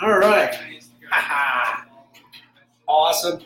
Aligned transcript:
All 0.00 0.18
right. 0.18 0.58
Awesome. 2.88 3.40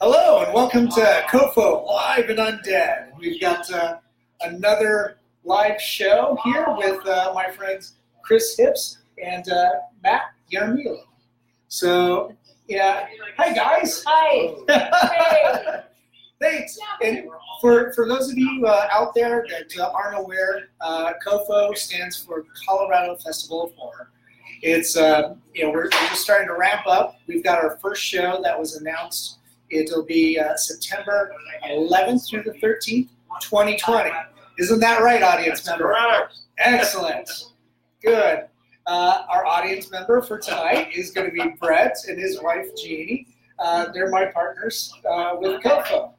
Hello 0.00 0.42
and 0.42 0.54
welcome 0.54 0.88
to 0.88 1.24
COFOH 1.28 1.86
Live 1.86 2.30
and 2.30 2.38
Undead. 2.38 3.08
We've 3.18 3.38
got 3.38 3.70
uh, 3.70 3.98
another 4.40 5.18
live 5.44 5.78
show 5.80 6.38
here 6.44 6.64
with 6.78 7.06
uh, 7.06 7.32
my 7.34 7.50
friends 7.50 7.94
Kris 8.22 8.56
Hipps 8.58 8.98
and 9.22 9.46
uh, 9.50 9.68
Matt 10.02 10.22
Yarmila. 10.50 11.02
So, 11.68 12.34
yeah. 12.68 13.06
Hi, 13.36 13.52
guys. 13.52 14.02
Hi. 14.06 15.82
Thanks. 16.40 16.78
And 17.04 17.28
for, 17.60 17.92
for 17.92 18.08
those 18.08 18.30
of 18.30 18.38
you 18.38 18.64
uh, 18.66 18.88
out 18.90 19.14
there 19.14 19.44
that 19.50 19.78
uh, 19.78 19.90
aren't 19.92 20.18
aware, 20.18 20.68
uh, 20.80 21.12
COFOH 21.26 21.76
stands 21.76 22.16
for 22.16 22.46
Colorado 22.66 23.16
Festival 23.16 23.64
of 23.64 23.74
Horror. 23.74 24.10
It's 24.62 24.96
uh, 24.96 25.34
you 25.54 25.64
know 25.64 25.70
we're, 25.70 25.84
we're 25.84 26.08
just 26.08 26.22
starting 26.22 26.48
to 26.48 26.54
ramp 26.54 26.86
up. 26.86 27.18
We've 27.26 27.42
got 27.42 27.62
our 27.62 27.78
first 27.78 28.02
show 28.02 28.40
that 28.42 28.58
was 28.58 28.76
announced. 28.76 29.38
It'll 29.70 30.04
be 30.04 30.38
uh, 30.38 30.56
September 30.56 31.32
11th 31.64 32.28
through 32.28 32.42
the 32.42 32.52
13th, 32.52 33.08
2020. 33.40 34.10
Isn't 34.58 34.80
that 34.80 35.00
right, 35.00 35.22
audience 35.22 35.64
member? 35.66 35.84
Correct. 35.84 36.34
Excellent. 36.58 37.30
Good. 38.02 38.46
Uh, 38.86 39.22
our 39.28 39.46
audience 39.46 39.90
member 39.90 40.20
for 40.20 40.38
tonight 40.38 40.88
is 40.94 41.12
going 41.12 41.30
to 41.30 41.32
be 41.32 41.54
Brett 41.60 41.96
and 42.08 42.18
his 42.18 42.42
wife 42.42 42.66
Jeannie. 42.76 43.28
Uh, 43.58 43.86
they're 43.92 44.10
my 44.10 44.26
partners 44.26 44.92
uh, 45.08 45.36
with 45.38 45.62
COFOH. 45.62 46.12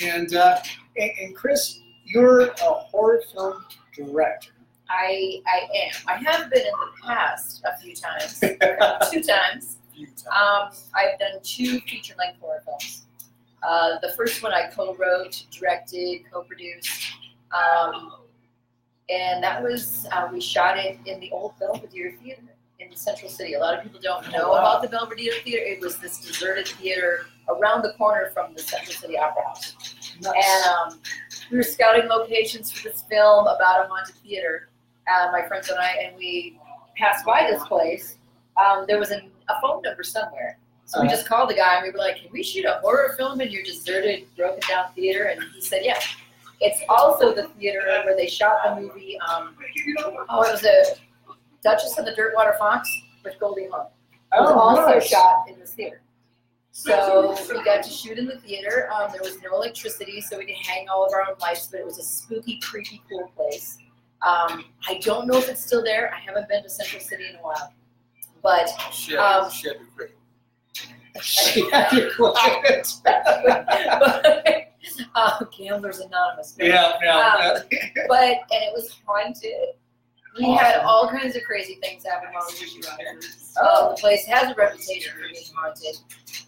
And, 0.00 0.34
uh, 0.34 0.58
and 0.96 1.10
and 1.20 1.36
Kris, 1.36 1.80
you're 2.04 2.46
a 2.46 2.54
horror 2.62 3.20
film 3.32 3.64
director. 3.94 4.52
I 4.88 5.40
I 5.46 5.68
am. 5.74 5.92
I 6.06 6.14
have 6.30 6.50
been 6.50 6.60
in 6.60 6.72
the 6.72 7.06
past 7.06 7.62
a 7.64 7.76
few 7.78 7.94
times, 7.94 8.40
two 8.40 9.22
times. 9.22 9.76
Um, 10.26 10.70
I've 10.94 11.18
done 11.18 11.40
two 11.42 11.80
feature-length 11.80 12.38
horror 12.40 12.62
films. 12.64 13.06
Uh, 13.66 13.98
the 14.00 14.10
first 14.10 14.42
one 14.42 14.52
I 14.52 14.68
co-wrote, 14.68 15.44
directed, 15.50 16.20
co-produced, 16.30 17.02
um, 17.52 18.12
and 19.08 19.42
that 19.42 19.62
was 19.62 20.06
uh, 20.12 20.28
we 20.32 20.40
shot 20.40 20.76
it 20.78 20.98
in 21.06 21.18
the 21.20 21.30
old 21.32 21.58
Belvedere 21.58 22.14
Theater 22.22 22.42
in 22.78 22.94
Central 22.94 23.30
City. 23.30 23.54
A 23.54 23.58
lot 23.58 23.74
of 23.76 23.82
people 23.82 23.98
don't 24.02 24.30
know 24.30 24.44
Oh, 24.44 24.50
wow. 24.50 24.58
about 24.58 24.82
the 24.82 24.88
Belvedere 24.88 25.32
Theater. 25.42 25.62
It 25.64 25.80
was 25.80 25.96
this 25.96 26.18
deserted 26.18 26.68
theater 26.68 27.26
around 27.48 27.80
the 27.82 27.92
corner 27.96 28.30
from 28.34 28.52
the 28.54 28.60
Central 28.60 28.92
City 28.92 29.16
Opera 29.18 29.44
House. 29.46 29.74
And 30.22 30.66
um, 30.92 31.00
we 31.50 31.56
were 31.56 31.62
scouting 31.62 32.06
locations 32.08 32.70
for 32.70 32.88
this 32.88 33.02
film 33.08 33.46
about 33.46 33.86
a 33.86 33.88
haunted 33.88 34.16
theater, 34.16 34.68
uh, 35.12 35.28
my 35.32 35.42
friends 35.46 35.68
and 35.70 35.78
I, 35.78 35.90
and 36.04 36.16
we 36.16 36.58
passed 36.96 37.24
by 37.24 37.46
this 37.50 37.62
place. 37.64 38.16
Um, 38.56 38.84
there 38.88 38.98
was 38.98 39.10
an, 39.10 39.30
a 39.48 39.60
phone 39.60 39.82
number 39.82 40.02
somewhere. 40.02 40.58
So 40.86 41.00
we 41.00 41.06
Uh-huh. 41.08 41.16
just 41.16 41.26
called 41.28 41.50
the 41.50 41.54
guy 41.54 41.76
and 41.76 41.84
we 41.84 41.90
were 41.90 41.98
like, 41.98 42.16
Can 42.16 42.30
we 42.32 42.42
shoot 42.42 42.64
a 42.64 42.78
horror 42.80 43.14
film 43.16 43.40
in 43.40 43.50
your 43.50 43.62
deserted, 43.64 44.24
broken 44.36 44.60
down 44.68 44.92
theater? 44.94 45.24
And 45.24 45.42
he 45.54 45.60
said, 45.60 45.80
Yeah. 45.84 45.98
It's 46.60 46.80
also 46.88 47.34
the 47.34 47.48
theater 47.58 47.80
where 48.06 48.16
they 48.16 48.26
shot 48.28 48.58
the 48.64 48.80
movie. 48.80 49.18
Um, 49.28 49.54
oh, 50.30 50.42
it 50.42 50.52
was 50.52 50.64
a 50.64 50.96
Duchess 51.62 51.98
and 51.98 52.06
the 52.06 52.14
Dirtwater 52.14 52.54
Fox 52.58 52.88
with 53.24 53.38
Goldie 53.38 53.66
Hawn. 53.70 53.86
It 54.32 54.40
was 54.40 54.50
Oh, 54.52 54.58
also 54.58 54.92
nice. 54.94 55.06
shot 55.06 55.44
in 55.50 55.58
this 55.58 55.72
theater. 55.74 56.00
So 56.70 57.34
we 57.50 57.62
got 57.64 57.82
to 57.82 57.90
shoot 57.90 58.16
in 58.18 58.26
the 58.26 58.38
theater. 58.38 58.88
Um, 58.92 59.10
there 59.12 59.22
was 59.22 59.40
no 59.42 59.54
electricity, 59.54 60.20
so 60.20 60.38
we 60.38 60.46
could 60.46 60.56
hang 60.56 60.88
all 60.88 61.04
of 61.06 61.12
our 61.12 61.22
own 61.22 61.36
lights, 61.40 61.66
but 61.66 61.80
it 61.80 61.86
was 61.86 61.98
a 61.98 62.02
spooky, 62.02 62.58
creepy, 62.60 63.02
cool 63.08 63.30
place. 63.36 63.78
Um, 64.22 64.64
I 64.88 64.98
don't 65.02 65.26
know 65.26 65.36
if 65.38 65.48
it's 65.48 65.64
still 65.64 65.82
there. 65.84 66.12
I 66.14 66.18
haven't 66.18 66.48
been 66.48 66.62
to 66.62 66.68
Central 66.70 67.00
City 67.02 67.26
in 67.28 67.36
a 67.36 67.42
while. 67.42 67.72
But 68.42 68.68
Shit, 68.92 69.18
Um, 69.18 69.50
shit, 69.50 69.78
great. 69.96 70.10
but 73.04 74.66
uh, 75.14 75.44
Gamblers 75.56 75.98
Anonymous. 76.00 76.56
no. 76.58 76.64
yeah, 76.66 76.92
yeah. 77.02 77.52
Um, 77.54 77.62
but 78.08 78.20
and 78.22 78.62
it 78.64 78.72
was 78.74 78.96
haunted. 79.06 79.74
We 80.38 80.52
had 80.52 80.80
all 80.80 81.08
kinds 81.08 81.34
of 81.34 81.42
crazy 81.44 81.78
things 81.82 82.04
happen 82.04 82.28
while 82.32 82.44
we 82.48 82.60
were 82.60 82.66
shooting. 82.66 82.84
Um, 83.58 83.90
the 83.90 83.96
place 83.98 84.26
has 84.26 84.50
a 84.52 84.54
reputation 84.54 85.12
for 85.14 85.26
being 85.32 85.44
haunted. 85.54 85.96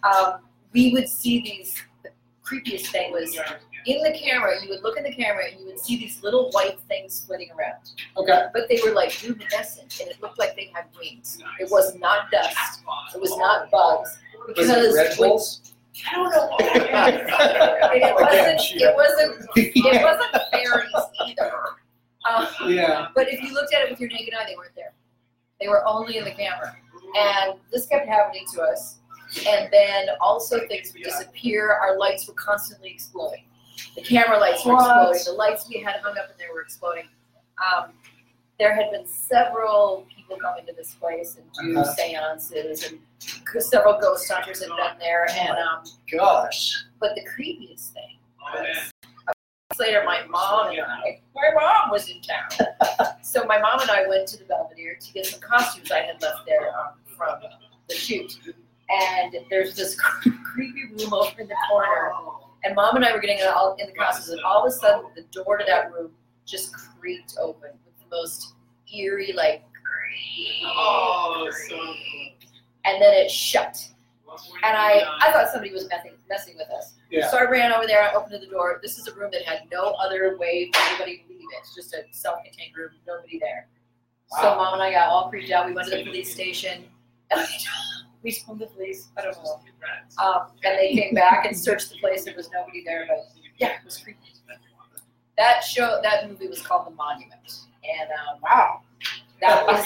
Um, 0.03 0.41
we 0.73 0.91
would 0.93 1.09
see 1.09 1.41
these. 1.41 1.75
The 2.03 2.11
creepiest 2.45 2.87
thing 2.87 3.11
was 3.11 3.35
in 3.85 4.01
the 4.03 4.11
camera. 4.11 4.55
You 4.61 4.69
would 4.69 4.83
look 4.83 4.97
in 4.97 5.03
the 5.03 5.13
camera 5.13 5.45
and 5.49 5.59
you 5.59 5.65
would 5.67 5.79
see 5.79 5.97
these 5.97 6.21
little 6.23 6.49
white 6.51 6.79
things 6.87 7.23
flitting 7.25 7.49
around, 7.57 7.91
okay. 8.17 8.45
but 8.53 8.67
they 8.69 8.79
were 8.83 8.91
like 8.91 9.21
luminescent, 9.23 9.99
and 10.01 10.09
it 10.09 10.21
looked 10.21 10.39
like 10.39 10.55
they 10.55 10.71
had 10.73 10.85
wings. 10.99 11.41
It 11.59 11.69
was 11.71 11.95
not 11.95 12.31
dust. 12.31 12.81
It 13.13 13.21
was 13.21 13.35
not 13.37 13.71
bugs. 13.71 14.17
Was 14.57 14.69
it 14.69 14.95
Red 14.95 15.17
when- 15.17 15.29
Bulls? 15.29 15.73
I 16.09 16.15
don't 16.15 16.31
know. 16.31 16.47
what 16.49 16.61
it 17.95 18.15
was. 18.15 18.71
it 18.73 18.95
wasn't. 18.95 19.49
It 19.55 19.75
wasn't. 19.75 19.75
It 19.75 20.03
wasn't 20.03 20.43
fairies 20.51 20.93
either. 21.25 21.51
Um, 22.25 22.47
yeah. 22.71 23.07
but 23.15 23.27
if 23.27 23.41
you 23.41 23.53
looked 23.53 23.73
at 23.73 23.83
it 23.83 23.89
with 23.89 23.99
your 23.99 24.09
naked 24.09 24.33
eye, 24.33 24.45
they 24.47 24.55
weren't 24.55 24.75
there. 24.75 24.93
They 25.59 25.67
were 25.67 25.85
only 25.85 26.17
in 26.17 26.25
the 26.25 26.31
camera. 26.31 26.75
And 27.17 27.59
this 27.71 27.87
kept 27.87 28.07
happening 28.07 28.45
to 28.53 28.61
us. 28.61 28.97
And 29.47 29.69
then 29.71 30.07
also 30.21 30.67
things 30.67 30.93
would 30.93 31.03
disappear. 31.03 31.71
Our 31.71 31.97
lights 31.97 32.27
were 32.27 32.33
constantly 32.33 32.89
exploding. 32.89 33.43
The 33.95 34.01
camera 34.01 34.37
lights 34.39 34.65
were 34.65 34.73
What? 34.75 35.15
exploding. 35.15 35.23
The 35.25 35.31
lights 35.37 35.69
we 35.69 35.79
had 35.81 35.95
hung 36.01 36.17
up 36.17 36.29
in 36.31 36.37
there 36.37 36.53
were 36.53 36.61
exploding. 36.61 37.07
Um, 37.75 37.91
there 38.59 38.75
had 38.75 38.91
been 38.91 39.07
several 39.07 40.05
people 40.13 40.37
come 40.37 40.57
into 40.57 40.73
this 40.73 40.93
place 40.95 41.37
and 41.37 41.45
do 41.73 41.79
Uh-huh. 41.79 41.93
seances, 41.93 42.91
and 42.91 42.99
several 43.63 43.99
ghost 43.99 44.29
hunters 44.31 44.59
had 44.61 44.69
been 44.69 44.99
there. 44.99 45.29
And 45.31 45.57
um, 45.57 45.83
Gosh. 46.11 46.83
but 46.99 47.15
the 47.15 47.21
creepiest 47.21 47.91
thing 47.93 48.17
was 48.41 48.91
weeks 49.71 49.79
later, 49.79 50.03
my 50.05 50.23
mom 50.27 50.71
and 50.71 50.81
I, 50.81 51.21
my 51.35 51.51
mom 51.53 51.89
was 51.91 52.09
in 52.09 52.21
town. 52.21 52.49
so 53.21 53.45
my 53.45 53.59
mom 53.59 53.79
and 53.81 53.89
I 53.91 54.07
went 54.07 54.27
to 54.29 54.37
the 54.37 54.45
Belvedere 54.45 54.97
to 54.99 55.13
get 55.13 55.25
some 55.25 55.39
costumes 55.39 55.91
I 55.91 56.01
had 56.01 56.21
left 56.21 56.45
there 56.45 56.69
um, 56.77 56.93
from 57.17 57.39
the 57.87 57.95
shoot. 57.95 58.39
And 58.89 59.35
there's 59.49 59.75
this 59.75 59.95
creepy 60.43 60.85
room 60.97 61.13
over 61.13 61.39
in 61.41 61.47
the 61.47 61.55
corner. 61.69 62.11
And 62.63 62.75
mom 62.75 62.95
and 62.95 63.05
I 63.05 63.13
were 63.13 63.19
getting 63.19 63.39
all 63.47 63.75
in 63.79 63.87
the 63.87 63.93
costumes, 63.93 64.29
and 64.29 64.41
all 64.41 64.65
of 64.65 64.71
a 64.71 64.75
sudden, 64.75 65.05
the 65.15 65.23
door 65.31 65.57
to 65.57 65.65
that 65.65 65.91
room 65.91 66.11
just 66.45 66.73
creaked 66.73 67.35
open 67.39 67.71
with 67.85 67.97
the 67.99 68.15
most 68.15 68.53
eerie, 68.93 69.33
like, 69.33 69.63
Oh, 70.65 71.49
and 72.85 73.01
then 73.01 73.13
it 73.13 73.29
shut. 73.29 73.87
And 74.63 74.77
I, 74.77 75.01
I 75.21 75.31
thought 75.31 75.49
somebody 75.51 75.71
was 75.73 75.87
messing, 75.89 76.13
messing 76.29 76.55
with 76.57 76.69
us. 76.69 76.93
Yeah. 77.11 77.29
So 77.29 77.37
I 77.37 77.49
ran 77.49 77.71
over 77.73 77.87
there, 77.87 78.03
I 78.03 78.13
opened 78.13 78.41
the 78.41 78.47
door. 78.47 78.79
This 78.81 78.97
is 78.97 79.07
a 79.07 79.13
room 79.15 79.29
that 79.33 79.43
had 79.43 79.63
no 79.71 79.95
other 80.01 80.37
way 80.37 80.69
for 80.73 80.81
anybody 80.81 81.17
to 81.17 81.33
leave 81.33 81.39
it. 81.41 81.57
It's 81.59 81.75
just 81.75 81.93
a 81.93 82.03
self 82.11 82.43
contained 82.43 82.75
room, 82.77 82.91
nobody 83.07 83.39
there. 83.39 83.67
Wow. 84.31 84.41
So 84.41 84.55
mom 84.55 84.73
and 84.75 84.83
I 84.83 84.91
got 84.91 85.09
all 85.09 85.29
freaked 85.29 85.51
out. 85.51 85.65
We 85.65 85.73
went 85.73 85.89
to 85.89 85.97
the 85.97 86.03
police 86.03 86.31
station. 86.33 86.85
And 87.31 87.41
we 87.41 87.45
told 88.45 88.59
the 88.59 88.67
police, 88.67 89.07
I 89.17 89.21
don't 89.23 89.37
know. 89.43 89.59
Um, 90.23 90.47
and 90.63 90.77
they 90.77 90.93
came 90.93 91.13
back 91.13 91.45
and 91.45 91.57
searched 91.57 91.89
the 91.91 91.97
place. 91.99 92.25
There 92.25 92.35
was 92.35 92.49
nobody 92.51 92.83
there, 92.85 93.05
but 93.07 93.25
yeah, 93.57 93.73
it 93.79 93.85
was 93.85 93.97
creepy. 93.97 94.19
That 95.37 95.63
show, 95.63 95.99
that 96.03 96.27
movie 96.29 96.47
was 96.49 96.61
called 96.61 96.85
The 96.87 96.91
Monument. 96.95 97.61
And 97.83 98.09
um, 98.11 98.41
Wow. 98.43 98.81
that 99.39 99.65
was, 99.65 99.85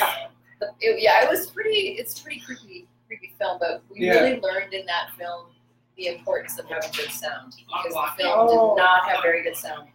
it, 0.82 1.00
yeah, 1.02 1.24
it 1.24 1.30
was 1.30 1.52
pretty, 1.52 1.96
it's 2.00 2.20
pretty 2.20 2.40
creepy, 2.40 2.88
creepy 3.08 3.36
film, 3.38 3.60
but 3.60 3.84
we 3.90 4.06
Yeah. 4.08 4.14
really 4.14 4.40
learned 4.42 4.74
in 4.74 4.86
that 4.88 5.12
film 5.18 5.48
the 5.96 6.08
importance 6.08 6.58
of 6.58 6.66
having 6.66 6.90
good 6.96 7.12
sound 7.12 7.54
because 7.68 7.94
the 7.94 8.24
film 8.24 8.34
Oh. 8.50 8.76
did 8.76 8.82
not 8.82 9.08
have 9.12 9.22
very 9.22 9.44
good 9.44 9.56
sound. 9.56 9.90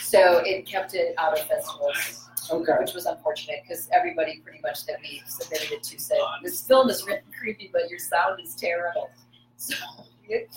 So 0.00 0.38
it 0.46 0.64
kept 0.64 0.94
it 0.94 1.12
out 1.18 1.36
of 1.36 1.44
festivals, 1.48 2.29
Okay. 2.50 2.72
which 2.80 2.94
was 2.94 3.06
unfortunate 3.06 3.58
because 3.66 3.88
everybody 3.92 4.40
pretty 4.44 4.60
much 4.62 4.86
that 4.86 4.96
we 5.02 5.20
submitted 5.26 5.72
it 5.72 5.82
to 5.84 5.98
said, 6.00 6.18
this 6.42 6.60
film 6.62 6.88
is 6.90 7.04
written 7.06 7.24
creepy, 7.38 7.70
but 7.72 7.88
your 7.90 7.98
sound 7.98 8.40
is 8.42 8.54
terrible. 8.54 9.10
So, 9.56 9.74
it, 10.26 10.48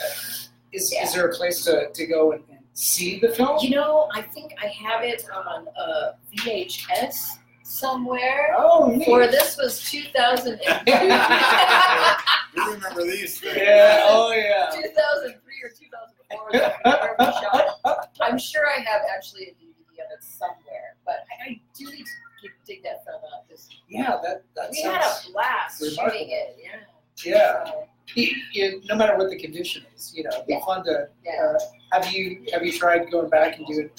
Is, 0.71 0.94
Yeah. 0.94 1.03
is 1.03 1.13
there 1.13 1.27
a 1.27 1.33
place 1.35 1.65
to, 1.65 1.89
to 1.94 2.06
go 2.06 2.31
and, 2.31 2.41
and 2.50 2.59
see 2.74 3.19
the 3.19 3.27
film? 3.30 3.57
you 3.62 3.71
know, 3.71 4.07
I 4.13 4.21
think 4.21 4.53
I 4.63 4.68
have 4.68 5.03
it 5.03 5.25
on 5.35 5.68
uh, 5.77 6.12
VHS 6.38 7.31
somewhere. 7.63 8.56
Oh, 8.57 8.88
neat. 8.88 9.03
For 9.06 9.27
this 9.27 9.57
was 9.57 9.81
2002. 9.91 10.63
You 12.56 12.71
remember 12.75 13.01
these 13.03 13.39
things? 13.39 13.57
Yeah. 13.57 14.03
Oh, 14.06 14.31
yeah. 14.31 14.69
2003 14.81 15.53
or 15.63 15.69
2004. 15.69 16.50
where 16.51 17.15
we 17.19 17.25
shot 17.25 17.65
it. 17.83 18.21
I'm 18.21 18.38
sure 18.38 18.68
I 18.68 18.79
have 18.79 19.01
actually 19.13 19.44
a 19.45 19.51
DVD 19.53 20.06
of 20.06 20.12
it 20.18 20.24
somewhere, 20.24 20.93
but 21.05 21.15
I, 21.45 21.50
I 21.51 21.61
do 21.77 21.85
need 21.91 22.05
to 22.05 22.50
dig 22.65 22.83
that 22.83 23.05
film. 23.05 23.21
'cause 23.50 23.69
Yeah. 23.88 24.17
That 24.23 24.44
that 24.55 24.71
we 24.71 24.81
had 24.81 25.01
a 25.01 25.31
blast 25.31 25.81
remarkable. 25.81 26.11
shooting 26.11 26.29
it. 26.31 26.57
Yeah. 26.61 26.79
Yeah. 27.23 27.65
So, 27.65 27.88
You- 28.15 28.35
you- 28.51 28.81
no 28.85 28.95
matter 28.95 29.15
what 29.17 29.29
the 29.29 29.39
condition 29.39 29.85
is, 29.95 30.13
you 30.15 30.23
know, 30.23 30.29
it'd 30.33 30.47
be 30.47 30.53
Yeah. 30.53 30.65
fun 30.65 30.83
to. 30.85 31.07
yeah. 31.23 31.55
Uh, 31.55 31.59
have 31.94 32.11
you 32.11 32.45
have 32.51 32.65
you 32.65 32.71
tried 32.77 33.09
going 33.11 33.29
back 33.29 33.57
and 33.57 33.65
doing 33.67 33.89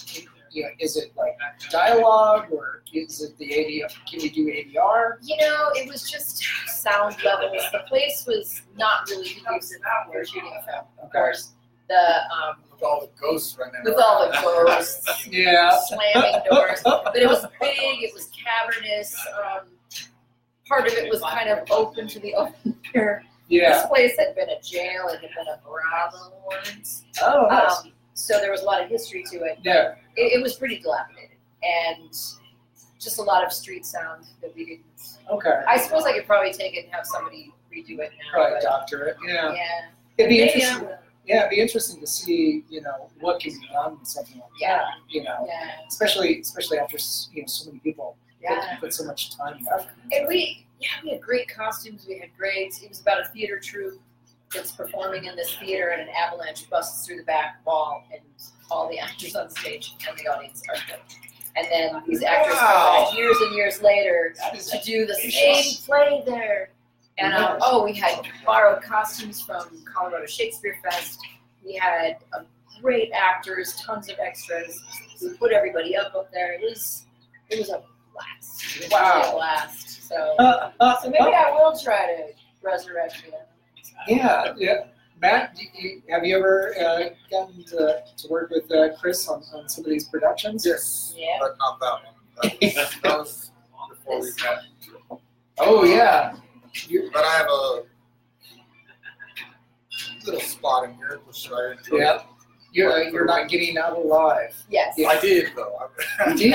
you 0.51 0.63
know, 0.63 0.69
is 0.79 0.97
it 0.97 1.11
like 1.17 1.37
dialogue 1.69 2.47
or 2.53 2.83
is 2.93 3.21
it 3.23 3.37
the 3.39 3.51
ADR? 3.53 3.89
Can 4.09 4.21
you 4.21 4.31
do 4.31 4.47
ADR? 4.49 5.19
You 5.23 5.37
know, 5.39 5.71
it 5.75 5.89
was 5.89 6.09
just 6.09 6.45
sound 6.69 7.17
levels. 7.25 7.61
The 7.73 7.81
place 7.89 8.25
was 8.25 8.63
not 8.77 9.09
really 9.11 9.31
conducive 9.31 9.81
for 10.07 10.25
shooting 10.25 10.53
a 10.57 10.63
film. 10.63 10.85
Of 11.03 11.11
course, 11.11 11.55
the 11.89 12.23
um, 12.33 12.63
all 12.85 13.01
the 13.01 13.11
ghosts 13.21 13.57
running 13.59 13.81
with 13.85 13.99
all 13.99 14.27
the 14.29 14.37
ghosts, 14.41 15.27
Yeah. 15.31 15.79
slamming 15.89 16.41
doors. 16.51 16.81
But 16.85 17.17
it 17.17 17.27
was 17.27 17.43
big. 17.61 18.03
It 18.03 18.13
was 18.15 18.31
cavernous. 18.31 19.17
Um, 19.45 19.67
part 20.67 20.87
of 20.87 20.93
it 20.95 21.11
was 21.11 21.21
kind 21.21 21.49
of 21.51 21.71
open 21.71 22.07
to 22.09 22.21
the 22.21 22.35
open 22.35 22.77
air. 22.95 23.25
Yeah. 23.49 23.71
This 23.79 23.87
place 23.87 24.19
had 24.19 24.35
been 24.35 24.49
a 24.51 24.61
jail. 24.63 25.09
It 25.09 25.21
had 25.21 25.31
been 25.37 25.49
a 25.53 25.61
brothel 25.67 26.43
once. 26.47 27.05
Oh, 27.23 27.47
nice. 27.51 27.81
Um, 27.85 27.93
so 28.15 28.39
there 28.39 28.51
was 28.51 28.63
a 28.63 28.65
lot 28.65 28.83
of 28.83 28.89
history 28.89 29.25
to 29.33 29.37
it. 29.45 29.59
yeah. 29.63 29.95
It, 30.17 30.39
it 30.39 30.43
was 30.43 30.55
pretty 30.55 30.79
dilapidated 30.79 31.37
and 31.63 32.11
just 33.01 33.19
a 33.19 33.23
lot 33.23 33.45
of 33.45 33.53
street 33.53 33.85
sound 33.85 34.25
that 34.41 34.55
we 34.55 34.65
didn't. 34.65 34.85
Okay. 35.31 35.61
I 35.69 35.79
suppose 35.79 36.05
I 36.05 36.13
could 36.13 36.27
probably 36.27 36.53
take 36.53 36.75
it 36.77 36.85
and 36.85 36.95
have 36.95 37.05
somebody 37.07 37.53
redo 37.75 37.99
it 38.01 38.13
now. 38.13 38.33
Probably 38.33 38.55
but 38.55 38.63
doctorate. 38.63 39.17
Yeah. 39.27 39.53
yeah. 39.53 39.65
It'd 40.17 40.29
be 40.31 40.39
Maybe 40.41 40.53
interesting. 40.63 40.89
Yeah, 41.27 41.39
it'd 41.41 41.51
be 41.51 41.61
interesting 41.61 42.01
to 42.01 42.07
see, 42.07 42.65
you 42.69 42.83
know, 42.83 43.11
what 43.21 43.41
can 43.41 43.53
be 43.59 43.67
done 43.73 43.99
with 43.99 44.09
something 44.09 44.39
like 44.39 44.51
Yeah. 44.61 44.79
that. 44.79 44.85
You 45.09 45.23
know, 45.23 45.45
Yeah. 45.49 45.71
especially 45.89 46.41
especially 46.41 46.79
after 46.79 46.99
you 47.33 47.43
know 47.43 47.47
so 47.47 47.67
many 47.71 47.79
people 47.81 48.17
put, 48.41 48.51
Yeah. 48.51 48.77
put 48.79 48.93
so 48.93 49.05
much 49.05 49.35
time 49.37 49.55
and 49.57 49.69
effort. 49.69 49.95
And 50.13 50.29
we, 50.29 50.67
yeah, 50.81 50.89
we 51.03 51.11
had 51.13 51.23
great 51.23 51.49
costumes. 51.49 52.07
We 52.07 52.19
had 52.19 52.37
great. 52.37 52.75
It 52.83 52.89
was 52.91 53.01
about 53.01 53.21
a 53.23 53.25
theater 53.27 53.59
troupe 53.59 54.01
that's 54.53 54.73
performing 54.73 55.25
in 55.25 55.35
this 55.35 55.57
theater, 55.57 55.89
and 55.89 56.03
an 56.03 56.09
avalanche 56.11 56.69
busts 56.69 57.07
through 57.07 57.17
the 57.17 57.25
back 57.25 57.65
wall, 57.67 58.05
and 58.13 58.21
all 58.71 58.89
the 58.89 58.99
actors 58.99 59.35
on 59.35 59.51
stage 59.51 59.95
and 60.09 60.17
the 60.19 60.27
audience 60.29 60.63
are 60.69 60.77
killed. 60.87 61.01
And 61.57 61.67
then 61.71 62.03
these 62.07 62.23
actors 62.23 62.55
come 62.55 63.05
back 63.05 63.15
years 63.17 63.37
and 63.41 63.55
years 63.55 63.81
later 63.81 64.35
to 64.53 64.81
do 64.85 65.07
the 65.07 65.15
same 65.15 65.75
play 65.87 66.23
there. 66.27 66.71
And 67.19 67.33
um, 67.35 67.59
oh, 67.61 67.85
we 67.85 67.93
had 67.93 68.27
borrowed 68.45 68.83
costumes 68.83 69.41
from 69.41 69.65
Colorado 69.85 70.27
Shakespeare 70.27 70.77
Fest. 70.83 71.21
We 71.65 71.75
had 71.75 72.17
um, 72.37 72.47
great 72.83 73.13
actors, 73.13 73.77
tons 73.81 74.09
of 74.11 74.19
extras. 74.19 74.81
We 75.23 75.35
put 75.35 75.53
everybody 75.53 75.97
up 75.97 76.15
up 76.15 76.31
there. 76.33 76.55
It 76.55 76.61
was 76.63 77.07
it 77.51 77.59
was 77.61 77.69
a 77.71 77.83
blast. 78.13 78.77
It 78.77 78.83
was 78.85 78.91
Wow. 78.93 79.31
a 79.31 79.33
blast. 79.37 80.09
So 80.09 80.35
Uh, 80.39 80.73
uh, 80.81 80.97
so 81.01 81.09
maybe 81.09 81.21
uh, 81.25 81.29
I 81.31 81.51
will 81.53 81.79
try 81.79 82.07
to 82.07 82.33
resurrect 82.63 83.23
it. 83.27 83.35
yeah, 84.09 84.53
yeah. 84.57 84.87
Matt, 85.21 85.55
do 85.55 85.63
you, 85.81 86.03
have 86.11 86.25
you 86.27 86.37
ever 86.37 86.75
uh, 86.79 87.05
gotten 87.31 87.63
to, 87.65 88.03
to 88.17 88.29
work 88.29 88.51
with 88.51 88.71
uh, 88.73 88.95
Kris 88.99 89.27
on, 89.29 89.43
on 89.55 89.69
some 89.69 89.85
of 89.85 89.91
these 89.91 90.05
productions? 90.09 90.67
Yes, 90.67 91.15
Yeah. 91.17 91.39
but 91.41 91.57
not 91.59 91.81
that 91.81 91.93
one. 92.05 92.73
That 92.75 92.81
was, 92.81 93.01
that 93.03 93.19
was 93.19 93.51
before 93.89 94.21
we 94.21 94.31
met. 94.43 95.21
Oh 95.59 95.85
yeah. 95.85 96.37
You, 96.89 97.11
But 97.13 97.25
I 97.25 97.33
have 97.39 97.47
a 97.49 97.83
little 100.25 100.41
spot 100.41 100.85
in 100.85 100.95
here, 100.97 101.21
which 101.27 101.51
I 101.51 101.73
enjoy. 101.79 101.99
yeah. 101.99 102.23
You're, 102.73 102.91
uh, 102.93 102.99
you're 103.11 103.25
not 103.25 103.49
getting 103.49 103.79
out 103.79 103.97
alive. 103.97 104.53
Yes. 104.69 104.95
Yeah. 104.97 105.09
I 105.09 105.21
did 105.21 105.53
though. 105.55 105.79
You 106.31 106.35
did? 106.35 106.53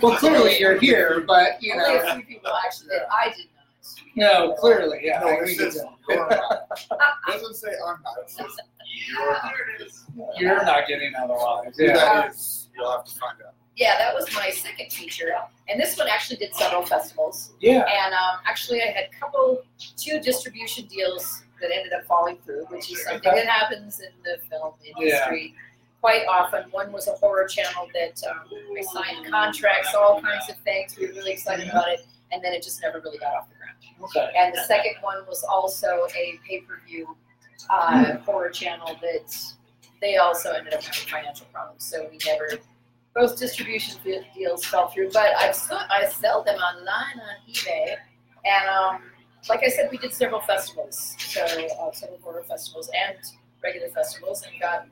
Well, 0.00 0.16
clearly 0.18 0.60
you're 0.60 0.78
here, 0.78 1.24
but 1.26 1.60
you 1.60 1.72
Only 1.72 1.96
a 1.98 2.02
know, 2.04 2.14
few 2.14 2.24
people 2.26 2.52
actually 2.64 2.90
did. 2.90 3.02
I 3.10 3.30
did 3.36 3.46
not. 3.56 4.48
no, 4.48 4.54
clearly, 4.54 5.00
yeah. 5.02 5.18
I 5.20 5.24
No, 5.24 5.36
agree 5.40 5.52
it 5.54 5.58
says 5.58 5.74
with 5.74 5.84
you're 6.16 6.28
not. 6.28 6.68
It 6.92 7.32
doesn't 7.32 7.54
say 7.54 7.70
I'm 7.84 8.00
not. 8.04 8.18
It 8.22 8.30
says 8.30 8.46
you're 9.08 9.32
not. 9.32 9.42
that. 10.16 10.40
You're 10.40 10.64
not 10.64 10.86
getting 10.86 11.12
out 11.18 11.30
alive. 11.30 11.72
Who 11.76 11.84
Yeah. 11.86 11.94
that 11.94 12.30
is, 12.30 12.68
you'll 12.76 12.92
have 12.92 13.04
to 13.04 13.18
find 13.18 13.36
out. 13.44 13.54
Yeah, 13.80 13.96
that 13.96 14.14
was 14.14 14.26
my 14.34 14.50
second 14.50 14.92
feature, 14.92 15.32
and 15.66 15.80
this 15.80 15.96
one 15.96 16.06
actually 16.06 16.36
did 16.36 16.54
several 16.54 16.84
festivals. 16.84 17.54
Yeah. 17.60 17.82
And 18.04 18.12
um, 18.12 18.36
actually, 18.46 18.82
I 18.82 18.88
had 18.88 19.04
a 19.10 19.18
couple, 19.18 19.62
two 19.96 20.20
distribution 20.20 20.84
deals 20.84 21.42
that 21.62 21.70
ended 21.74 21.94
up 21.94 22.04
falling 22.04 22.36
through, 22.44 22.66
which 22.66 22.92
is 22.92 23.02
something 23.04 23.34
that 23.34 23.46
happens 23.46 24.00
in 24.00 24.12
the 24.22 24.36
film 24.50 24.74
industry 24.84 25.54
quite 26.02 26.26
often. 26.26 26.64
One 26.72 26.92
was 26.92 27.08
a 27.08 27.12
horror 27.12 27.46
channel 27.46 27.88
that 27.94 28.22
um, 28.28 28.42
I 28.78 28.82
signed 28.82 29.30
contracts, 29.30 29.94
all 29.94 30.20
kinds 30.20 30.50
of 30.50 30.56
things. 30.58 30.96
We 30.98 31.06
were 31.06 31.14
really 31.14 31.32
excited 31.32 31.68
about 31.68 31.88
it, 31.88 32.00
and 32.32 32.44
then 32.44 32.52
it 32.52 32.62
just 32.62 32.82
never 32.82 33.00
really 33.00 33.18
got 33.18 33.34
off 33.34 33.48
the 33.48 33.54
ground. 33.56 33.76
Okay. 34.04 34.30
And 34.36 34.54
the 34.54 34.64
second 34.64 34.96
one 35.00 35.24
was 35.26 35.42
also 35.42 36.06
a 36.14 36.38
pay-per-view 36.46 37.16
uh, 37.70 38.18
horror 38.18 38.50
channel 38.50 38.94
that 39.00 39.34
they 40.02 40.16
also 40.16 40.52
ended 40.52 40.74
up 40.74 40.82
having 40.82 41.08
financial 41.08 41.46
problems. 41.52 41.84
So 41.84 42.08
we 42.10 42.18
never, 42.26 42.58
both 43.14 43.38
distribution 43.38 43.98
deals 44.34 44.64
fell 44.64 44.88
through. 44.88 45.10
But 45.12 45.34
I 45.36 45.52
still, 45.52 45.78
I 45.90 46.06
sell 46.06 46.42
them 46.42 46.56
online 46.56 47.20
on 47.20 47.52
eBay, 47.52 47.96
and 48.44 48.68
um, 48.68 49.02
like 49.48 49.62
I 49.64 49.68
said, 49.68 49.88
we 49.90 49.98
did 49.98 50.12
several 50.12 50.40
festivals, 50.40 51.16
so 51.18 51.42
uh, 51.42 51.90
several 51.92 52.18
horror 52.22 52.44
festivals 52.48 52.90
and 53.06 53.16
regular 53.62 53.88
festivals, 53.88 54.42
and 54.42 54.52
got 54.60 54.86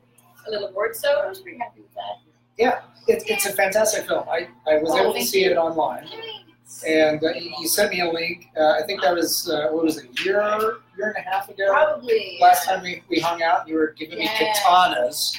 a 0.47 0.50
little 0.50 0.69
award. 0.69 0.97
So 0.97 1.09
I 1.25 1.29
was 1.29 1.41
pretty 1.41 1.59
happy 1.59 1.81
with 1.81 1.94
that. 1.94 2.19
Yeah, 2.56 2.81
it's, 3.06 3.25
it's 3.29 3.47
a 3.47 3.53
fantastic 3.53 4.06
film. 4.06 4.25
I, 4.29 4.49
I 4.67 4.79
was 4.79 4.91
Oh, 4.93 4.99
able 4.99 5.15
to 5.15 5.23
see 5.25 5.44
you. 5.44 5.53
it 5.53 5.56
online, 5.56 6.09
and 6.87 7.23
uh, 7.23 7.29
you 7.61 7.69
sent 7.69 7.93
me 7.93 8.00
a 8.00 8.11
link. 8.11 8.47
Uh, 8.56 8.70
I 8.73 8.82
think 8.85 9.00
that 9.03 9.15
was 9.15 9.49
uh, 9.49 9.69
what 9.70 9.85
was 9.85 9.99
it, 9.99 10.06
a 10.11 10.25
year 10.25 10.43
year 10.97 11.15
and 11.17 11.25
a 11.25 11.31
half 11.31 11.49
ago. 11.49 11.67
Probably 11.69 12.38
Last 12.41 12.65
time 12.67 12.82
we, 12.82 13.03
we 13.09 13.20
hung 13.20 13.43
out, 13.43 13.69
you 13.69 13.76
were 13.76 13.94
giving 13.97 14.19
me 14.19 14.26
katanas, 14.29 15.38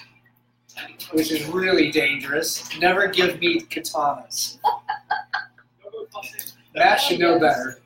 which 1.11 1.31
is 1.31 1.45
really 1.47 1.91
dangerous. 1.91 2.69
Never 2.79 3.07
give 3.07 3.39
me 3.39 3.61
katanas. 3.61 4.57
Matt 6.75 7.01
should 7.01 7.19
know 7.19 7.39
better. 7.39 7.81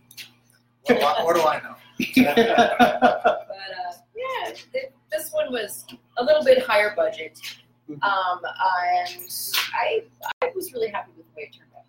What 0.85 0.99
do 0.99 1.05
I, 1.05 1.23
what 1.23 1.35
do 1.35 1.41
I 1.43 1.61
know? 1.61 1.75
But 2.15 2.59
uh, 2.59 3.93
yeah, 4.15 4.53
th- 4.73 4.91
this 5.11 5.31
one 5.31 5.51
was 5.51 5.85
a 6.17 6.23
little 6.23 6.43
bit 6.43 6.61
higher 6.63 6.93
budget, 6.95 7.39
Mhm. 7.89 8.01
um, 8.03 8.39
and 8.43 9.29
I 9.73 10.03
I 10.41 10.51
was 10.55 10.73
really 10.73 10.89
happy 10.89 11.11
with 11.17 11.25
the 11.27 11.33
way 11.37 11.43
it 11.51 11.55
turned 11.57 11.69
out. 11.75 11.83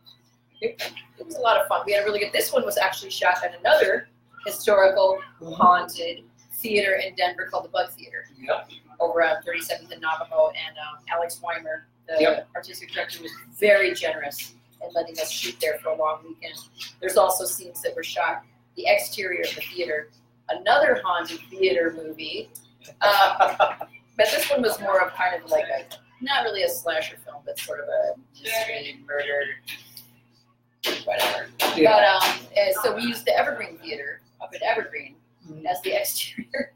It, 0.61 0.93
it 1.19 1.26
was 1.26 1.35
a 1.37 1.41
lot 1.41 1.61
of 1.61 1.67
fun. 1.69 1.82
We 1.87 1.93
had 1.93 2.02
a 2.02 2.05
really 2.05 2.20
good. 2.20 2.32
This 2.32 2.52
one 2.52 2.64
was 2.64 2.76
actually 2.79 3.11
shot 3.11 3.37
at 3.44 3.58
another 3.58 4.08
historical 4.46 5.19
haunted 5.43 6.25
theater 6.55 6.94
in 6.94 7.14
Denver 7.17 7.46
called 7.50 7.64
the 7.64 7.69
Bug 7.70 7.91
Theater 7.91 8.26
Yep. 8.38 8.69
Over 9.00 9.23
on 9.23 9.43
37th 9.43 9.91
and 9.93 10.00
Navajo, 10.00 10.49
and 10.50 10.76
um, 10.79 11.05
Alex 11.11 11.41
Weimer, 11.43 11.87
the 12.08 12.17
Yep. 12.20 12.49
artistic 12.55 12.91
director, 12.93 13.23
was 13.23 13.32
very 13.58 13.93
generous 13.94 14.55
in 14.82 14.93
letting 14.94 15.19
us 15.19 15.31
shoot 15.31 15.56
there 15.61 15.79
for 15.79 15.91
a 15.91 15.96
long 15.96 16.20
weekend. 16.26 16.58
There's 17.00 17.17
also 17.17 17.44
scenes 17.44 17.81
that 17.82 17.94
were 17.96 18.02
shot 18.05 18.43
the 18.76 18.85
exterior 18.87 19.43
of 19.43 19.55
the 19.55 19.61
theater, 19.62 20.11
another 20.48 21.01
haunted 21.05 21.39
theater 21.51 21.94
movie. 21.96 22.51
Um, 23.01 23.56
but 24.17 24.27
this 24.31 24.51
one 24.51 24.63
was 24.63 24.79
more 24.81 25.01
of 25.01 25.13
kind 25.15 25.43
of 25.43 25.51
like 25.51 25.65
a 25.65 25.84
not 26.20 26.44
really 26.44 26.63
a 26.63 26.69
slasher 26.69 27.17
film, 27.24 27.43
but 27.46 27.58
sort 27.58 27.81
of 27.81 27.86
a 27.89 28.15
mystery 28.32 29.01
murder, 29.06 29.43
whatever. 31.05 31.48
Yeah. 31.77 31.93
But 31.93 32.05
um, 32.05 32.46
uh, 32.56 32.82
so 32.82 32.94
we 32.94 33.03
used 33.03 33.24
the 33.24 33.36
Evergreen 33.39 33.79
Theater 33.79 34.20
up 34.41 34.51
at 34.55 34.63
Evergreen 34.63 35.17
Mhm. 35.48 35.65
as 35.67 35.81
the 35.82 35.93
exterior. 36.01 36.72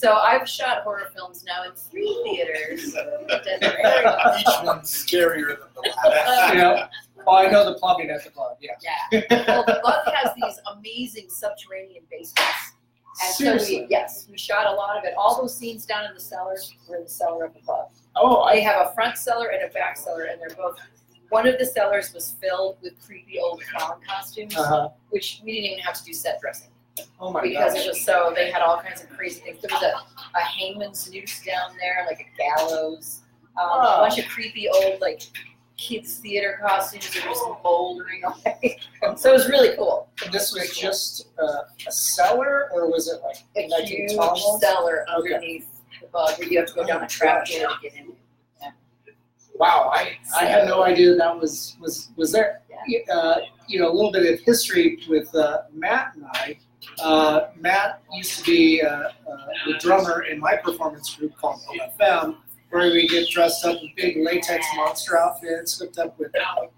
So 0.00 0.14
I've 0.14 0.48
shot 0.48 0.82
horror 0.82 1.10
films 1.14 1.44
now 1.44 1.64
in 1.64 1.72
three 1.72 2.18
theaters 2.24 2.94
in 2.94 3.26
Denver 3.44 3.76
area. 3.84 4.34
Each 4.38 4.46
one's 4.64 4.90
scarier 4.90 5.58
than 5.58 5.68
the 5.74 6.08
last. 6.08 6.54
Yeah. 6.54 6.88
Oh, 7.26 7.36
I 7.36 7.50
know 7.50 7.66
the 7.70 7.78
plumbing 7.78 8.08
at 8.08 8.24
the 8.24 8.30
club. 8.30 8.56
Yeah. 8.62 8.70
Yeah. 9.12 9.44
Well, 9.46 9.62
the 9.66 9.78
Bug 9.84 10.14
has 10.14 10.32
these 10.34 10.58
amazing 10.74 11.28
subterranean 11.28 12.02
basements. 12.10 12.72
And 13.22 13.34
so 13.34 13.44
Seriously. 13.44 13.80
we, 13.82 13.86
yes, 13.90 14.26
we 14.30 14.38
shot 14.38 14.66
a 14.66 14.72
lot 14.72 14.96
of 14.96 15.04
it. 15.04 15.12
All 15.18 15.38
those 15.38 15.54
scenes 15.54 15.84
down 15.84 16.06
in 16.06 16.14
the 16.14 16.20
cellars 16.20 16.72
were 16.88 16.96
in 16.96 17.04
the 17.04 17.10
cellar 17.10 17.44
of 17.44 17.52
the 17.52 17.60
club. 17.60 17.90
Oh, 18.16 18.48
They 18.50 18.64
I. 18.64 18.70
have 18.72 18.86
a 18.86 18.94
front 18.94 19.18
cellar 19.18 19.48
and 19.48 19.62
a 19.62 19.72
back 19.74 19.98
cellar, 19.98 20.22
and 20.24 20.40
they're 20.40 20.56
both. 20.56 20.78
One 21.28 21.46
of 21.46 21.58
the 21.58 21.66
cellars 21.66 22.14
was 22.14 22.30
filled 22.40 22.78
with 22.82 22.94
creepy 23.04 23.38
old 23.38 23.62
clown 23.70 24.00
costumes, 24.08 24.56
Uh-huh. 24.56 24.88
which 25.10 25.42
we 25.44 25.52
didn't 25.52 25.66
even 25.72 25.78
have 25.84 25.94
to 25.98 26.04
do 26.04 26.14
set 26.14 26.40
dressing 26.40 26.70
Oh 27.20 27.30
my 27.32 27.42
because 27.42 27.74
gosh. 27.74 27.84
it 27.84 27.88
was 27.88 28.04
so. 28.04 28.32
They 28.34 28.50
had 28.50 28.62
all 28.62 28.80
kinds 28.80 29.02
of 29.02 29.08
crazy 29.10 29.40
things. 29.40 29.60
There 29.62 29.70
was 29.72 29.82
a, 29.82 30.38
a 30.38 30.40
hangman's 30.42 31.10
noose 31.10 31.40
down 31.44 31.76
there, 31.78 32.04
like 32.06 32.20
a 32.20 32.36
gallows. 32.36 33.20
Um, 33.58 33.68
Oh. 33.72 33.96
A 33.96 34.08
bunch 34.08 34.18
of 34.18 34.26
creepy 34.28 34.68
old 34.68 35.00
like 35.00 35.22
kids 35.76 36.18
theater 36.18 36.58
costumes 36.62 37.12
that 37.12 37.24
were 37.24 37.30
just 37.30 37.44
bouldering 37.64 38.22
away. 38.24 38.78
so 39.16 39.30
it 39.30 39.32
was 39.32 39.48
really 39.48 39.74
cool. 39.76 40.08
And 40.24 40.32
this 40.32 40.52
was 40.52 40.76
just 40.76 41.28
uh, 41.42 41.62
a 41.86 41.92
cellar, 41.92 42.68
or 42.72 42.90
was 42.90 43.08
it 43.08 43.20
like 43.22 43.36
a 43.56 43.62
connecting 43.68 44.08
huge 44.08 44.14
tunnels? 44.16 44.60
cellar 44.60 45.04
Okay. 45.18 45.34
underneath 45.34 45.66
the 46.00 46.06
bug 46.08 46.38
where 46.38 46.48
you 46.48 46.58
have 46.58 46.68
to 46.68 46.74
go 46.74 46.86
down 46.86 47.02
a 47.02 47.08
trap 47.08 47.46
door 47.46 47.68
to 47.70 47.74
get 47.82 47.94
in. 47.94 48.12
Wow, 49.54 49.90
I, 49.92 50.16
I 50.38 50.44
had 50.46 50.66
no 50.68 50.84
idea 50.84 51.14
that 51.16 51.38
was 51.38 51.76
was 51.80 52.08
was 52.16 52.32
there. 52.32 52.62
Yeah. 52.88 53.00
Uh, 53.14 53.40
you 53.68 53.78
know, 53.78 53.90
a 53.90 53.92
little 53.94 54.10
bit 54.12 54.32
of 54.32 54.40
history 54.40 54.98
with 55.08 55.34
uh, 55.34 55.62
Matt 55.74 56.12
and 56.14 56.24
I. 56.32 56.56
Uh, 57.02 57.48
Matt 57.56 58.02
used 58.12 58.38
to 58.38 58.44
be 58.44 58.82
uh, 58.82 58.88
uh, 58.88 59.10
the 59.66 59.74
drummer 59.78 60.22
in 60.22 60.38
my 60.38 60.56
performance 60.56 61.14
group 61.14 61.36
called 61.36 61.60
OFM, 61.68 62.36
where 62.70 62.90
we 62.90 63.08
get 63.08 63.28
dressed 63.28 63.64
up 63.64 63.76
in 63.82 63.90
big 63.96 64.18
latex 64.18 64.66
monster 64.76 65.18
outfits, 65.18 65.78
hooked 65.78 65.98
up 65.98 66.18
with 66.18 66.32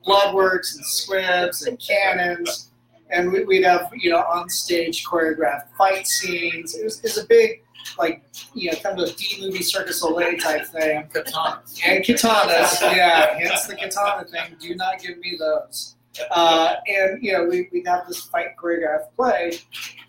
bloodworks 0.07 0.75
and 0.77 0.85
squibs 0.85 1.67
and 1.67 1.79
cannons, 1.79 2.71
and 3.11 3.31
we, 3.31 3.45
we'd 3.45 3.65
have 3.65 3.91
you 3.95 4.11
know 4.11 4.21
on 4.21 4.49
stage 4.49 5.05
choreographed 5.05 5.69
fight 5.77 6.07
scenes. 6.07 6.75
It 6.75 6.85
was, 6.85 6.99
it 6.99 7.05
was 7.05 7.19
a 7.19 7.27
big 7.27 7.63
like 7.99 8.23
you 8.55 8.71
know 8.71 8.79
kind 8.79 8.99
of 8.99 9.09
a 9.09 9.13
D 9.13 9.39
movie 9.41 9.63
Circus 9.63 10.03
Olay 10.03 10.41
type 10.41 10.67
thing. 10.67 11.09
Katanas. 11.13 11.81
And 11.85 12.05
katanas, 12.05 12.81
yeah, 12.97 13.39
hence 13.39 13.67
the 13.67 13.77
katana 13.77 14.27
thing. 14.27 14.57
Do 14.61 14.75
not 14.75 15.01
give 15.01 15.19
me 15.19 15.37
those. 15.39 15.97
Uh, 16.31 16.75
and 16.87 17.23
you 17.23 17.33
know, 17.33 17.45
we 17.45 17.69
we'd 17.73 17.87
have 17.87 18.07
this 18.07 18.21
fight 18.25 18.57
choreographed 18.57 19.15
play 19.17 19.53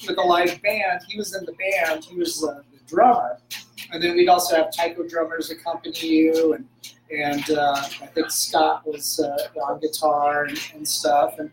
with 0.07 0.17
a 0.17 0.21
live 0.21 0.61
band. 0.61 1.01
He 1.07 1.17
was 1.17 1.35
in 1.35 1.45
the 1.45 1.53
band. 1.53 2.03
He 2.05 2.17
was 2.17 2.43
uh, 2.43 2.61
the 2.71 2.79
drummer, 2.87 3.39
and 3.91 4.03
then 4.03 4.15
we'd 4.15 4.27
also 4.29 4.55
have 4.55 4.71
taiko 4.71 5.07
drummers 5.07 5.49
accompany 5.49 5.97
you, 5.99 6.53
and 6.53 6.67
and 7.15 7.51
uh, 7.51 7.75
I 8.01 8.07
think 8.07 8.31
Scott 8.31 8.85
was 8.85 9.19
uh, 9.19 9.59
on 9.61 9.79
guitar 9.79 10.45
and, 10.45 10.59
and 10.73 10.87
stuff, 10.87 11.39
and 11.39 11.49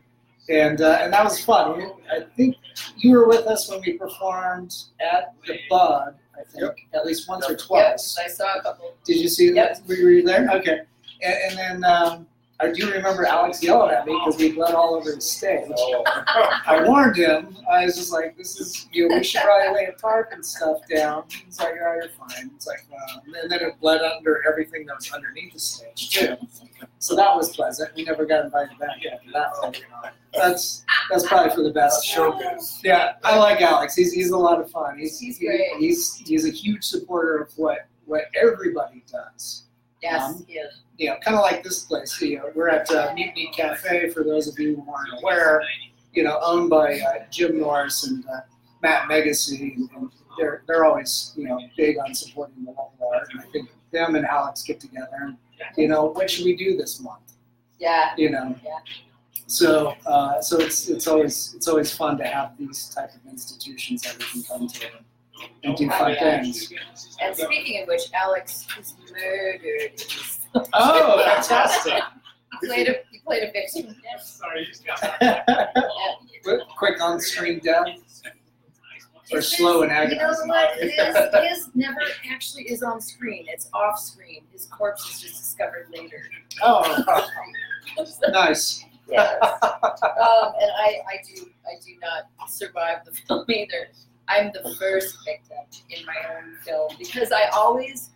and 0.49 0.81
uh, 0.81 0.99
and 1.01 1.13
that 1.13 1.23
was 1.23 1.45
fun. 1.45 1.93
I 2.11 2.21
think 2.37 2.57
you 2.97 3.13
were 3.13 3.29
with 3.29 3.47
us 3.47 3.71
when 3.71 3.81
we 3.83 3.93
performed 3.95 4.75
at 5.01 5.35
the 5.47 5.59
Bug. 5.69 6.15
I 6.35 6.43
think 6.45 6.89
at 6.95 7.05
least 7.05 7.29
once 7.29 7.47
or 7.47 7.53
Yep, 7.53 7.61
twice. 7.61 8.19
I 8.19 8.27
saw 8.27 8.59
a 8.59 8.63
couple. 8.63 8.95
Did 9.05 9.19
you 9.19 9.29
see 9.29 9.53
Yep. 9.53 9.75
that? 9.77 9.87
Were 9.87 9.95
you 9.95 10.23
there? 10.23 10.49
Okay. 10.55 10.81
And, 11.23 11.35
and 11.51 11.59
then 11.59 11.85
um, 11.85 12.27
I 12.61 12.71
do 12.71 12.91
remember 12.91 13.25
Alex 13.25 13.63
yelling 13.63 13.95
at 13.95 14.07
me 14.07 14.13
because 14.13 14.39
we 14.39 14.53
bled 14.53 14.75
all 14.75 14.95
over 14.95 15.13
the 15.13 15.21
stage. 15.21 15.71
I 16.07 16.83
oh. 16.85 16.85
warned 16.87 17.17
him. 17.17 17.57
I 17.71 17.85
was 17.87 17.97
just 17.97 18.13
like, 18.13 18.37
"This 18.37 18.61
is 18.61 18.87
you. 18.93 19.09
Know, 19.09 19.17
we 19.17 19.25
should 19.25 19.43
probably 19.43 19.75
lay 19.75 19.85
a 19.87 19.93
tarp 19.93 20.33
and 20.33 20.45
stuff 20.45 20.79
down." 20.89 21.25
He's 21.45 21.59
like, 21.59 21.75
"Oh, 21.81 21.95
you're 21.95 22.11
fine." 22.11 22.51
It's 22.55 22.67
like, 22.67 22.81
wow. 22.91 23.23
and 23.43 23.51
then 23.51 23.61
it 23.61 23.81
bled 23.81 24.03
under 24.03 24.47
everything 24.47 24.85
that 24.87 24.97
was 24.97 25.11
underneath 25.11 25.55
the 25.55 25.59
stage 25.59 26.11
too. 26.11 26.37
So 26.99 27.17
that 27.17 27.35
was 27.35 27.55
pleasant. 27.57 27.95
We 27.95 28.05
never 28.05 28.27
got 28.27 28.45
invited 28.45 28.79
back 28.79 28.99
after 29.11 29.33
that. 29.33 29.51
But, 29.63 29.83
that's 30.35 30.85
that's 31.11 31.27
probably 31.27 31.55
for 31.55 31.63
the 31.63 31.73
best. 31.73 32.07
Showbiz. 32.07 32.81
Yeah, 32.85 33.15
I 33.25 33.39
like 33.39 33.63
Alex. 33.63 33.95
He's 33.95 34.13
he's 34.13 34.31
a 34.31 34.37
lot 34.37 34.61
of 34.61 34.71
fun. 34.71 34.99
He's 34.99 35.19
He's 35.19 35.39
he- 35.39 35.47
great. 35.47 35.77
he's 35.79 36.17
he's 36.17 36.47
a 36.47 36.51
huge 36.51 36.85
supporter 36.85 37.39
of 37.39 37.53
what 37.57 37.89
what 38.05 38.25
everybody 38.35 39.03
does. 39.11 39.65
Yes, 40.03 40.23
Um, 40.23 40.47
yes. 40.49 40.81
You 40.97 41.11
know, 41.11 41.17
kind 41.25 41.37
of 41.37 41.43
like 41.43 41.63
this 41.63 41.85
place. 41.85 42.21
You 42.21 42.39
know, 42.39 42.51
we're 42.55 42.69
at 42.69 42.91
uh, 42.91 43.13
Mutiny 43.15 43.51
Cafe. 43.55 44.11
For 44.11 44.23
those 44.25 44.49
of 44.49 44.59
you 44.59 44.77
who 44.77 44.93
aren't 44.93 45.23
aware, 45.23 45.63
you 46.13 46.23
know, 46.23 46.39
owned 46.43 46.71
by 46.71 47.01
uh, 47.01 47.25
Jim 47.31 47.59
Norris 47.59 48.07
and 48.07 48.25
uh, 48.29 48.41
Matt 48.83 49.09
Megacy, 49.09 49.77
and, 49.77 49.89
and 49.97 50.11
they're 50.39 50.63
they're 50.67 50.85
always 50.85 51.33
you 51.37 51.47
know 51.49 51.59
big 51.77 51.99
on 51.99 52.15
supporting 52.15 52.65
the 52.65 52.71
local 52.71 53.11
art. 53.15 53.29
And 53.33 53.41
I 53.41 53.45
think 53.45 53.69
them 53.93 54.15
and 54.15 54.25
Alex 54.27 54.63
get 54.63 54.81
together. 54.81 55.09
And, 55.23 55.37
you 55.77 55.89
know, 55.89 56.07
what 56.07 56.31
should 56.31 56.45
we 56.45 56.57
do 56.57 56.77
this 56.77 57.01
month? 57.01 57.33
Yeah. 57.79 58.15
You 58.17 58.31
know. 58.31 58.55
Yeah. 58.65 58.79
So, 59.47 59.97
uh, 60.07 60.41
so 60.41 60.59
it's 60.61 60.89
it's 60.89 61.07
always 61.09 61.55
it's 61.57 61.67
always 61.67 61.93
fun 61.93 62.17
to 62.19 62.25
have 62.25 62.57
these 62.59 62.89
type 62.95 63.11
of 63.15 63.21
institutions 63.31 64.03
that 64.03 64.17
we 64.19 64.25
can 64.25 64.43
come 64.45 64.69
to 64.69 64.87
and, 65.41 65.51
and 65.65 65.77
do 65.77 65.89
fun 65.91 66.15
things. 66.17 66.73
And 67.21 67.37
speaking 67.37 67.83
of 67.83 67.89
which, 67.89 68.03
Alex 68.15 68.67
was 68.77 68.95
murdered. 69.11 70.03
Oh, 70.75 71.23
fantastic! 71.35 72.03
He 72.61 72.67
played 72.67 72.89
a 72.89 72.95
he 73.11 73.19
played 73.21 73.43
a 73.45 73.53
victim. 73.53 73.95
Sorry, 74.23 74.61
you 74.61 74.67
just 74.67 74.85
got 74.87 75.21
Quick- 76.45 76.61
Quick 76.79 77.01
on-screen 77.03 77.61
death 77.63 77.87
or 79.33 79.39
It's 79.39 79.57
slow 79.57 79.83
and 79.83 79.93
his- 79.93 80.13
You 80.13 80.19
know 80.19 80.31
agonizing. 80.31 80.49
what? 80.49 80.77
His, 81.43 81.59
his 81.67 81.71
never 81.75 82.01
actually 82.31 82.65
is 82.65 82.83
on 82.83 83.01
screen. 83.01 83.45
It's 83.49 83.69
off 83.73 83.99
screen. 83.99 84.43
His 84.51 84.67
corpse 84.67 85.09
is 85.15 85.21
just 85.21 85.37
discovered 85.37 85.87
later. 85.93 86.23
Oh, 86.63 86.83
nice. 88.33 88.85
Yes. 89.09 89.39
um, 89.43 90.53
and 90.61 90.71
I, 90.79 91.01
I 91.09 91.17
do 91.27 91.47
I 91.67 91.75
do 91.85 91.93
not 92.01 92.49
survive 92.49 93.05
the 93.05 93.13
film 93.13 93.45
either. 93.49 93.89
I'm 94.31 94.51
the 94.55 94.75
first 94.79 95.17
victim 95.25 95.59
in 95.91 96.07
my 96.07 96.15
own 96.37 96.57
film 96.65 96.91
because 96.99 97.33
I 97.33 97.45
always 97.49 98.11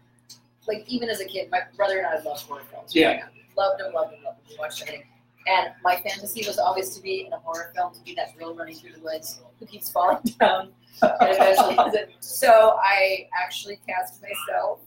like 0.68 0.84
even 0.86 1.08
as 1.10 1.20
a 1.20 1.24
kid, 1.26 1.50
my 1.50 1.60
brother 1.76 1.98
and 1.98 2.06
I 2.06 2.14
loved 2.22 2.42
horror 2.42 2.62
films. 2.70 2.90
up. 2.90 3.30
Loved 3.56 3.80
them, 3.80 3.92
loved 3.92 4.12
them, 4.12 4.20
loved 4.24 4.38
them. 4.38 4.44
We 4.48 4.56
watched 4.58 4.82
everything. 4.82 5.06
And 5.46 5.74
my 5.82 5.96
fantasy 5.96 6.46
was 6.46 6.58
always 6.58 6.96
to 6.96 7.02
be 7.02 7.26
in 7.26 7.32
a 7.34 7.38
horror 7.38 7.70
film, 7.74 7.92
to 7.92 8.00
be 8.02 8.14
that 8.14 8.36
girl 8.38 8.54
running 8.54 8.76
through 8.76 8.92
the 8.94 9.00
woods 9.00 9.40
who 9.58 9.66
keeps 9.66 9.90
falling 9.90 10.18
down 10.40 10.72
and 11.02 11.12
eventually 11.20 11.78
ends 11.78 11.94
it. 11.94 12.10
So 12.20 12.78
I 12.82 13.28
actually 13.38 13.78
cast 13.86 14.22
myself 14.22 14.80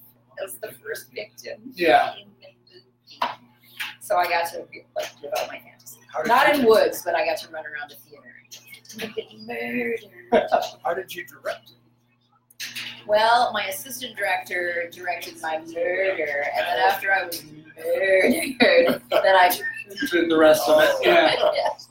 as 0.43 0.55
the 0.55 0.71
first 0.83 1.11
victim 1.13 1.59
Yeah. 1.75 2.13
in 2.15 2.29
the 2.41 2.47
movie. 2.73 3.39
So 4.01 4.15
I 4.17 4.27
got 4.27 4.49
to 4.53 4.59
like 4.95 5.11
live 5.21 5.31
out 5.39 5.47
my 5.47 5.59
fantasy. 5.59 5.99
Not 6.25 6.55
in 6.55 6.65
woods, 6.65 7.03
but 7.05 7.13
I 7.13 7.23
got 7.25 7.37
to 7.39 7.49
run 7.49 7.63
around 7.65 7.91
the 7.91 7.95
theater. 7.97 8.23
And 9.01 9.15
get 9.15 9.25
murdered. 9.41 9.99
How 10.83 10.93
did 10.93 11.13
you 11.13 11.25
direct 11.25 11.71
it? 11.71 11.77
Well, 13.07 13.51
my 13.53 13.65
assistant 13.65 14.17
director 14.17 14.89
directed 14.91 15.41
my 15.41 15.59
murder, 15.59 16.43
and 16.55 16.65
then 16.67 16.79
after 16.79 17.13
I 17.13 17.25
was 17.25 17.43
murdered, 17.45 19.01
then 19.09 19.35
I. 19.35 19.57
Did 20.11 20.29
the 20.29 20.37
rest 20.37 20.67
of 20.67 20.81
it. 20.83 20.91
Yeah. 21.01 21.33
Yes. 21.55 21.87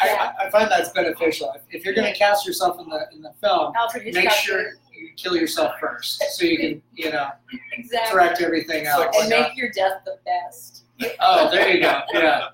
I, 0.00 0.08
I, 0.08 0.46
I 0.46 0.50
find 0.50 0.70
that's 0.70 0.90
beneficial. 0.90 1.54
If 1.70 1.84
you're 1.84 1.94
going 1.94 2.10
to 2.10 2.18
cast 2.18 2.46
yourself 2.46 2.80
in 2.80 2.88
the 2.88 3.06
in 3.12 3.20
the 3.20 3.32
film, 3.40 3.72
make 4.14 4.30
sure 4.30 4.74
you 4.92 5.10
kill 5.16 5.36
yourself 5.36 5.74
first, 5.80 6.22
so 6.36 6.44
you 6.44 6.56
can 6.56 6.82
you 6.94 7.10
know 7.10 7.28
exactly. 7.72 8.12
direct 8.12 8.40
everything 8.40 8.82
It's 8.82 8.88
else. 8.88 9.16
And 9.20 9.28
make 9.28 9.56
your 9.56 9.70
death 9.70 10.02
the 10.04 10.18
best. 10.24 10.84
Oh, 11.20 11.50
there 11.50 11.70
you 11.70 11.82
go. 11.82 12.00
Yeah. 12.14 12.48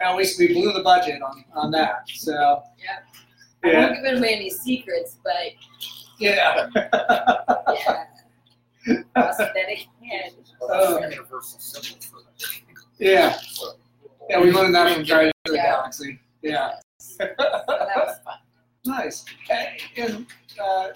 At 0.00 0.16
least 0.16 0.38
we 0.38 0.48
blew 0.52 0.72
the 0.72 0.82
budget 0.82 1.20
on, 1.22 1.44
on 1.54 1.70
that. 1.72 2.08
So 2.14 2.62
Yeah. 2.78 2.98
I 3.64 3.68
yeah, 3.72 3.86
won't 3.90 4.04
give 4.04 4.18
away 4.18 4.34
any 4.34 4.50
secrets, 4.50 5.18
but 5.24 5.34
yeah. 6.20 6.68
yeah. 7.74 8.04
Prosthetic 9.14 9.86
head. 10.08 10.32
Universal 10.60 11.58
symbol 11.60 12.00
for 12.02 12.20
that. 12.22 12.48
yeah. 12.98 13.38
Yeah, 14.30 14.40
we 14.40 14.52
learned 14.52 14.74
that 14.74 14.94
from 14.94 15.04
Guardians 15.04 15.32
of 15.46 15.52
the 15.52 15.56
Yeah. 15.56 15.62
Galaxy. 15.72 16.20
Yeah. 16.42 16.72
So 16.98 17.24
that 17.36 17.36
was 17.68 18.18
fun. 18.24 18.34
Nice. 18.84 19.24
And, 19.50 19.68
and 19.96 20.26
uh, 20.62 20.88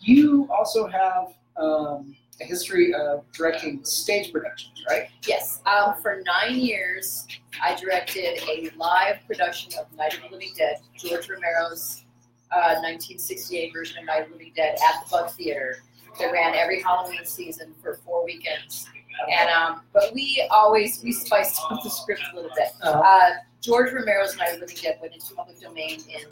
you 0.00 0.48
also 0.50 0.86
have 0.86 1.34
um, 1.56 2.16
a 2.40 2.44
history 2.44 2.94
of 2.94 3.24
directing 3.32 3.84
stage 3.84 4.32
productions, 4.32 4.82
right? 4.88 5.08
Yes, 5.26 5.60
um, 5.66 5.94
for 6.00 6.22
nine 6.24 6.58
years, 6.58 7.26
I 7.62 7.74
directed 7.74 8.40
a 8.48 8.70
live 8.76 9.18
production 9.26 9.72
of 9.78 9.92
Night 9.96 10.14
of 10.14 10.22
the 10.22 10.30
Living 10.30 10.52
Dead, 10.56 10.76
George 10.98 11.28
Romero's 11.28 12.04
uh, 12.50 12.80
1968 12.80 13.72
version 13.72 13.98
of 13.98 14.04
Night 14.06 14.22
of 14.22 14.28
the 14.28 14.32
Living 14.36 14.52
Dead 14.56 14.74
at 14.74 15.04
the 15.04 15.10
Bug 15.10 15.30
Theater. 15.32 15.82
That 16.18 16.32
ran 16.32 16.56
every 16.56 16.82
Halloween 16.82 17.24
season 17.24 17.72
for 17.80 17.94
four 18.04 18.24
weekends, 18.24 18.84
and 19.30 19.48
um, 19.48 19.82
but 19.92 20.12
we 20.12 20.44
always 20.50 21.00
we 21.04 21.12
spiced 21.12 21.60
up 21.70 21.80
the 21.84 21.88
script 21.88 22.20
a 22.32 22.34
little 22.36 22.50
bit. 22.56 22.68
Uh, 22.82 23.00
Uh, 23.04 23.30
George 23.60 23.92
Romero's 23.92 24.36
Night 24.36 24.54
of 24.54 24.60
the 24.60 24.66
Living 24.66 24.76
Dead 24.82 24.98
went 25.00 25.14
into 25.14 25.32
public 25.36 25.60
domain 25.60 26.00
in 26.08 26.22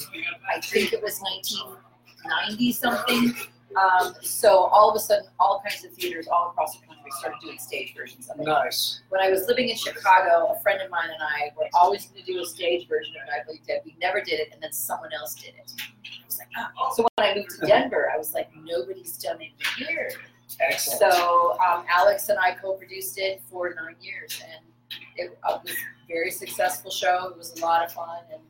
I 0.53 0.61
think 0.61 0.93
it 0.93 1.01
was 1.01 1.21
1990 1.21 2.73
something. 2.73 3.35
Um, 3.77 4.15
so 4.23 4.65
all 4.67 4.91
of 4.91 4.97
a 4.97 4.99
sudden, 4.99 5.27
all 5.39 5.63
kinds 5.67 5.85
of 5.85 5.93
theaters 5.93 6.27
all 6.27 6.51
across 6.51 6.79
the 6.79 6.87
country 6.87 7.11
started 7.19 7.39
doing 7.41 7.59
stage 7.59 7.95
versions 7.97 8.29
of 8.29 8.41
it 8.41 8.45
nice. 8.45 9.01
when 9.11 9.21
I 9.21 9.31
was 9.31 9.47
living 9.47 9.69
in 9.69 9.77
Chicago, 9.77 10.55
a 10.57 10.61
friend 10.61 10.81
of 10.81 10.91
mine 10.91 11.11
and 11.11 11.23
I 11.23 11.53
were 11.57 11.69
always 11.75 12.07
going 12.07 12.25
to 12.25 12.33
do 12.33 12.41
a 12.41 12.47
stage 12.47 12.89
version 12.89 13.15
of 13.17 13.47
the 13.47 13.53
Living 13.53 13.63
Dead. 13.67 13.83
We 13.85 13.95
never 14.01 14.21
did 14.21 14.41
it, 14.41 14.49
and 14.53 14.63
then 14.63 14.73
someone 14.73 15.11
else 15.13 15.35
did 15.35 15.55
it. 15.55 15.73
I 15.79 16.25
was 16.27 16.39
like, 16.39 16.49
oh. 16.57 16.93
So 16.97 17.07
when 17.17 17.29
I 17.31 17.35
moved 17.35 17.51
to 17.61 17.67
Denver, 17.67 18.11
I 18.13 18.17
was 18.17 18.33
like, 18.33 18.51
nobody's 18.57 19.17
done 19.19 19.41
it 19.41 19.53
here. 19.77 20.13
Excellent. 20.61 21.13
So 21.13 21.59
um, 21.61 21.85
Alex 21.91 22.29
and 22.31 22.39
I 22.39 22.55
co-produced 22.55 23.19
it 23.19 23.43
for 23.51 23.75
nine 23.75 23.97
years, 24.01 24.43
and 24.43 24.65
it 25.17 25.39
uh, 25.45 25.59
was 25.63 25.73
a 25.73 25.77
very 26.09 26.31
successful 26.31 26.91
show. 26.91 27.29
It 27.31 27.37
was 27.37 27.55
a 27.61 27.65
lot 27.65 27.85
of 27.85 27.93
fun, 27.93 28.21
and 28.33 28.43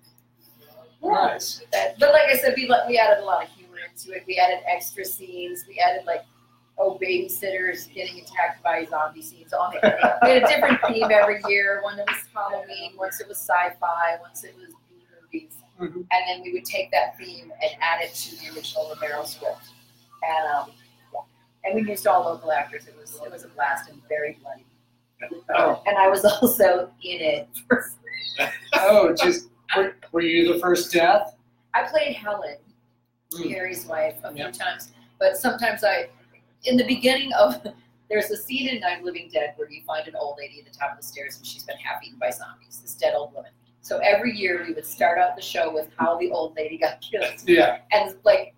yeah. 1.03 1.11
Nice. 1.11 1.63
That, 1.73 1.99
but 1.99 2.13
like 2.13 2.29
I 2.29 2.37
said, 2.37 2.55
we 2.57 2.69
let- 2.69 2.87
we 2.89 2.99
added 2.99 3.23
a 3.23 3.27
lot 3.27 3.45
of 3.45 3.51
into 3.99 4.17
it. 4.17 4.25
We 4.27 4.39
added 4.39 4.61
extra 4.67 5.05
scenes. 5.05 5.65
We 5.69 5.79
added 5.79 6.07
like 6.07 6.25
oh 6.79 6.99
babysitters 7.03 7.93
getting 7.93 8.21
attacked 8.21 8.63
by 8.63 8.87
zombie 8.89 9.23
scenes. 9.23 9.53
All 9.53 9.73
we 9.73 9.79
had 9.83 10.43
a 10.43 10.47
different 10.49 10.81
theme 10.89 11.09
every 11.11 11.41
year. 11.49 11.81
One 11.83 11.97
that 11.97 12.07
was 12.07 12.19
Halloween. 12.33 12.93
Once 12.97 13.21
it 13.21 13.29
was 13.29 13.39
sci-fi. 13.39 14.17
Once 14.21 14.45
it 14.45 14.55
was 14.57 14.75
B 14.91 14.97
movies. 15.23 15.55
Mhm. 15.81 16.07
And 16.11 16.29
then 16.29 16.43
we 16.43 16.53
would 16.53 16.65
take 16.65 16.91
that 16.93 17.17
theme 17.19 17.53
and 17.63 17.71
add 17.81 18.03
it 18.03 18.15
to 18.15 18.37
the 18.37 18.55
original 18.55 18.95
Romero 18.95 19.25
script. 19.25 19.69
And 20.23 20.55
um, 20.55 20.73
yeah. 21.13 21.21
and 21.65 21.75
we 21.75 21.89
used 21.89 22.07
all 22.07 22.25
local 22.25 22.53
actors. 22.53 22.87
It 22.87 22.97
was 22.99 23.21
it 23.25 23.31
was 23.31 23.45
a 23.45 23.49
blast 23.49 23.91
and 23.91 24.01
very 24.09 24.39
bloody. 24.43 24.65
Oh, 25.57 25.83
And 25.87 25.97
I 25.97 26.09
was 26.09 26.25
also 26.43 26.91
in 27.03 27.21
it. 27.21 27.49
oh, 28.75 29.15
just 29.15 29.49
were, 29.77 29.97
were 30.13 30.21
you 30.21 30.53
the 30.53 30.61
first 30.61 30.93
death? 30.93 31.35
I 31.75 31.83
played 31.83 32.15
Helen, 32.15 32.57
Mm. 33.33 33.51
Harry's 33.51 33.87
wife, 33.87 34.17
a 34.25 34.33
few 34.33 34.45
Yeah. 34.45 34.51
times, 34.51 34.93
but 35.19 35.37
sometimes 35.37 35.85
I, 35.85 36.09
in 36.65 36.77
the 36.77 36.85
beginning 36.87 37.33
of 37.35 37.67
There's 38.11 38.31
a 38.31 38.39
scene 38.39 38.69
in 38.69 38.81
the 38.81 39.05
Living 39.05 39.29
Dead 39.31 39.53
where 39.57 39.71
you 39.71 39.83
find 39.87 40.09
an 40.09 40.17
old 40.17 40.39
lady 40.39 40.59
at 40.61 40.73
the 40.73 40.79
top 40.79 40.93
of 40.93 40.97
the 40.97 41.03
stairs 41.03 41.37
and 41.37 41.45
she's 41.45 41.65
been 41.65 41.77
half 41.77 42.03
eaten 42.03 42.19
by 42.19 42.31
zombies. 42.31 42.79
This 42.81 42.95
dead 42.95 43.13
old 43.15 43.35
woman. 43.35 43.51
So 43.83 43.99
every 43.99 44.35
year 44.35 44.65
we 44.67 44.73
would 44.73 44.87
start 44.87 45.19
out 45.19 45.37
the 45.37 45.43
show 45.43 45.71
with 45.71 45.89
how 45.99 46.17
the 46.19 46.31
old 46.31 46.57
lady 46.57 46.79
got 46.79 47.03
killed, 47.03 47.27
Yeah. 47.47 47.81
and 47.93 48.17
like, 48.25 48.55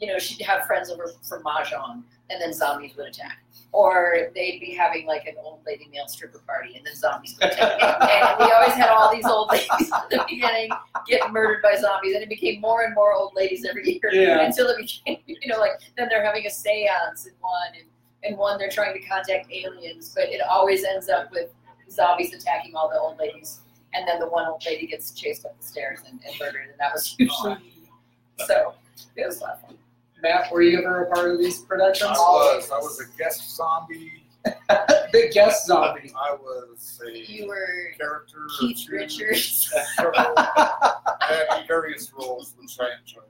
you 0.00 0.06
know, 0.06 0.18
she'd 0.18 0.42
have 0.44 0.64
friends 0.66 0.90
over 0.90 1.10
for 1.22 1.40
mahjong, 1.42 2.02
and 2.30 2.40
then 2.40 2.52
zombies 2.52 2.96
would 2.96 3.06
attack. 3.06 3.38
Or 3.72 4.30
they'd 4.34 4.58
be 4.60 4.74
having 4.74 5.06
like 5.06 5.26
an 5.26 5.34
old 5.42 5.60
lady 5.66 5.88
male 5.92 6.06
stripper 6.08 6.38
party, 6.46 6.76
and 6.76 6.86
then 6.86 6.94
zombies 6.94 7.36
would 7.40 7.52
attack. 7.52 7.80
and 7.82 8.38
we 8.38 8.52
always 8.52 8.74
had 8.74 8.88
all 8.90 9.14
these 9.14 9.26
old 9.26 9.50
ladies 9.50 9.90
at 9.92 10.08
the 10.10 10.24
beginning 10.28 10.70
get 11.06 11.30
murdered 11.32 11.62
by 11.62 11.76
zombies, 11.76 12.14
and 12.14 12.22
it 12.22 12.28
became 12.28 12.60
more 12.60 12.84
and 12.84 12.94
more 12.94 13.12
old 13.12 13.34
ladies 13.34 13.64
every 13.68 13.84
year 13.90 14.10
Yeah. 14.12 14.40
until 14.46 14.68
it 14.68 14.76
became, 14.78 15.18
you 15.26 15.48
know, 15.52 15.58
like 15.58 15.72
then 15.96 16.08
they're 16.10 16.24
having 16.24 16.46
a 16.46 16.50
séance 16.50 17.26
in 17.26 17.32
one, 17.40 17.68
and 17.78 17.86
in 18.22 18.36
one 18.38 18.58
they're 18.58 18.70
trying 18.70 18.94
to 19.00 19.06
contact 19.06 19.50
aliens, 19.52 20.12
but 20.14 20.24
it 20.28 20.40
always 20.48 20.84
ends 20.84 21.08
up 21.08 21.30
with 21.32 21.50
zombies 21.90 22.32
attacking 22.34 22.74
all 22.74 22.88
the 22.88 22.98
old 22.98 23.18
ladies, 23.18 23.60
and 23.94 24.06
then 24.08 24.18
the 24.20 24.28
one 24.28 24.46
old 24.46 24.64
lady 24.66 24.86
gets 24.86 25.10
chased 25.12 25.44
up 25.44 25.56
the 25.60 25.66
stairs 25.66 26.00
and, 26.08 26.20
and 26.26 26.34
murdered, 26.40 26.68
and 26.70 26.78
that 26.78 26.92
was 26.92 27.14
usually 27.18 27.56
so. 28.46 28.74
It 29.16 29.26
was 29.26 29.40
a 29.40 29.44
lot 29.44 29.54
of 29.54 29.60
fun. 29.62 29.78
Matt, 30.22 30.50
were 30.50 30.62
you 30.62 30.78
ever 30.78 31.04
a 31.04 31.14
part 31.14 31.30
of 31.30 31.38
these 31.38 31.60
productions? 31.62 32.10
I 32.10 32.14
was. 32.14 32.70
I 32.70 32.78
was 32.78 33.00
a 33.00 33.18
guest 33.18 33.54
zombie. 33.56 34.22
the 34.68 35.28
guest 35.32 35.66
zombie. 35.66 36.12
I 36.16 36.32
was 36.34 37.00
a 37.06 37.10
You 37.18 37.48
were 37.48 37.92
character. 37.98 38.38
or 38.44 38.48
Keith 38.58 38.86
two. 38.86 38.92
Richards. 38.96 39.72
Several. 39.96 40.14
I 40.16 41.44
had 41.50 41.66
various 41.68 42.12
roles, 42.18 42.54
which 42.58 42.78
I 42.80 42.90
enjoyed. 43.00 43.24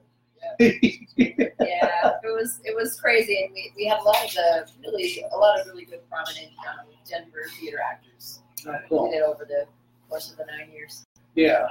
yeah, 1.17 2.13
it 2.23 2.35
was 2.35 2.61
it 2.65 2.75
was 2.77 2.99
crazy, 3.01 3.43
and 3.45 3.53
we, 3.53 3.73
we 3.77 3.87
had 3.87 3.99
a 3.99 4.03
lot 4.03 4.25
of 4.25 4.33
the 4.35 4.67
really 4.83 5.25
a 5.33 5.37
lot 5.37 5.59
of 5.61 5.67
really 5.67 5.85
good 5.85 6.09
prominent 6.09 6.53
um, 6.69 6.87
Denver 7.09 7.47
theater 7.59 7.79
actors. 7.81 8.41
Oh, 8.67 8.73
We 8.73 8.89
cool. 8.89 9.11
did 9.11 9.23
over 9.23 9.45
the 9.45 9.67
course 10.09 10.31
of 10.31 10.37
the 10.37 10.45
nine 10.47 10.71
years. 10.73 11.05
Yeah. 11.35 11.67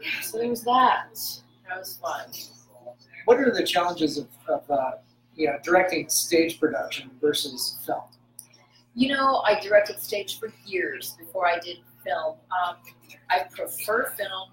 Yeah, 0.00 0.20
so 0.22 0.38
there 0.38 0.48
was 0.48 0.62
that. 0.62 1.08
That 1.68 1.78
was 1.78 1.98
fun. 2.00 2.30
What 3.30 3.38
are 3.38 3.52
the 3.52 3.62
challenges 3.62 4.18
of, 4.18 4.26
of 4.48 4.68
uh, 4.68 4.90
you 5.36 5.46
know, 5.46 5.56
directing 5.62 6.08
stage 6.08 6.58
production 6.58 7.12
versus 7.20 7.76
film? 7.86 8.02
You 8.96 9.10
know, 9.10 9.44
I 9.46 9.60
directed 9.60 10.02
stage 10.02 10.40
for 10.40 10.52
years 10.66 11.14
before 11.16 11.46
I 11.46 11.60
did 11.60 11.76
film. 12.02 12.38
Um, 12.50 12.74
I 13.30 13.44
prefer 13.54 14.12
film 14.18 14.48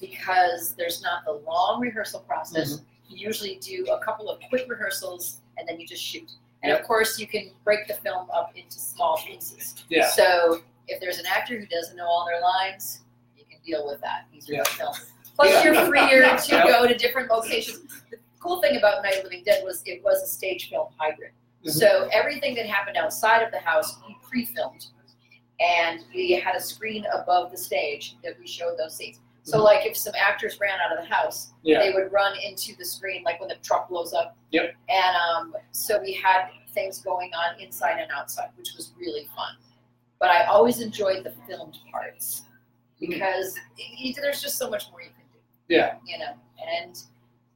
because 0.00 0.76
there's 0.78 1.02
not 1.02 1.24
the 1.24 1.32
long 1.32 1.80
rehearsal 1.80 2.20
process. 2.20 2.74
Mm-hmm. 2.74 2.84
You 3.08 3.26
usually 3.26 3.56
do 3.60 3.86
a 3.90 3.98
couple 3.98 4.30
of 4.30 4.38
quick 4.50 4.66
rehearsals 4.68 5.40
and 5.58 5.68
then 5.68 5.80
you 5.80 5.86
just 5.88 6.04
shoot. 6.04 6.30
And 6.62 6.70
of 6.70 6.84
course, 6.84 7.18
you 7.18 7.26
can 7.26 7.50
break 7.64 7.88
the 7.88 7.94
film 7.94 8.28
up 8.32 8.52
into 8.54 8.78
small 8.78 9.20
pieces. 9.26 9.74
Yeah. 9.88 10.08
So 10.10 10.60
if 10.86 11.00
there's 11.00 11.18
an 11.18 11.26
actor 11.26 11.58
who 11.58 11.66
doesn't 11.66 11.96
know 11.96 12.06
all 12.06 12.24
their 12.24 12.40
lines, 12.40 13.00
you 13.36 13.42
can 13.50 13.58
deal 13.66 13.84
with 13.84 14.00
that. 14.02 14.28
Easier 14.32 14.58
Yeah. 14.58 14.62
film. 14.62 14.94
Plus, 15.50 15.64
you're 15.64 15.74
freer 15.86 16.36
to 16.36 16.50
go 16.66 16.86
to 16.86 16.96
different 16.96 17.30
locations. 17.30 18.02
The 18.10 18.18
cool 18.40 18.60
thing 18.60 18.76
about 18.76 19.02
Night 19.02 19.18
of 19.18 19.24
Living 19.24 19.42
Dead 19.44 19.62
was 19.64 19.82
it 19.86 20.02
was 20.04 20.22
a 20.22 20.26
stage 20.26 20.68
film 20.70 20.88
hybrid. 20.98 21.32
Mhm. 21.64 21.70
So 21.70 22.08
everything 22.12 22.54
that 22.56 22.66
happened 22.66 22.96
outside 22.96 23.42
of 23.42 23.50
the 23.52 23.58
house, 23.60 23.96
we 24.06 24.16
pre-filmed, 24.22 24.86
and 25.60 26.04
we 26.14 26.32
had 26.32 26.54
a 26.56 26.60
screen 26.60 27.06
above 27.12 27.50
the 27.50 27.56
stage 27.56 28.16
that 28.24 28.38
we 28.38 28.46
showed 28.46 28.76
those 28.78 28.96
scenes. 28.96 29.20
So, 29.44 29.58
Mhm. 29.58 29.64
like, 29.64 29.86
if 29.86 29.96
some 29.96 30.14
actors 30.16 30.58
ran 30.60 30.78
out 30.80 30.96
of 30.96 31.04
the 31.04 31.12
house, 31.12 31.52
Yeah. 31.62 31.80
they 31.80 31.92
would 31.92 32.12
run 32.12 32.36
into 32.38 32.76
the 32.76 32.84
screen, 32.84 33.22
like 33.24 33.40
when 33.40 33.48
the 33.48 33.56
truck 33.56 33.88
blows 33.88 34.12
up. 34.12 34.36
Yep. 34.50 34.74
And 34.88 35.16
um, 35.16 35.56
so 35.72 36.00
we 36.00 36.12
had 36.12 36.48
things 36.72 37.00
going 37.00 37.32
on 37.34 37.58
inside 37.60 37.98
and 38.00 38.10
outside, 38.12 38.50
which 38.56 38.70
was 38.76 38.92
really 38.96 39.28
fun. 39.36 39.56
But 40.20 40.30
I 40.30 40.44
always 40.44 40.80
enjoyed 40.80 41.24
the 41.24 41.32
filmed 41.48 41.78
parts 41.90 42.42
because 43.00 43.56
y- 43.76 44.12
there's 44.16 44.40
just 44.40 44.56
so 44.58 44.70
much 44.70 44.88
more 44.90 45.02
you 45.02 45.10
can. 45.10 45.21
Yeah. 45.72 45.94
You 46.06 46.18
know, 46.18 46.32
and 46.80 46.94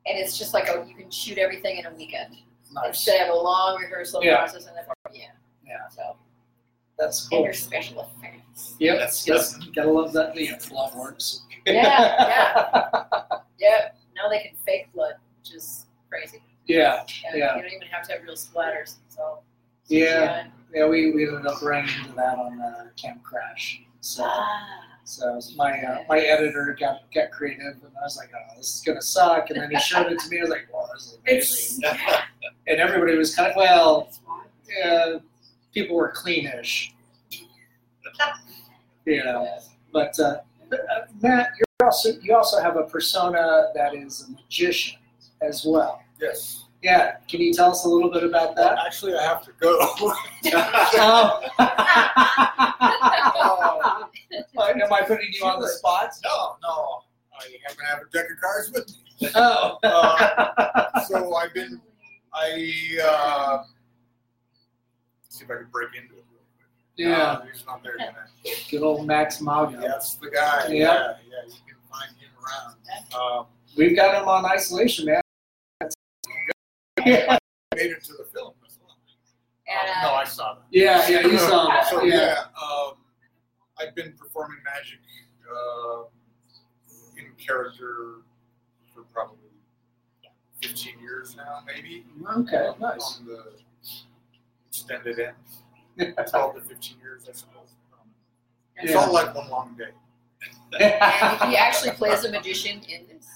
and 0.07 0.19
it's 0.19 0.39
just 0.39 0.55
like 0.55 0.69
a, 0.69 0.85
you 0.89 0.95
can 0.95 1.11
shoot 1.11 1.37
everything 1.39 1.79
in 1.79 1.87
a 1.87 1.93
weekend 1.95 2.37
Nice. 2.73 2.89
instead 2.89 3.29
of 3.29 3.35
a 3.35 3.39
long 3.39 3.79
rehearsal 3.81 4.23
Yeah. 4.25 4.39
process 4.39 4.67
and 4.67 4.77
then 4.77 4.85
yeah. 5.13 5.23
Yeah. 5.67 5.89
So 5.91 6.17
That's 6.99 7.29
cool. 7.29 7.39
and 7.39 7.43
cool. 7.43 7.45
your 7.47 7.53
special 7.55 8.03
effects. 8.19 8.77
Yep. 8.79 8.95
That's- 8.99 9.25
That's, 9.25 9.57
gotta 9.69 9.91
love 9.91 10.13
that. 10.15 10.35
You 10.37 10.53
know, 10.53 10.59
blood 10.71 10.95
works. 10.95 11.43
Yeah, 11.67 13.03
Yeah. 13.59 13.89
Now 14.17 14.31
they 14.31 14.39
can 14.39 14.57
fake 14.65 14.89
blood, 14.95 15.15
which 15.39 15.53
is 15.55 15.87
crazy. 16.09 16.41
yeah. 16.67 17.01
And 17.29 17.39
Yeah. 17.39 17.57
You 17.57 17.63
don't 17.63 17.73
even 17.73 17.89
have 17.89 18.07
to 18.07 18.13
have 18.15 18.23
real 18.23 18.35
splatters. 18.35 18.95
So 19.09 19.41
Yeah. 19.89 20.47
Yeah. 20.75 20.87
We, 20.87 21.11
we 21.13 21.27
ended 21.29 21.47
up 21.47 21.61
running 21.63 21.91
into 22.01 22.15
that 22.15 22.39
on 22.39 22.61
uh, 22.61 22.87
Camp 22.97 23.23
Crash. 23.23 23.83
So. 24.01 24.23
Ah. 24.25 24.96
So 25.07 25.41
my 25.55 25.81
uh, 25.81 26.03
my 26.09 26.19
editor 26.19 26.77
got 26.79 27.03
got 27.15 27.31
creative, 27.31 27.61
and 27.65 27.93
I 27.97 28.03
was 28.03 28.17
like, 28.17 28.31
"Oh, 28.35 28.57
this 28.57 28.75
is 28.75 28.83
gonna 28.85 29.01
suck." 29.01 29.51
And 29.51 29.61
then 29.61 29.71
he 29.71 29.79
showed 29.79 30.11
it 30.11 30.19
to 30.19 30.29
me. 30.29 30.39
I 30.39 30.43
was 30.43 30.51
like, 30.51 30.67
"Wow, 30.73 30.89
this 30.93 31.13
is 31.13 31.19
amazing!" 31.25 31.91
And 32.69 32.81
everybody 32.81 33.17
was 33.17 33.33
kind 33.33 33.49
of 33.49 33.57
well. 33.57 34.11
Yeah, 34.69 35.19
people 35.73 35.95
were 35.95 36.13
cleanish, 36.13 36.91
you 39.05 39.23
know. 39.25 39.49
But 39.93 40.19
uh, 40.19 40.39
but, 40.69 40.81
uh, 40.81 41.03
Matt, 41.23 41.51
you're 41.57 41.89
also 41.89 42.19
you 42.21 42.35
also 42.35 42.61
have 42.61 42.77
a 42.77 42.83
persona 42.83 43.71
that 43.77 43.95
is 43.95 44.27
a 44.29 44.33
magician 44.33 44.99
as 45.41 45.65
well. 45.65 46.03
Yes. 46.21 46.66
Yeah, 46.87 47.17
can 47.29 47.41
you 47.41 47.53
tell 47.53 47.73
us 47.73 47.85
a 47.85 47.89
little 47.89 48.11
bit 48.13 48.23
about 48.23 48.55
Well, 48.55 48.69
that? 48.77 48.87
actually, 48.87 49.15
I 49.17 49.23
have 49.25 49.43
to 49.45 49.51
go. 49.61 49.77
Oh. 50.99 51.41
Am 54.69 54.93
I 54.93 55.01
putting 55.03 55.33
you 55.33 55.45
on 55.45 55.61
the 55.61 55.69
spot? 55.69 56.11
no, 56.25 56.57
no. 56.63 57.01
I 57.39 57.45
happen 57.67 57.79
to 57.79 57.85
have 57.91 57.99
a 58.03 58.11
deck 58.13 58.27
of 58.31 58.41
cards 58.41 58.71
with 58.73 58.89
me. 59.21 59.29
Oh. 59.35 59.79
Uh, 59.85 61.01
so 61.05 61.35
I've 61.35 61.53
been, 61.55 61.81
I, 62.33 62.99
uh, 63.03 63.63
see 65.29 65.45
if 65.45 65.51
I 65.51 65.55
can 65.57 65.67
break 65.73 65.89
into 65.95 66.15
it 66.15 66.25
real 66.31 66.45
quick. 66.57 66.69
yeah, 66.97 67.23
Uh, 67.23 67.45
he's 67.53 67.65
not 67.67 67.83
there 67.83 67.93
tonight. 67.97 68.67
good 68.71 68.83
old 68.83 69.07
Max 69.07 69.41
Mago. 69.41 69.81
That's 69.81 70.15
the 70.17 70.31
guy. 70.31 70.67
Yeah. 70.69 70.75
Yeah, 70.75 71.15
yeah, 71.29 71.45
you 71.47 71.61
can 71.67 71.79
find 71.91 72.11
him 72.19 72.31
around. 72.43 73.41
Um, 73.41 73.47
We've 73.77 73.95
got 73.97 74.21
him 74.21 74.29
on 74.29 74.45
isolation, 74.47 75.07
man. 75.07 75.21
Yeah, 77.07 77.39
made 77.75 77.91
it 77.93 78.03
to 78.05 78.13
the 78.15 78.25
film 78.25 78.55
as 78.67 78.79
well. 78.83 78.97
And, 79.69 80.03
no, 80.03 80.11
uh, 80.11 80.15
I 80.15 80.25
saw 80.25 80.55
that. 80.55 80.63
yeah, 80.71 81.09
yeah, 81.09 81.21
you 81.21 81.39
saw 81.39 81.69
that. 81.69 81.87
So 81.91 82.03
Yeah. 82.03 82.15
yeah, 82.17 82.45
um, 82.61 82.95
I've 83.79 83.95
been 83.95 84.13
performing 84.15 84.59
magic 84.65 84.99
uh, 85.49 86.03
in 87.17 87.27
character 87.39 88.17
for 88.93 89.03
probably 89.13 89.39
15 90.63 90.99
years 91.01 91.37
now, 91.37 91.61
maybe. 91.67 92.05
Okay, 92.39 92.71
nice. 92.81 93.21
On 93.21 93.27
the 93.27 93.45
extended 94.69 95.19
end, 95.21 96.15
12 96.31 96.55
to 96.57 96.61
15 96.61 96.99
years, 96.99 97.27
I 97.29 97.33
suppose. 97.33 97.69
Um, 97.93 98.09
It's 98.77 98.93
Yeah. 98.93 98.99
all 98.99 99.13
like 99.13 99.35
one 99.35 99.49
long 99.49 99.77
day. 99.79 99.91
he 100.79 101.57
actually 101.57 101.93
plays 101.93 102.25
a 102.25 102.31
magician 102.31 102.81
in 102.89 103.07
this. 103.07 103.27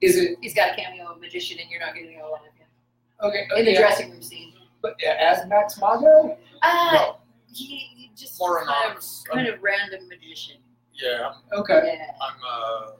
Is 0.00 0.16
it 0.16 0.38
He's 0.42 0.54
got 0.54 0.72
a 0.72 0.74
cameo 0.76 1.06
of 1.10 1.16
a 1.16 1.20
magician, 1.20 1.58
and 1.60 1.70
you're 1.70 1.80
not 1.80 1.94
getting 1.94 2.20
a 2.20 2.26
lot 2.26 2.40
of 2.46 2.53
him 3.32 3.46
okay? 3.50 3.60
in 3.60 3.64
the 3.66 3.72
yeah, 3.72 3.78
dressing 3.80 4.10
room 4.10 4.22
scene. 4.22 4.52
But 4.82 5.02
as 5.02 5.46
Max 5.48 5.78
Mago? 5.78 6.36
Uh, 6.62 6.90
No, 6.92 7.16
he, 7.52 7.64
he 7.96 8.10
just 8.16 8.38
More 8.38 8.58
kind 8.58 8.68
of, 8.70 8.76
anonymous. 8.82 9.24
kind 9.32 9.46
of 9.48 9.62
random 9.62 10.08
magician. 10.08 10.56
yeah, 10.92 11.32
I'm, 11.52 11.60
Okay. 11.60 11.80
Yeah. 11.98 12.10
I'm 12.20 12.34
uh, 12.46 12.90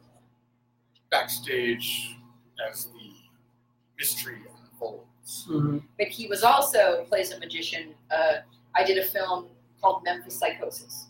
backstage 1.10 2.16
as 2.70 2.86
the 2.86 3.12
mystery 3.98 4.38
unfolds. 4.72 5.44
hmm 5.48 5.78
but 5.98 6.08
he 6.08 6.26
was 6.26 6.42
also 6.42 7.04
plays 7.08 7.30
a 7.32 7.38
magician. 7.38 7.94
Uh, 8.10 8.34
I 8.74 8.84
did 8.84 8.98
a 8.98 9.04
film 9.04 9.46
called 9.80 10.02
Memphis 10.04 10.38
Psychosis, 10.38 11.06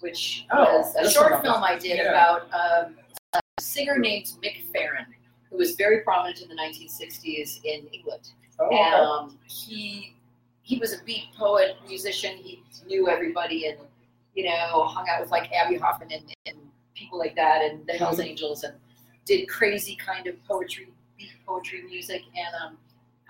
which 0.00 0.46
Oh, 0.52 0.78
was 0.78 0.94
a 0.96 1.10
short 1.10 1.42
film 1.42 1.62
I 1.62 1.78
did 1.78 1.96
yeah. 1.98 2.10
about 2.10 2.42
um, 2.54 2.96
a 3.34 3.40
singer 3.60 3.98
named 3.98 4.26
Mick 4.42 4.64
Farren, 4.72 5.06
who 5.50 5.58
was 5.58 5.74
very 5.74 6.00
prominent 6.00 6.40
in 6.40 6.48
the 6.48 6.54
1960s 6.54 7.62
in 7.64 7.86
England. 7.88 8.30
Oh, 8.70 8.76
And 8.76 8.94
okay. 8.94 9.02
um, 9.34 9.38
he 9.46 10.16
he 10.62 10.78
was 10.78 10.92
a 10.92 11.02
beat 11.04 11.24
poet, 11.36 11.76
musician. 11.88 12.36
He 12.36 12.62
knew 12.86 13.08
everybody, 13.08 13.66
and 13.66 13.78
you 14.34 14.44
know, 14.44 14.84
hung 14.84 15.06
out 15.08 15.20
with 15.20 15.30
like 15.30 15.50
Abbie 15.52 15.76
Hoffman 15.76 16.10
and, 16.12 16.34
and 16.46 16.56
people 16.94 17.18
like 17.18 17.34
that, 17.36 17.62
and 17.62 17.86
the 17.86 17.94
Hell's 17.94 18.20
Angels, 18.20 18.62
and 18.64 18.74
did 19.24 19.48
crazy 19.48 19.96
kind 19.96 20.26
of 20.26 20.34
poetry, 20.46 20.88
beat 21.18 21.30
poetry 21.46 21.82
music. 21.82 22.22
And 22.36 22.54
um, 22.64 22.76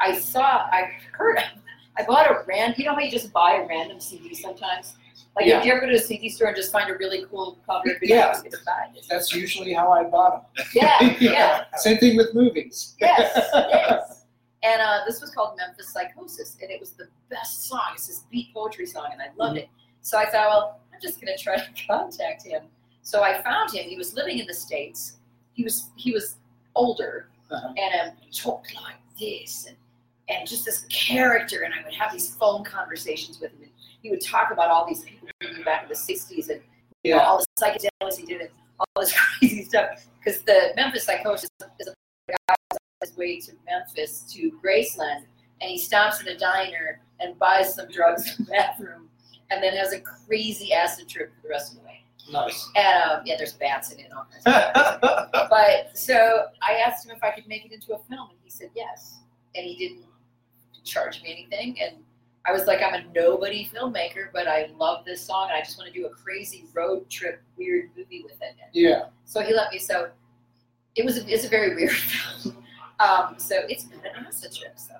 I 0.01 0.19
saw, 0.19 0.43
I 0.71 0.91
heard, 1.13 1.39
I 1.99 2.05
bought 2.05 2.31
a 2.31 2.45
random. 2.47 2.75
You 2.79 2.85
know 2.87 2.95
how 2.95 3.01
you 3.01 3.11
just 3.11 3.33
buy 3.33 3.55
a 3.57 3.67
random 3.67 4.01
CD 4.01 4.35
sometimes. 4.35 4.95
Like 5.35 5.47
Yeah. 5.47 5.61
if 5.61 5.65
you 5.65 5.73
ever 5.73 5.81
go 5.81 5.87
to 5.89 5.95
a 5.95 5.99
CD 5.99 6.29
store 6.29 6.49
and 6.49 6.57
just 6.57 6.71
find 6.73 6.91
a 6.91 6.95
really 6.99 7.25
cool 7.31 7.59
cover, 7.67 7.89
you 7.89 7.97
Yeah. 8.03 8.33
just 8.33 8.45
get 8.45 8.53
to 8.53 8.59
buy 8.67 8.89
it. 8.95 9.07
That's 9.09 9.35
usually 9.35 9.73
how 9.73 9.91
I 9.91 10.05
bought 10.05 10.55
them. 10.57 10.67
Yeah, 10.75 11.17
yeah. 11.21 11.65
Same 11.77 11.97
thing 11.99 12.17
with 12.19 12.35
movies. 12.35 12.95
Yes, 13.01 13.33
yes. 13.55 14.22
And 14.63 14.81
uh, 14.81 15.01
this 15.07 15.21
was 15.21 15.31
called 15.31 15.57
Memphis 15.57 15.93
Psychosis, 15.93 16.57
and 16.63 16.71
it 16.71 16.79
was 16.79 16.93
the 16.93 17.09
best 17.31 17.65
song. 17.69 17.83
It's 17.95 18.07
this 18.07 18.21
beat 18.31 18.55
poetry 18.55 18.87
song, 18.87 19.09
and 19.13 19.21
I 19.21 19.27
loved 19.37 19.59
it. 19.59 19.69
So 20.03 20.19
I 20.19 20.25
thought, 20.27 20.49
well, 20.49 20.81
I'm 20.95 21.01
just 21.01 21.21
going 21.21 21.37
to 21.37 21.43
try 21.43 21.57
to 21.57 21.67
contact 21.89 22.45
him. 22.47 22.63
So 23.03 23.23
I 23.23 23.43
found 23.43 23.73
him. 23.75 23.89
He 23.89 23.97
was 23.97 24.15
living 24.15 24.39
in 24.39 24.47
the 24.47 24.55
states. 24.55 25.17
He 25.55 25.65
was 25.65 25.91
he 25.97 26.13
was 26.13 26.37
older 26.77 27.29
Uh-huh. 27.51 27.75
and 27.77 28.11
um, 28.11 28.17
talked 28.33 28.75
like 28.77 28.97
this, 29.19 29.67
and 29.67 29.77
and 30.29 30.49
just 30.49 30.65
this 30.65 30.87
character. 30.91 31.63
And 31.63 31.75
I 31.75 31.83
would 31.85 31.95
have 31.95 32.13
these 32.13 32.35
phone 32.37 32.63
conversations 32.63 33.41
with 33.41 33.51
him, 33.53 33.63
and 33.63 33.71
he 34.03 34.11
would 34.11 34.21
talk 34.25 34.53
about 34.53 34.69
all 34.71 34.87
these 34.87 35.03
people 35.03 35.29
back 35.65 35.83
in 35.83 35.89
the 35.89 35.95
'60s 35.97 36.49
and 36.51 36.61
you 37.03 37.15
know, 37.17 37.21
all 37.21 37.39
the 37.39 37.47
psychedelics 37.61 38.17
he 38.17 38.27
did, 38.27 38.43
and 38.43 38.51
all 38.79 38.87
this 39.03 39.13
crazy 39.39 39.65
stuff. 39.65 40.07
Because 40.25 40.41
the 40.43 40.73
Memphis 40.77 41.03
Psychosis 41.05 41.49
is 41.81 41.89
a 41.89 41.95
guy 42.49 42.55
his 43.03 43.17
way 43.17 43.41
to 43.41 43.53
Memphis 43.67 44.21
to 44.33 44.53
Graceland, 44.65 45.25
and 45.61 45.71
he 45.71 45.79
stops 45.79 46.21
at 46.21 46.27
a 46.27 46.37
diner 46.37 47.01
and 47.21 47.39
buys 47.39 47.75
some 47.75 47.91
drugs 47.91 48.39
in 48.39 48.45
the 48.45 48.51
bathroom, 48.51 49.09
and 49.51 49.63
then 49.63 49.75
has 49.77 49.93
a 49.93 50.01
crazy 50.01 50.73
acid 50.73 51.09
trip 51.09 51.33
for 51.35 51.43
the 51.43 51.49
rest 51.49 51.73
of 51.73 51.81
the 51.81 51.85
way. 51.85 52.05
Nice. 52.31 52.71
And 52.77 53.11
um, 53.11 53.23
yeah, 53.25 53.35
there's 53.37 53.55
bats 53.55 53.93
in 53.93 54.01
it 54.01 54.13
all 54.17 54.27
kinds 54.31 54.47
of. 54.47 55.29
But 55.51 55.97
so 55.97 56.45
I 56.63 56.75
asked 56.75 57.05
him 57.05 57.15
if 57.15 57.23
I 57.23 57.31
could 57.31 57.47
make 57.47 57.65
it 57.65 57.73
into 57.73 57.95
a 57.95 57.99
film, 57.99 58.31
and 58.31 58.39
he 58.43 58.51
said 58.51 58.71
yes. 58.75 59.19
And 59.55 59.67
he 59.67 59.77
didn't 59.77 60.07
charge 60.85 61.23
me 61.23 61.31
anything. 61.31 61.79
And 61.81 61.97
I 62.47 62.53
was 62.53 62.67
like, 62.67 62.81
I'm 62.83 62.95
a 62.95 63.05
nobody 63.15 63.69
filmmaker, 63.73 64.29
but 64.33 64.49
I 64.49 64.71
love 64.79 65.05
this 65.05 65.21
song, 65.21 65.49
and 65.51 65.57
I 65.57 65.65
just 65.65 65.79
want 65.79 65.93
to 65.93 65.99
do 65.99 66.07
a 66.07 66.11
crazy 66.11 66.65
road 66.73 67.09
trip, 67.11 67.43
weird 67.57 67.91
movie 67.97 68.23
with 68.25 68.41
it. 68.41 68.57
And 68.63 68.71
yeah. 68.73 69.07
so 69.25 69.43
he 69.43 69.55
let 69.55 69.71
me. 69.73 69.79
So 69.79 70.11
it 70.95 71.05
was 71.05 71.19
a, 71.19 71.27
it's 71.29 71.45
a 71.45 71.49
very 71.49 71.75
weird 71.75 71.91
film. 72.43 72.62
Um, 73.01 73.35
so 73.39 73.57
it's 73.69 73.87
not 73.91 74.05
an 74.05 74.27
acid 74.27 74.55
trip. 74.55 74.79
So, 74.79 74.95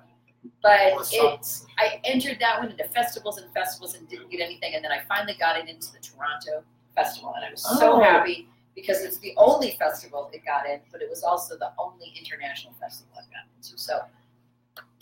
but 0.61 0.93
a 1.13 1.39
I 1.77 2.01
entered 2.03 2.37
that 2.39 2.59
one 2.59 2.71
into 2.71 2.83
festivals 2.85 3.37
and 3.37 3.51
festivals 3.53 3.95
and 3.95 4.07
didn't 4.09 4.29
get 4.29 4.41
anything, 4.41 4.75
and 4.75 4.83
then 4.83 4.91
I 4.91 4.99
finally 5.07 5.35
got 5.39 5.57
it 5.57 5.69
into 5.69 5.91
the 5.93 5.99
Toronto 5.99 6.63
festival, 6.95 7.33
and 7.35 7.45
I 7.45 7.51
was 7.51 7.61
so 7.79 7.93
Oh. 7.93 7.99
happy 8.01 8.47
because 8.75 9.01
it's 9.01 9.19
the 9.19 9.33
only 9.37 9.71
festival 9.71 10.29
it 10.33 10.43
got 10.45 10.67
in, 10.67 10.79
but 10.91 11.01
it 11.01 11.09
was 11.09 11.23
also 11.23 11.57
the 11.57 11.71
only 11.77 12.11
international 12.19 12.73
festival 12.79 13.13
I've 13.17 13.29
gotten 13.29 13.49
into. 13.55 13.77
So 13.77 14.01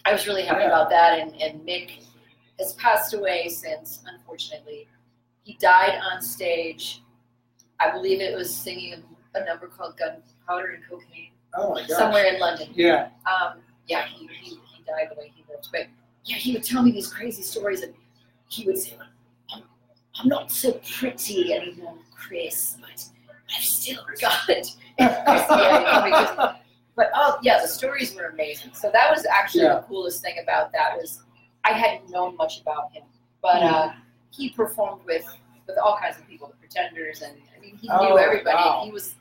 I 0.06 0.12
was 0.14 0.28
really 0.28 0.44
happy 0.44 0.62
Yeah. 0.62 0.68
about 0.68 0.90
that, 0.90 1.20
and, 1.20 1.40
and 1.42 1.62
Mick 1.62 2.04
has 2.60 2.74
passed 2.76 3.14
away 3.14 3.48
since, 3.50 4.02
unfortunately. 4.06 4.88
He 5.44 5.54
died 5.56 6.00
on 6.04 6.22
stage. 6.22 7.02
I 7.80 7.90
believe 7.92 8.22
it 8.22 8.36
was 8.36 8.54
singing 8.54 9.04
a 9.34 9.46
number 9.46 9.68
called 9.68 9.98
Gunpowder 9.98 10.72
and 10.72 10.84
Cocaine 10.88 11.31
Oh 11.56 11.74
my 11.74 11.82
gosh. 11.82 11.90
somewhere 11.98 12.26
in 12.34 12.40
London. 12.40 12.70
Yeah. 12.74 13.10
Um, 13.30 13.60
yeah, 13.88 14.06
he, 14.06 14.28
he, 14.28 14.52
he 14.52 14.84
died 14.86 15.08
the 15.12 15.20
way 15.20 15.32
he 15.36 15.44
lived. 15.50 15.68
But 15.72 15.88
yeah, 16.26 16.38
he 16.38 16.54
would 16.54 16.64
tell 16.64 16.82
me 16.84 16.92
these 16.92 17.12
crazy 17.12 17.42
stories, 17.42 17.82
and 17.82 17.94
he 18.48 18.66
would 18.66 18.78
say, 18.78 18.94
I'm, 19.54 19.64
I'm 20.20 20.28
not 20.30 20.52
so 20.52 20.74
pretty 20.98 21.54
anymore, 21.54 21.96
Kris, 22.16 22.78
but 22.80 23.04
I've 23.56 23.64
still 23.64 24.02
got 24.20 24.50
it. 24.50 24.68
Because- 24.98 26.56
but 26.96 27.10
oh 27.16 27.38
yeah, 27.42 27.60
the 27.62 27.68
stories 27.68 28.14
were 28.16 28.28
amazing. 28.28 28.72
So 28.74 28.90
that 28.94 29.10
was 29.10 29.26
actually 29.26 29.64
Yeah. 29.64 29.76
the 29.76 29.82
coolest 29.84 30.22
thing 30.22 30.36
about 30.44 30.72
that 30.74 30.98
was 30.98 31.24
I 31.64 31.72
hadn't 31.74 32.10
known 32.10 32.36
much 32.36 32.62
about 32.62 32.92
him, 32.92 33.04
but 33.42 33.62
uh, 33.64 33.92
he 34.30 34.50
performed 34.50 35.02
with 35.06 35.26
with 35.68 35.78
all 35.78 35.98
kinds 35.98 36.18
of 36.20 36.28
people, 36.28 36.48
the 36.50 36.56
Pretenders, 36.56 37.22
and 37.22 37.34
I 37.58 37.62
mean 37.62 37.78
he 37.78 37.90
Oh, 37.90 38.10
knew 38.10 38.18
everybody. 38.20 38.56
wow. 38.56 38.82
He 38.86 38.92
was 38.92 39.16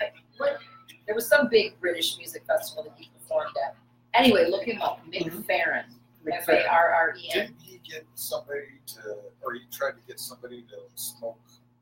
like, 0.00 0.14
what? 0.38 0.58
There 1.06 1.14
was 1.14 1.28
some 1.28 1.48
big 1.48 1.78
British 1.80 2.16
music 2.18 2.44
festival 2.46 2.84
that 2.84 2.92
he 2.98 3.08
performed 3.20 3.54
at. 3.64 3.76
Anyway, 4.14 4.48
look 4.50 4.64
him 4.64 4.80
up, 4.82 5.00
Mick 5.06 5.24
Mhm. 5.30 5.44
Farren, 5.46 5.84
F 6.32 6.48
A 6.48 6.66
R 6.68 6.94
R 6.94 7.14
E 7.16 7.30
N. 7.34 7.46
Didn't 7.46 7.60
he 7.60 7.78
get 7.88 8.04
somebody 8.14 8.80
to, 8.86 9.16
or 9.42 9.54
he 9.54 9.60
tried 9.70 9.92
to 9.92 10.00
get 10.06 10.18
somebody 10.18 10.62
to 10.62 10.76
smoke? 10.94 11.38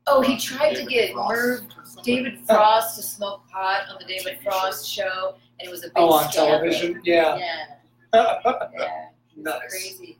Oh, 0.07 0.21
he 0.21 0.37
tried 0.37 0.75
to 0.75 0.85
get 0.85 1.13
Frost 1.13 1.63
Merv? 1.95 2.03
David 2.03 2.39
Frost 2.45 2.95
to 2.97 3.01
smoke 3.03 3.41
pot 3.49 3.87
on 3.89 3.97
the 3.99 4.05
David 4.05 4.39
Frost 4.43 4.87
show, 4.87 5.35
and 5.59 5.67
it 5.67 5.71
was 5.71 5.83
a 5.83 5.87
big 5.87 5.93
Oh, 5.97 6.13
on 6.13 6.31
scandal. 6.31 6.59
television. 6.59 7.01
Yeah. 7.03 7.37
Yeah, 8.13 8.39
yeah. 8.77 9.05
Nice. 9.35 9.59
crazy. 9.69 10.19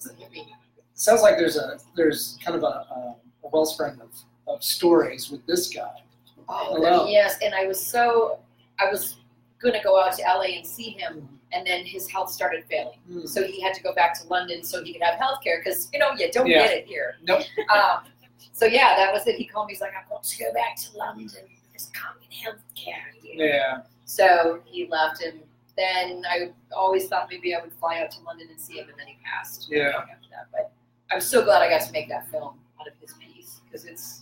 Crazy. 0.00 0.46
Sounds 0.94 1.22
like 1.22 1.36
there's 1.36 1.56
a 1.56 1.78
there's 1.96 2.38
kind 2.44 2.56
of 2.56 2.64
a, 2.64 2.66
a, 2.66 3.16
a 3.44 3.48
wellspring 3.48 4.00
of, 4.00 4.10
of 4.48 4.62
stories 4.64 5.30
with 5.30 5.44
this 5.46 5.68
guy. 5.72 6.02
Oh, 6.48 7.06
yes, 7.08 7.36
and 7.42 7.54
I 7.54 7.66
was 7.66 7.84
so 7.84 8.38
I 8.78 8.90
was 8.90 9.16
gonna 9.60 9.82
go 9.82 10.00
out 10.00 10.14
to 10.16 10.22
LA 10.22 10.56
and 10.56 10.66
see 10.66 10.90
him, 10.90 11.28
and 11.52 11.66
then 11.66 11.84
his 11.84 12.08
health 12.10 12.30
started 12.30 12.64
failing, 12.68 12.98
Mm. 13.10 13.28
so 13.28 13.44
he 13.46 13.60
had 13.60 13.74
to 13.74 13.82
go 13.82 13.94
back 13.94 14.18
to 14.20 14.26
London 14.28 14.62
so 14.64 14.82
he 14.82 14.92
could 14.92 15.02
have 15.02 15.14
health 15.18 15.40
care 15.42 15.60
because 15.64 15.88
you 15.92 15.98
know 15.98 16.10
you 16.12 16.30
don't 16.32 16.46
Yeah. 16.46 16.66
get 16.66 16.78
it 16.78 16.86
here. 16.86 17.16
Nope. 17.22 17.42
Um, 17.70 18.04
so 18.52 18.66
yeah, 18.66 18.96
that 18.96 19.12
was 19.12 19.26
it. 19.26 19.36
He 19.36 19.44
called 19.46 19.66
me. 19.68 19.72
He's 19.74 19.80
like, 19.80 19.92
I've 19.98 20.08
got 20.08 20.24
to 20.24 20.38
go 20.44 20.52
back 20.52 20.76
to 20.76 20.96
London. 20.96 21.28
There's 21.70 21.90
coming 21.94 22.28
health 22.30 22.60
care 22.74 23.12
here. 23.22 23.46
Yeah. 23.46 23.82
So 24.04 24.60
he 24.66 24.86
left, 24.88 25.22
and 25.22 25.40
then 25.76 26.24
I 26.28 26.50
always 26.74 27.06
thought 27.08 27.28
maybe 27.30 27.54
I 27.54 27.60
would 27.62 27.72
fly 27.72 28.00
out 28.00 28.10
to 28.12 28.20
London 28.22 28.48
and 28.50 28.60
see 28.60 28.78
him, 28.78 28.88
and 28.90 28.98
then 28.98 29.06
he 29.06 29.16
passed. 29.24 29.68
Yeah. 29.70 29.88
After 29.96 30.28
that, 30.30 30.48
but 30.52 30.72
I'm 31.10 31.20
so 31.20 31.42
glad 31.44 31.62
I 31.62 31.68
got 31.70 31.82
to 31.86 31.92
make 31.92 32.08
that 32.08 32.28
film 32.28 32.58
out 32.80 32.88
of 32.88 32.94
his 33.00 33.14
piece 33.14 33.60
because 33.64 33.84
it's 33.86 34.21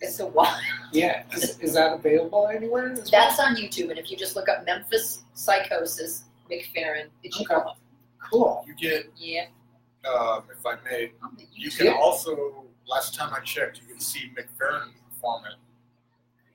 it's 0.00 0.20
a 0.20 0.26
wild. 0.26 0.60
Yeah. 0.92 1.24
Is, 1.32 1.58
is 1.60 1.74
that 1.74 1.92
available 1.92 2.48
anywhere? 2.48 2.90
as 2.92 2.98
well? 2.98 3.08
That's 3.10 3.38
on 3.40 3.56
YouTube, 3.56 3.90
and 3.90 3.98
if 3.98 4.10
you 4.10 4.16
just 4.16 4.34
look 4.36 4.48
up 4.48 4.64
Memphis 4.64 5.22
Psychosis 5.34 6.24
Mick 6.50 6.66
Farren, 6.74 7.08
it 7.22 7.32
should 7.34 7.46
Okay. 7.46 7.54
come 7.54 7.68
up. 7.68 7.78
cool. 8.30 8.64
You 8.66 8.74
get, 8.74 9.10
Yeah. 9.16 9.46
um, 10.08 10.44
if 10.56 10.64
I 10.64 10.76
may, 10.84 11.12
you 11.54 11.70
can 11.70 11.92
also, 11.94 12.64
last 12.86 13.14
time 13.14 13.32
I 13.34 13.40
checked, 13.40 13.80
you 13.80 13.86
can 13.88 14.00
see 14.00 14.30
Mick 14.38 14.48
Farren 14.58 14.90
perform 15.08 15.44
it 15.46 15.54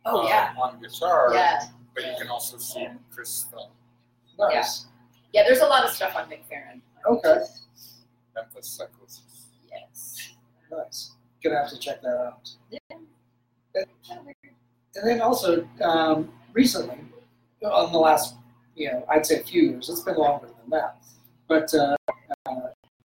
Oh 0.05 0.23
uh, 0.23 0.27
yeah. 0.27 0.53
on 0.62 0.79
guitar, 0.81 1.31
Yeah. 1.34 1.63
but 1.93 2.05
you 2.05 2.13
can 2.19 2.27
also 2.29 2.58
see 2.58 2.88
Kris 3.12 3.45
film, 3.51 3.71
Nice. 4.38 4.86
Yeah. 5.34 5.43
There's 5.43 5.60
a 5.60 5.65
lot 5.67 5.84
of 5.86 5.91
stuff 5.91 6.15
on 6.15 6.29
Mick 6.29 6.45
Farren. 6.45 6.81
Okay. 7.08 7.41
Memphis 8.36 8.67
Psychosis. 8.67 9.47
Yes. 9.71 10.36
Nice. 10.71 11.12
Gonna 11.43 11.58
have 11.62 11.69
to 11.69 11.77
check 11.79 12.01
that 12.01 12.17
out. 12.17 12.49
Yeah. 12.69 12.79
And 13.75 15.07
then 15.07 15.21
also 15.21 15.67
um, 15.81 16.31
recently, 16.53 16.97
on 17.63 17.91
the 17.91 17.97
last, 17.97 18.35
you 18.75 18.91
know, 18.91 19.05
I'd 19.09 19.25
say 19.25 19.39
a 19.39 19.43
few 19.43 19.63
years. 19.63 19.89
It's 19.89 20.01
been 20.01 20.15
longer 20.15 20.47
than 20.47 20.69
that. 20.71 20.97
But 21.47 21.73
uh, 21.73 21.95
uh, 22.45 22.55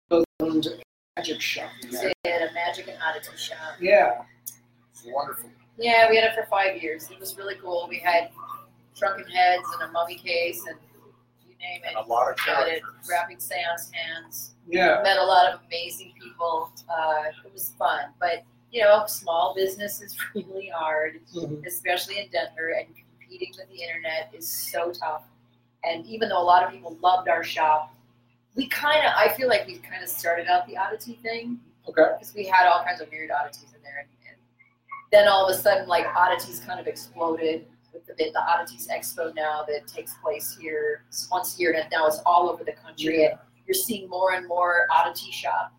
both 0.08 0.24
owned 0.40 0.66
a 0.66 0.78
magic 1.16 1.40
shop. 1.40 1.70
Did 1.82 1.94
a 2.24 2.52
magic 2.52 2.88
and 2.88 2.98
oddity 3.02 3.36
shop. 3.36 3.58
Yeah. 3.80 4.22
It's 4.92 5.04
wonderful. 5.06 5.50
Yeah, 5.78 6.10
we 6.10 6.16
had 6.16 6.24
it 6.24 6.34
for 6.34 6.46
five 6.50 6.82
years. 6.82 7.08
It 7.10 7.20
was 7.20 7.36
really 7.36 7.54
cool. 7.56 7.86
We 7.88 7.98
had 8.00 8.30
shrunken 8.94 9.26
heads 9.26 9.62
and 9.74 9.88
a 9.88 9.92
mummy 9.92 10.16
case 10.16 10.64
and 10.68 10.76
you 11.46 11.54
name 11.60 11.82
it. 11.84 11.94
And 11.96 12.04
a 12.04 12.08
lot 12.08 12.30
of 12.30 12.36
Got 12.38 12.66
characters. 12.66 12.82
Wrapping 13.08 13.38
seance 13.38 13.90
hands. 13.92 14.54
Yeah. 14.68 15.00
Met 15.04 15.18
a 15.18 15.24
lot 15.24 15.52
of 15.52 15.60
amazing 15.68 16.12
people. 16.20 16.72
Uh, 16.88 17.24
it 17.44 17.52
was 17.52 17.74
fun, 17.78 18.10
but 18.18 18.42
you 18.70 18.82
know, 18.82 19.04
small 19.06 19.54
business 19.54 20.00
is 20.02 20.16
really 20.34 20.68
hard, 20.68 21.20
Mhm. 21.34 21.66
especially 21.66 22.18
in 22.18 22.28
Denver, 22.30 22.68
and 22.70 22.86
competing 23.18 23.52
with 23.56 23.68
the 23.68 23.82
internet 23.82 24.30
is 24.32 24.48
so 24.50 24.92
tough. 24.92 25.24
And 25.84 26.04
even 26.06 26.28
though 26.28 26.40
a 26.40 26.44
lot 26.44 26.62
of 26.64 26.70
people 26.70 26.96
loved 27.02 27.28
our 27.28 27.42
shop, 27.44 27.94
we 28.56 28.66
kind 28.68 29.06
of, 29.06 29.12
I 29.16 29.28
feel 29.34 29.48
like 29.48 29.66
we 29.66 29.78
kind 29.78 30.02
of 30.02 30.08
started 30.08 30.48
out 30.48 30.66
the 30.66 30.76
oddity 30.76 31.14
thing 31.22 31.60
Okay. 31.88 32.02
because 32.18 32.34
we 32.34 32.44
had 32.46 32.66
all 32.66 32.82
kinds 32.84 33.00
of 33.00 33.10
weird 33.10 33.30
oddities 33.30 33.72
in 33.74 33.82
there, 33.82 33.98
and, 33.98 34.08
and 34.28 34.36
then 35.12 35.28
all 35.28 35.46
of 35.48 35.56
a 35.56 35.58
sudden, 35.58 35.86
like 35.88 36.06
oddities 36.14 36.60
kind 36.60 36.80
of 36.80 36.86
exploded 36.86 37.66
with 37.92 38.04
the 38.06 38.14
the 38.14 38.42
Oddities 38.42 38.88
Expo 38.88 39.34
now 39.34 39.64
that 39.66 39.86
takes 39.86 40.14
place 40.22 40.56
here 40.60 41.04
once 41.30 41.56
a 41.56 41.60
year, 41.60 41.72
and 41.72 41.88
now 41.90 42.06
it's 42.06 42.18
all 42.26 42.50
over 42.50 42.62
the 42.64 42.72
country, 42.72 43.24
and 43.24 43.38
you're 43.66 43.74
seeing 43.74 44.08
more 44.10 44.32
and 44.32 44.46
more 44.46 44.86
oddity 44.90 45.30
shop 45.30 45.72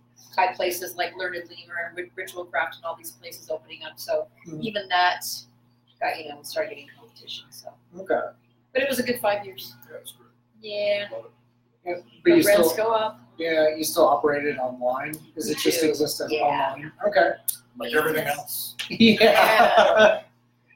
type 0.48 0.56
places 0.56 0.96
like 0.96 1.16
Learned 1.18 1.36
Lemur 1.50 1.94
and 1.96 2.10
Ritual 2.16 2.46
Craft 2.46 2.78
and 2.78 2.86
all 2.86 2.96
these 2.96 3.12
places 3.12 3.50
opening 3.50 3.84
up. 3.84 4.00
So 4.00 4.28
Mhm. 4.48 4.62
even 4.62 4.88
that 4.90 5.26
got 6.00 6.18
you 6.22 6.30
know 6.30 6.42
started 6.44 6.70
getting 6.70 6.88
competition. 6.98 7.46
So, 7.52 7.74
Okay. 7.98 8.20
but 8.74 8.82
it 8.82 8.90
was 8.90 9.00
a 9.00 9.04
good 9.04 9.20
five 9.20 9.46
years. 9.46 9.74
Yeah, 9.90 9.98
it's 9.98 10.12
great. 10.14 10.30
Yeah, 10.62 11.10
Yeah, 11.86 11.94
But 12.24 12.30
you 12.30 12.44
rents 12.44 12.72
still, 12.74 12.76
go 12.76 12.92
up. 12.94 13.20
yeah, 13.38 13.70
you 13.76 13.84
still 13.84 14.08
operate 14.08 14.46
it 14.46 14.58
online? 14.60 15.14
Does 15.36 15.50
it 15.50 15.58
just 15.58 15.80
do. 15.82 15.90
exist 15.90 16.20
as 16.22 16.32
Yeah. 16.32 16.42
online? 16.42 16.92
Okay. 17.08 17.32
Like 17.78 17.94
everything 17.94 18.28
else. 18.28 18.76
Yeah. 18.90 20.22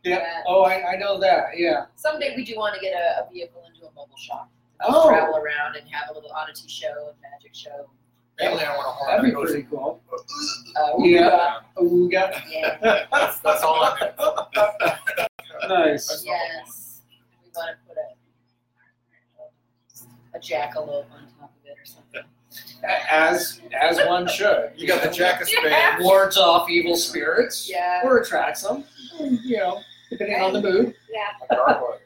Yeah. 0.05 0.17
yeah. 0.17 0.43
Oh, 0.47 0.63
I, 0.63 0.91
I 0.91 0.95
know 0.97 1.17
that. 1.19 1.57
Yeah. 1.57 1.85
Someday 1.95 2.33
we 2.35 2.43
do 2.43 2.57
want 2.57 2.75
to 2.75 2.81
get 2.81 2.91
a, 2.93 3.23
a 3.25 3.29
vehicle 3.31 3.63
into 3.73 3.87
a 3.87 3.91
mobile 3.93 4.17
shop. 4.17 4.49
Oh. 4.81 5.07
Travel 5.07 5.37
around 5.37 5.77
and 5.77 5.87
have 5.89 6.09
a 6.09 6.13
little 6.13 6.29
oddity 6.33 6.67
show 6.67 7.07
and 7.07 7.15
magic 7.21 7.55
show. 7.55 7.89
Mainly, 8.39 8.63
I 8.63 8.75
want 8.75 8.87
a 8.87 8.91
horn 8.91 9.09
That'd 9.11 9.25
that 9.25 9.29
be 9.29 9.31
goes. 9.35 9.51
pretty 9.51 9.67
cool. 9.69 10.01
Uh, 10.75 11.03
Yeah. 11.03 11.59
Ooga. 11.77 12.41
Yeah. 12.49 13.05
That's, 13.11 13.39
that's 13.39 13.63
all 13.63 13.83
I 13.83 13.97
need. 13.99 15.69
Nice. 15.69 16.23
Yes. 16.25 17.01
We 17.43 17.49
want 17.55 17.69
to 17.69 17.87
put 17.87 17.97
a, 20.33 20.37
a 20.37 20.39
jackalope 20.39 21.05
on 21.11 21.27
top 21.39 21.53
of 21.53 21.65
it 21.65 21.77
or 21.79 21.85
something. 21.85 22.23
As 23.09 23.61
as 23.79 23.97
one 24.07 24.27
should. 24.27 24.71
You 24.75 24.87
got 24.87 25.01
the 25.03 25.09
jack 25.09 25.41
of 25.41 25.47
spades. 25.49 25.65
Yeah. 25.69 25.97
wards 26.01 26.37
off 26.37 26.69
evil 26.69 26.97
spirits. 26.97 27.69
Yeah. 27.69 28.01
Or 28.03 28.17
attracts 28.17 28.63
them. 28.63 28.83
You 29.19 29.57
know, 29.57 29.79
depending 30.09 30.41
on 30.41 30.53
the 30.53 30.61
mood. 30.61 30.93
Yeah. 31.11 31.55
Gargoyle. 31.55 31.99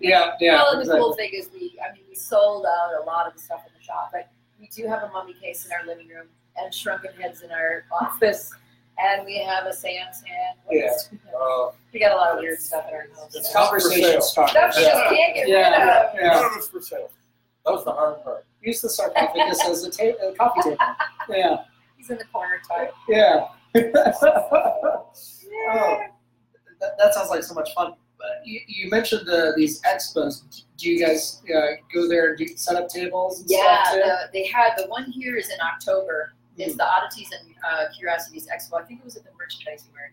Yeah, 0.00 0.32
yeah. 0.40 0.54
well, 0.54 0.70
and 0.72 0.78
the 0.78 0.80
exactly. 0.82 1.00
cool 1.00 1.14
thing 1.14 1.30
is 1.32 1.48
we, 1.54 1.78
I 1.80 1.92
mean, 1.94 2.02
we 2.08 2.14
sold 2.16 2.66
out 2.66 3.00
a 3.00 3.04
lot 3.06 3.28
of 3.28 3.34
the 3.34 3.38
stuff 3.40 3.62
in 3.68 3.72
the 3.78 3.84
shop, 3.84 4.08
but 4.12 4.28
we 4.66 4.82
do 4.82 4.88
have 4.88 5.02
a 5.04 5.08
mummy 5.12 5.34
case 5.34 5.64
in 5.66 5.72
our 5.72 5.86
living 5.86 6.08
room 6.08 6.26
and 6.56 6.74
shrunken 6.74 7.10
heads 7.20 7.42
in 7.42 7.50
our 7.50 7.84
office, 8.00 8.50
and 8.98 9.24
we 9.26 9.38
have 9.38 9.66
a 9.66 9.72
seance 9.72 10.22
hand. 10.24 10.58
Yeah. 10.70 10.90
Uh, 11.38 11.70
We 11.92 12.00
got 12.00 12.12
a 12.12 12.16
lot 12.16 12.32
of 12.34 12.38
weird 12.40 12.58
stuff 12.60 12.86
in 12.88 12.94
our 12.94 13.06
house. 13.14 13.34
It's 13.34 13.52
so. 13.52 13.58
Conversation 13.60 14.22
Stuff 14.22 14.50
starters. 14.50 14.76
you 14.76 14.82
just 14.84 15.04
can't 15.14 15.34
get 15.34 15.48
Yeah, 15.48 15.70
rid 15.70 15.88
of. 15.88 16.14
yeah. 16.14 16.28
None 16.40 16.44
of 16.46 16.52
it's 16.56 16.68
for 16.68 16.80
sale. 16.80 17.10
That 17.64 17.72
was 17.72 17.84
the 17.84 17.92
hard 17.92 18.22
part. 18.24 18.46
Use 18.62 18.80
the 18.80 18.88
sarcophagus 18.88 19.64
as 19.66 19.84
a, 19.84 19.90
ta- 19.90 20.26
a 20.28 20.32
coffee 20.34 20.62
table. 20.62 20.76
Yeah, 21.28 21.56
He's 21.96 22.10
in 22.10 22.18
the 22.18 22.24
corner 22.24 22.60
type. 22.68 22.92
yeah. 23.08 23.46
oh, 23.76 25.06
that, 26.80 26.96
that 26.98 27.14
sounds 27.14 27.30
like 27.30 27.42
so 27.42 27.54
much 27.54 27.72
fun. 27.74 27.94
But 28.18 28.46
you, 28.46 28.60
you 28.66 28.90
mentioned 28.90 29.26
the, 29.26 29.52
these 29.56 29.80
expos. 29.82 30.64
Do 30.78 30.90
you 30.90 31.04
guys 31.04 31.42
uh, 31.54 31.60
go 31.92 32.08
there 32.08 32.30
and 32.30 32.38
do 32.38 32.46
set 32.56 32.76
up 32.76 32.88
tables 32.88 33.40
and 33.40 33.50
Yeah, 33.50 33.82
stuff 33.84 33.94
too? 33.94 34.00
the, 34.00 34.16
they 34.32 34.46
had 34.46 34.72
the 34.76 34.86
one 34.88 35.10
here 35.10 35.36
is 35.36 35.50
in 35.50 35.58
October. 35.60 36.32
It's 36.56 36.72
Hmm. 36.72 36.78
the 36.78 36.84
Oddities 36.90 37.30
and 37.38 37.54
uh, 37.70 37.84
Curiosities 37.96 38.46
Expo. 38.48 38.80
I 38.80 38.84
think 38.86 39.00
it 39.00 39.04
was 39.04 39.16
at 39.16 39.24
the 39.24 39.30
Merchandising 39.38 39.90
Mart. 39.92 40.12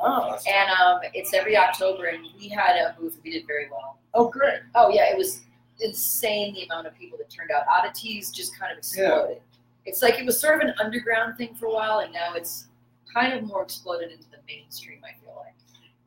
Oh, 0.00 0.38
And 0.46 0.70
um, 0.70 1.00
it's 1.14 1.32
every 1.32 1.56
October, 1.56 2.04
and 2.06 2.26
we 2.38 2.48
had 2.48 2.76
a 2.76 2.94
booth. 3.00 3.18
We 3.24 3.30
did 3.32 3.46
very 3.46 3.68
well. 3.70 3.98
oh, 4.14 4.28
great. 4.28 4.60
Oh 4.74 4.90
yeah, 4.90 5.10
it 5.10 5.16
was 5.16 5.40
insane 5.80 6.54
the 6.54 6.64
amount 6.64 6.86
of 6.86 6.94
people 6.98 7.16
that 7.18 7.30
turned 7.30 7.50
out. 7.50 7.62
Oddities 7.66 8.30
just 8.30 8.56
kind 8.58 8.70
of 8.70 8.78
exploded. 8.78 9.38
Yeah. 9.38 9.42
It's 9.86 10.02
like 10.02 10.18
it 10.18 10.26
was 10.26 10.38
sort 10.38 10.56
of 10.62 10.68
an 10.68 10.74
underground 10.78 11.36
thing 11.38 11.54
for 11.54 11.66
a 11.66 11.72
while, 11.72 12.00
and 12.00 12.12
now 12.12 12.34
it's 12.34 12.66
kind 13.12 13.32
of 13.32 13.42
more 13.44 13.62
exploded 13.62 14.10
into 14.12 14.28
the 14.30 14.36
mainstream. 14.46 14.98
I 15.04 15.18
feel 15.24 15.34
like. 15.36 15.54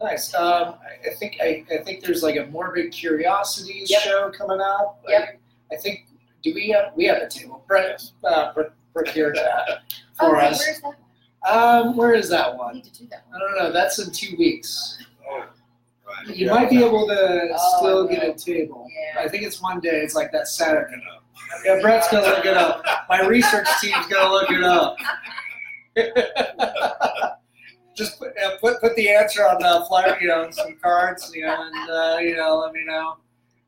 Nice. 0.02 0.34
Um, 0.36 0.76
I, 0.82 1.10
I 1.10 1.14
think 1.16 1.38
I, 1.42 1.66
I 1.72 1.78
think 1.84 2.04
there's 2.04 2.22
like 2.24 2.36
a 2.36 2.46
morbid 2.48 2.92
curiosities 2.92 3.90
Yep. 3.90 4.02
show 4.02 4.32
coming 4.32 4.60
up. 4.60 5.02
Yep. 5.08 5.40
I, 5.72 5.76
I 5.76 5.78
think 5.78 6.06
do 6.44 6.54
we 6.54 6.70
have 6.70 6.92
we 6.96 7.06
have 7.06 7.18
a 7.22 7.28
table? 7.28 7.64
Brett 7.68 8.04
uh, 8.24 8.52
pro- 8.54 8.70
procured 8.94 9.36
that 9.36 9.80
Oh, 10.20 10.30
for 10.30 10.36
hey, 10.40 10.48
us. 10.48 10.60
where's 10.60 10.82
that? 10.82 10.88
one? 10.88 10.96
Um, 11.48 11.96
where 11.98 12.14
is 12.14 12.30
that 12.30 12.56
I 12.62 12.74
need 12.74 12.84
to 12.86 12.94
do 12.94 13.08
that. 13.12 13.26
I 13.34 13.40
don't 13.40 13.56
know. 13.58 13.72
That's 13.72 14.00
in 14.00 14.12
two 14.12 14.36
weeks. 14.38 14.98
Oh, 15.30 15.46
right. 16.08 16.36
You 16.36 16.50
might 16.50 16.70
be 16.70 16.84
able 16.84 17.08
to 17.08 17.50
Oh, 17.56 17.78
still 17.78 18.08
get 18.08 18.24
a 18.24 18.34
table. 18.34 18.88
Yeah. 19.16 19.22
I 19.24 19.28
think 19.30 19.44
it's 19.44 19.62
one 19.62 19.80
day. 19.80 20.02
It's 20.02 20.16
like 20.16 20.32
that 20.32 20.48
Saturday. 20.48 20.96
Yeah, 21.64 21.80
Brett's 21.82 22.10
gonna 22.12 22.26
look 22.28 22.46
it 22.46 22.58
up. 22.58 22.84
My 23.08 23.22
research 23.26 23.68
team's 23.82 24.06
gonna 24.08 24.30
look 24.32 24.50
it 24.52 24.64
up. 24.64 24.98
Just 27.96 28.20
put, 28.20 28.38
uh, 28.38 28.58
put 28.58 28.82
put 28.82 28.96
the 28.96 29.10
answer 29.10 29.48
on 29.48 29.62
the 29.62 29.86
flyer, 29.88 30.18
you 30.20 30.28
know, 30.28 30.50
some 30.52 30.76
cards, 30.82 31.32
you 31.34 31.46
know, 31.46 31.56
and 31.58 31.90
uh, 31.90 32.18
you 32.20 32.36
know, 32.36 32.58
let 32.58 32.74
me 32.74 32.84
know. 32.86 33.18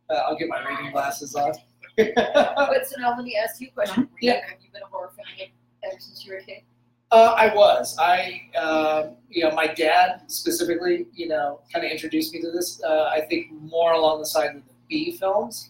Uh, 0.09 0.13
I'll 0.27 0.37
get 0.37 0.49
my 0.49 0.67
reading 0.67 0.91
glasses 0.91 1.35
on. 1.35 1.53
But 1.97 2.87
so 2.87 3.01
now 3.01 3.15
let 3.15 3.23
me 3.23 3.35
ask 3.35 3.59
you 3.59 3.69
a 3.69 3.71
question. 3.71 4.07
Yeah. 4.21 4.33
Have 4.47 4.59
you 4.61 4.69
been 4.71 4.83
a 4.83 4.85
horror 4.85 5.11
fan 5.17 5.47
ever 5.83 5.95
since 5.99 6.23
you 6.23 6.33
were 6.33 6.37
a 6.37 6.43
kid? 6.43 6.61
Uh, 7.09 7.33
I 7.37 7.55
was. 7.55 7.97
I, 7.97 8.41
um, 8.55 9.15
you 9.29 9.43
know, 9.43 9.55
my 9.55 9.67
dad 9.67 10.23
specifically, 10.27 11.07
you 11.13 11.27
know, 11.27 11.61
kind 11.73 11.85
of 11.85 11.91
introduced 11.91 12.33
me 12.33 12.41
to 12.41 12.51
this. 12.51 12.83
Uh, 12.83 13.05
I 13.05 13.21
think 13.21 13.51
more 13.51 13.93
along 13.93 14.19
the 14.19 14.25
side 14.25 14.55
of 14.55 14.61
the 14.67 14.73
B 14.89 15.17
films. 15.17 15.69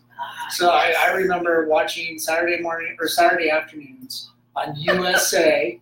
So 0.50 0.70
I, 0.70 0.96
I 1.00 1.12
remember 1.12 1.68
watching 1.68 2.18
Saturday 2.18 2.60
morning 2.60 2.96
or 3.00 3.08
Saturday 3.08 3.52
afternoons 3.52 4.32
on 4.56 4.76
USA, 4.76 5.80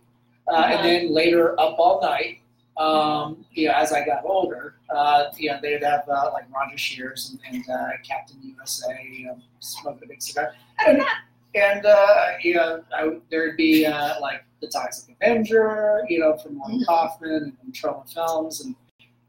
uh, 0.52 0.56
and 0.56 0.84
then 0.84 1.12
later 1.12 1.58
up 1.58 1.76
all 1.78 2.00
night. 2.02 2.40
Um, 2.78 3.44
you 3.52 3.68
know, 3.68 3.74
as 3.74 3.92
I 3.92 4.04
got 4.04 4.24
older, 4.24 4.74
uh, 4.94 5.26
you 5.36 5.50
know, 5.50 5.58
they'd 5.62 5.82
have 5.82 6.06
uh, 6.08 6.30
like 6.32 6.44
Roger 6.54 6.76
Shears 6.76 7.34
and, 7.48 7.54
and 7.54 7.70
uh, 7.70 7.88
Captain 8.06 8.36
USA, 8.42 8.86
you 9.10 9.26
know, 9.26 9.38
smoking 9.60 10.02
a 10.04 10.08
big 10.08 10.20
cigar, 10.22 10.52
and, 10.86 11.00
and 11.54 11.86
uh, 11.86 12.32
you 12.42 12.54
know, 12.54 12.82
I, 12.94 13.04
would- 13.06 13.22
there'd 13.30 13.56
be 13.56 13.86
uh, 13.86 14.20
like 14.20 14.44
the 14.60 14.68
Toxic 14.68 15.16
Avenger, 15.20 16.02
you 16.08 16.18
know, 16.20 16.36
from 16.36 16.58
Lauren 16.58 16.80
Mhm. 16.80 16.86
Kaufman 16.86 17.56
and 17.62 17.72
Troma 17.72 18.12
Films, 18.12 18.60
and, 18.60 18.74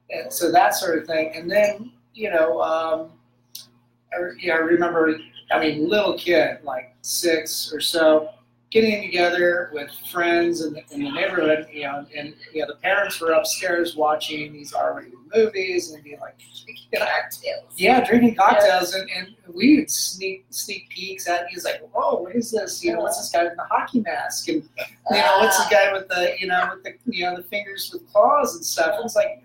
and 0.10 0.32
so 0.32 0.52
that 0.52 0.76
sort 0.76 0.98
of 1.00 1.08
thing. 1.08 1.32
And 1.34 1.50
then, 1.50 1.92
you 2.14 2.30
know, 2.30 2.62
um, 2.62 3.12
I, 4.14 4.18
re- 4.22 4.40
yeah, 4.42 4.54
I 4.56 4.58
remember, 4.58 5.18
I 5.52 5.60
mean, 5.60 5.88
little 5.90 6.18
kid, 6.18 6.60
like 6.64 6.96
six 7.02 7.72
or 7.74 7.80
so, 7.80 8.30
getting 8.70 9.02
together 9.02 9.70
with 9.74 9.90
friends 10.12 10.62
in 10.62 10.74
the, 10.74 10.84
in 10.92 11.04
the 11.04 11.12
neighborhood, 11.12 11.68
you 11.72 11.84
know, 11.84 12.06
and 12.16 12.34
you 12.54 12.62
know, 12.62 12.68
the 12.68 12.76
parents 12.82 13.20
were 13.22 13.32
upstairs 13.32 13.96
watching 13.96 14.52
these 14.52 14.74
R-rated 14.74 15.14
movies, 15.34 15.92
and 15.92 15.98
they'd 16.04 16.12
be 16.12 16.18
like, 16.20 16.36
Cocktails. 16.94 17.74
yeah, 17.76 18.06
drinking 18.06 18.36
cocktails, 18.36 18.94
and, 18.94 19.10
and 19.10 19.36
we 19.54 19.78
would 19.78 19.90
sneak 19.90 20.46
sneak 20.50 20.90
peeks 20.90 21.28
at. 21.28 21.48
He's 21.50 21.66
like, 21.66 21.82
"Whoa, 21.94 22.22
what 22.22 22.36
is 22.36 22.52
this? 22.52 22.84
You 22.84 22.94
know, 22.94 23.02
what's 23.02 23.18
this 23.18 23.30
guy 23.30 23.44
with 23.44 23.56
the 23.56 23.64
hockey 23.64 24.02
mask? 24.02 24.48
And 24.48 24.64
you 25.12 25.18
know, 25.18 25.38
what's 25.40 25.58
this 25.58 25.68
guy 25.68 25.92
with 25.94 26.08
the 26.08 26.34
you 26.40 26.48
know 26.48 26.70
with 26.74 26.84
the 26.84 26.94
you 27.06 27.24
know 27.24 27.36
the 27.36 27.44
fingers 27.44 27.90
with 27.92 28.06
claws 28.12 28.56
and 28.56 28.66
stuff?" 28.66 29.00
It's 29.04 29.16
like, 29.16 29.44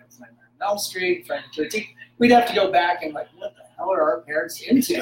Elm 0.62 0.78
Street, 0.78 1.26
Friday 1.26 1.44
the 1.56 1.64
Thirteenth. 1.64 1.86
We'd 2.18 2.30
have 2.30 2.46
to 2.48 2.54
go 2.54 2.70
back 2.70 3.02
and 3.02 3.12
like, 3.12 3.26
what 3.36 3.54
the 3.56 3.61
hell 3.82 3.92
are 3.92 4.02
our 4.02 4.20
parents 4.22 4.62
into? 4.62 4.94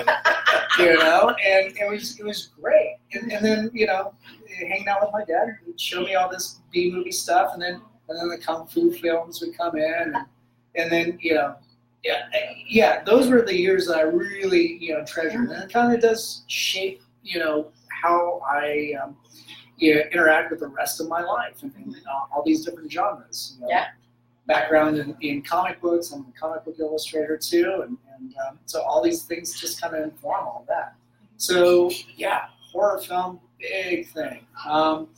you 0.79 0.95
know, 0.99 1.35
and 1.45 1.77
it 1.77 1.91
was 1.91 2.19
it 2.19 2.25
was 2.25 2.51
great. 2.61 2.97
And, 3.13 3.33
and 3.33 3.45
then 3.45 3.71
you 3.73 3.87
know, 3.87 4.15
hanging 4.59 4.89
out 4.89 5.01
with 5.03 5.11
my 5.13 5.25
dad, 5.25 5.49
he'd 5.67 5.81
show 5.81 6.03
me 6.03 6.15
all 6.15 6.31
this 6.31 6.61
B 6.73 6.91
movie 6.91 7.13
stuff, 7.13 7.53
and 7.55 7.63
then 7.63 7.81
and 8.09 8.21
then 8.21 8.29
the 8.29 8.39
kung 8.39 8.67
fu 8.67 8.93
films 8.93 9.41
would 9.41 9.57
come 9.57 9.77
in, 9.77 10.15
and, 10.15 10.17
and 10.75 10.91
then 10.91 11.19
you 11.21 11.35
know, 11.35 11.57
yeah, 12.05 12.29
yeah, 12.69 13.05
those 13.05 13.29
were 13.29 13.43
the 13.43 13.57
years 13.57 13.87
that 13.87 13.97
I 13.99 14.03
really 14.03 14.79
you 14.81 14.95
know 14.95 15.05
treasured, 15.05 15.49
and 15.51 15.63
it 15.63 15.73
kind 15.73 15.95
of 15.95 16.01
does 16.01 16.45
shape 16.47 17.03
you 17.23 17.39
know 17.39 17.71
how 18.03 18.41
I. 18.49 18.95
Um, 19.03 19.17
you 19.81 19.95
know, 19.95 20.03
interact 20.13 20.51
with 20.51 20.61
the 20.61 20.69
rest 20.69 21.01
of 21.01 21.09
my 21.09 21.23
life 21.23 21.63
and, 21.63 21.73
and 21.75 21.97
uh, 21.97 22.35
all 22.35 22.43
these 22.45 22.67
different 22.67 22.93
genres. 22.93 23.57
You 23.57 23.63
know. 23.63 23.69
Yeah. 23.71 23.87
Background 24.47 24.99
in, 24.99 25.17
in 25.23 25.41
comic 25.41 25.81
books. 25.81 26.13
I'm 26.13 26.21
a 26.21 26.39
comic 26.39 26.67
book 26.67 26.77
illustrator 26.79 27.39
too, 27.39 27.85
and, 27.87 27.97
and 28.21 28.35
um, 28.49 28.59
so 28.67 28.83
all 28.83 29.03
these 29.03 29.23
things 29.25 29.59
just 29.59 29.81
kind 29.81 29.95
of 29.95 30.05
inform 30.05 30.45
all 30.47 30.65
that. 30.69 30.95
So 31.37 31.91
yeah, 32.17 32.47
horror 32.73 33.01
film, 33.01 33.41
big 33.59 34.09
thing. 34.09 34.47
Um, 34.69 35.09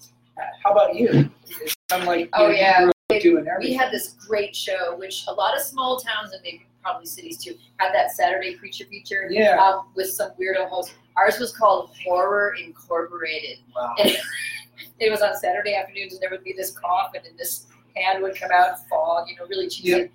how 0.62 0.70
about 0.70 0.94
you? 0.94 1.30
It's 1.60 1.76
kind 1.88 2.02
of 2.02 2.08
like 2.08 2.30
Oh, 2.32 2.48
you, 2.48 2.56
yeah. 2.56 2.80
you 2.80 2.84
grew 3.08 3.16
up 3.16 3.22
doing 3.22 3.48
everything. 3.48 3.72
We 3.72 3.76
had 3.76 3.92
this 3.92 4.14
great 4.26 4.54
show, 4.56 4.96
which 4.96 5.24
a 5.28 5.32
lot 5.32 5.56
of 5.56 5.62
small 5.62 5.98
towns 5.98 6.32
and 6.32 6.42
maybe 6.42 6.66
probably 6.82 7.06
cities 7.06 7.38
too 7.38 7.56
had 7.76 7.94
that 7.94 8.10
Saturday 8.10 8.54
creature 8.54 8.84
feature 8.86 9.28
yeah. 9.30 9.56
um, 9.62 9.86
with 9.94 10.08
some 10.08 10.30
weirdo 10.32 10.68
host. 10.68 10.94
Ours 11.16 11.38
was 11.38 11.54
called 11.54 11.90
Horror 12.04 12.54
Incorporated. 12.62 13.58
Wow. 13.74 13.94
And 13.98 14.10
it 14.98 15.10
was 15.10 15.22
on 15.22 15.36
Saturday 15.36 15.74
afternoons, 15.74 16.14
and 16.14 16.22
there 16.22 16.30
would 16.30 16.44
be 16.44 16.54
this 16.56 16.70
coffin, 16.72 17.18
and 17.18 17.26
then 17.26 17.36
this 17.36 17.66
hand 17.94 18.22
would 18.22 18.34
come 18.34 18.50
out 18.52 18.70
and 18.70 18.78
fog, 18.88 19.28
you 19.28 19.36
know, 19.36 19.46
really 19.46 19.68
cheesy. 19.68 19.90
Yep. 19.90 20.10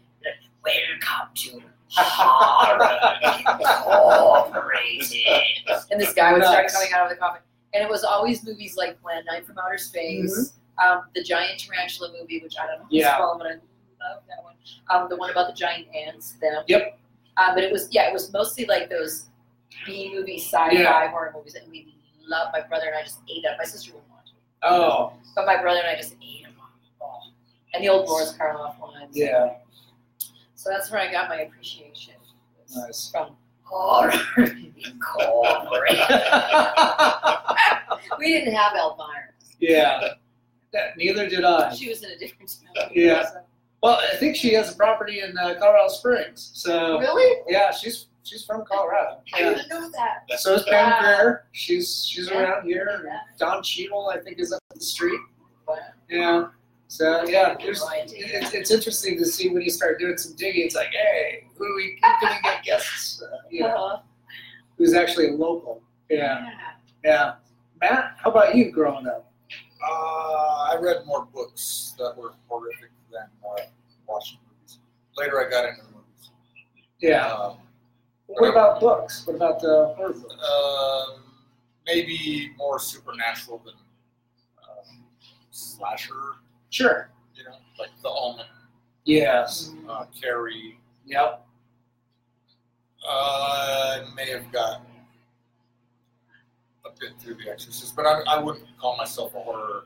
Welcome 0.64 1.30
to 1.36 1.62
Horror 1.90 3.18
Incorporated. 3.50 5.44
And 5.92 6.00
this 6.02 6.14
guy 6.14 6.34
would 6.34 6.44
start 6.44 6.64
Nuts. 6.64 6.74
coming 6.76 6.94
out 6.94 7.04
of 7.04 7.10
the 7.10 7.16
coffin. 7.16 7.42
And 7.74 7.84
it 7.84 7.90
was 7.90 8.04
always 8.04 8.44
movies 8.46 8.76
like 8.78 9.02
Plan 9.02 9.24
9 9.32 9.44
from 9.44 9.58
Outer 9.60 9.78
Space, 9.78 10.54
um, 10.84 11.02
the 11.16 11.24
Giant 11.24 11.60
Tarantula 11.60 12.12
movie, 12.20 12.40
which 12.42 12.56
I 12.62 12.66
don't 12.68 12.80
know 12.80 12.86
if 12.86 12.88
Mm-hmm. 12.88 12.96
Yeah. 12.96 13.10
it's 13.10 13.18
called, 13.18 13.40
but 13.40 13.48
I 13.48 13.52
love 13.52 14.24
that 14.28 14.44
one. 14.44 14.54
Um, 14.90 15.10
the 15.10 15.16
one 15.18 15.30
about 15.32 15.48
the 15.48 15.54
giant 15.54 15.88
ants, 15.96 16.34
them. 16.42 16.64
Yep. 16.68 16.98
Um, 17.38 17.54
but 17.56 17.64
it 17.64 17.72
was, 17.72 17.88
yeah, 17.92 18.08
it 18.10 18.14
was 18.14 18.32
mostly 18.34 18.66
like 18.66 18.90
those 18.90 19.28
B 19.86 20.12
movie 20.14 20.38
sci-fi 20.40 20.72
Yeah. 20.72 21.10
horror 21.10 21.32
movies, 21.36 21.56
and 21.56 21.70
we 21.72 21.94
loved. 22.28 22.52
My 22.54 22.62
brother 22.62 22.88
and 22.88 22.96
I 22.96 23.04
just 23.04 23.20
ate 23.30 23.46
up. 23.46 23.58
My 23.58 23.66
sister 23.66 23.92
wouldn't 23.94 24.10
watch 24.12 24.28
it, 24.28 24.34
Oh, 24.64 25.14
but 25.36 25.46
my 25.46 25.62
brother 25.62 25.80
and 25.80 25.88
I 25.90 25.96
just 25.96 26.16
ate 26.22 26.44
them 26.44 26.54
all. 27.02 27.32
And 27.74 27.84
the 27.84 27.90
old 27.90 28.06
Boris 28.08 28.34
Karloff 28.40 28.80
ones. 28.80 29.12
yeah. 29.14 29.56
So 30.58 30.70
that's 30.72 30.90
where 30.92 31.00
I 31.00 31.12
got 31.12 31.30
my 31.30 31.42
appreciation. 31.42 32.16
Nice. 32.76 33.10
From 33.12 33.36
Horror 33.64 34.12
Incorporated. 34.38 36.00
we 38.20 38.28
didn't 38.34 38.54
have 38.54 38.74
Elvira. 38.76 39.30
yeah. 39.60 40.02
That- 40.74 40.98
neither 40.98 41.30
did 41.30 41.46
I. 41.46 41.74
She 41.74 41.88
was 41.90 42.04
in 42.04 42.10
a 42.12 42.18
different 42.18 42.54
town. 42.76 42.90
Yeah. 42.94 43.24
So. 43.26 43.40
Well, 43.84 44.00
I 44.14 44.18
think 44.18 44.36
she 44.36 44.54
has 44.54 44.74
a 44.74 44.76
property 44.76 45.22
in 45.22 45.38
uh, 45.38 45.54
Colorado 45.60 45.88
Springs. 45.90 46.50
So 46.56 47.00
Really? 47.00 47.42
yeah, 47.48 47.72
she's 47.72 48.08
she's 48.24 48.44
from 48.44 48.66
Colorado. 48.66 49.22
I 49.36 49.40
Yeah. 49.40 49.50
didn't 49.54 49.70
know 49.70 49.90
that. 49.92 50.40
So 50.40 50.56
is 50.56 50.64
Pam 50.64 50.90
Wow. 50.92 51.00
Grier. 51.00 51.46
She's 51.54 52.04
she's 52.06 52.30
Yeah. 52.30 52.40
around 52.42 52.66
here. 52.68 53.04
Yeah. 53.06 53.20
Don 53.38 53.62
Cheadle, 53.64 54.10
I 54.10 54.20
think, 54.20 54.40
is 54.40 54.52
up 54.52 54.60
the 54.74 54.82
street. 54.82 55.20
Wow. 55.68 55.78
Yeah. 56.10 56.48
So 56.90 57.24
yeah, 57.28 57.56
there's, 57.62 57.84
it's, 57.96 58.54
it's 58.54 58.72
interesting 58.72 59.18
to 59.18 59.26
see 59.26 59.50
when 59.50 59.62
you 59.62 59.70
start 59.70 60.00
doing 60.00 60.18
some 60.18 60.36
digging. 60.36 60.66
It's 60.66 60.76
like, 60.76 60.88
hey, 60.92 61.44
who 61.58 61.68
do 61.68 61.74
we 61.76 62.00
who 62.02 62.28
can 62.28 62.38
we 62.38 62.42
get 62.50 62.64
guests? 62.64 63.22
Uh, 63.22 63.38
you 63.52 63.62
know, 63.64 63.68
Uh-huh. 63.76 63.98
who's 64.78 64.94
actually 64.94 65.32
local? 65.32 65.82
Yeah. 66.10 66.46
Yeah. 66.46 66.50
Yeah. 67.04 67.34
Matt, 67.82 68.16
how 68.18 68.32
about 68.32 68.56
you 68.56 68.72
growing 68.72 69.06
up? 69.08 69.32
Uh, 69.84 70.72
I 70.72 70.78
read 70.80 71.06
more 71.06 71.26
books 71.26 71.94
that 72.00 72.18
were 72.18 72.34
horrific 72.48 72.90
than 73.12 73.28
uh, 73.48 73.62
watching 74.08 74.40
movies. 74.50 74.80
Later, 75.18 75.46
I 75.46 75.50
got 75.50 75.66
into 75.70 75.84
movies. 75.84 76.32
Yeah. 77.00 77.28
Um, 77.34 77.58
What 78.28 78.50
about 78.50 78.80
books? 78.80 79.28
What 79.28 79.36
about 79.36 79.60
the 79.62 79.94
horror 79.98 80.14
books? 80.14 80.34
um, 80.34 81.20
maybe 81.86 82.52
more 82.58 82.80
supernatural 82.80 83.62
than 83.66 83.76
um, 84.64 85.04
slasher. 85.52 86.14
Sure. 86.70 87.10
You 87.36 87.44
know, 87.46 87.56
like 87.80 87.90
The 88.02 88.10
Omen, 88.10 88.46
Yes. 89.06 89.72
uh, 89.90 90.06
Carrie. 90.20 90.80
Yep. 91.06 91.46
Uh, 93.08 93.10
I 93.10 94.06
may 94.16 94.30
have 94.30 94.52
got 94.52 94.82
a 96.86 96.90
bit 97.00 97.12
through 97.20 97.36
The 97.36 97.50
Exorcist, 97.52 97.96
but 97.96 98.06
I, 98.06 98.20
I 98.28 98.40
wouldn't 98.40 98.66
call 98.80 98.98
myself 98.98 99.34
a 99.36 99.40
horror 99.40 99.84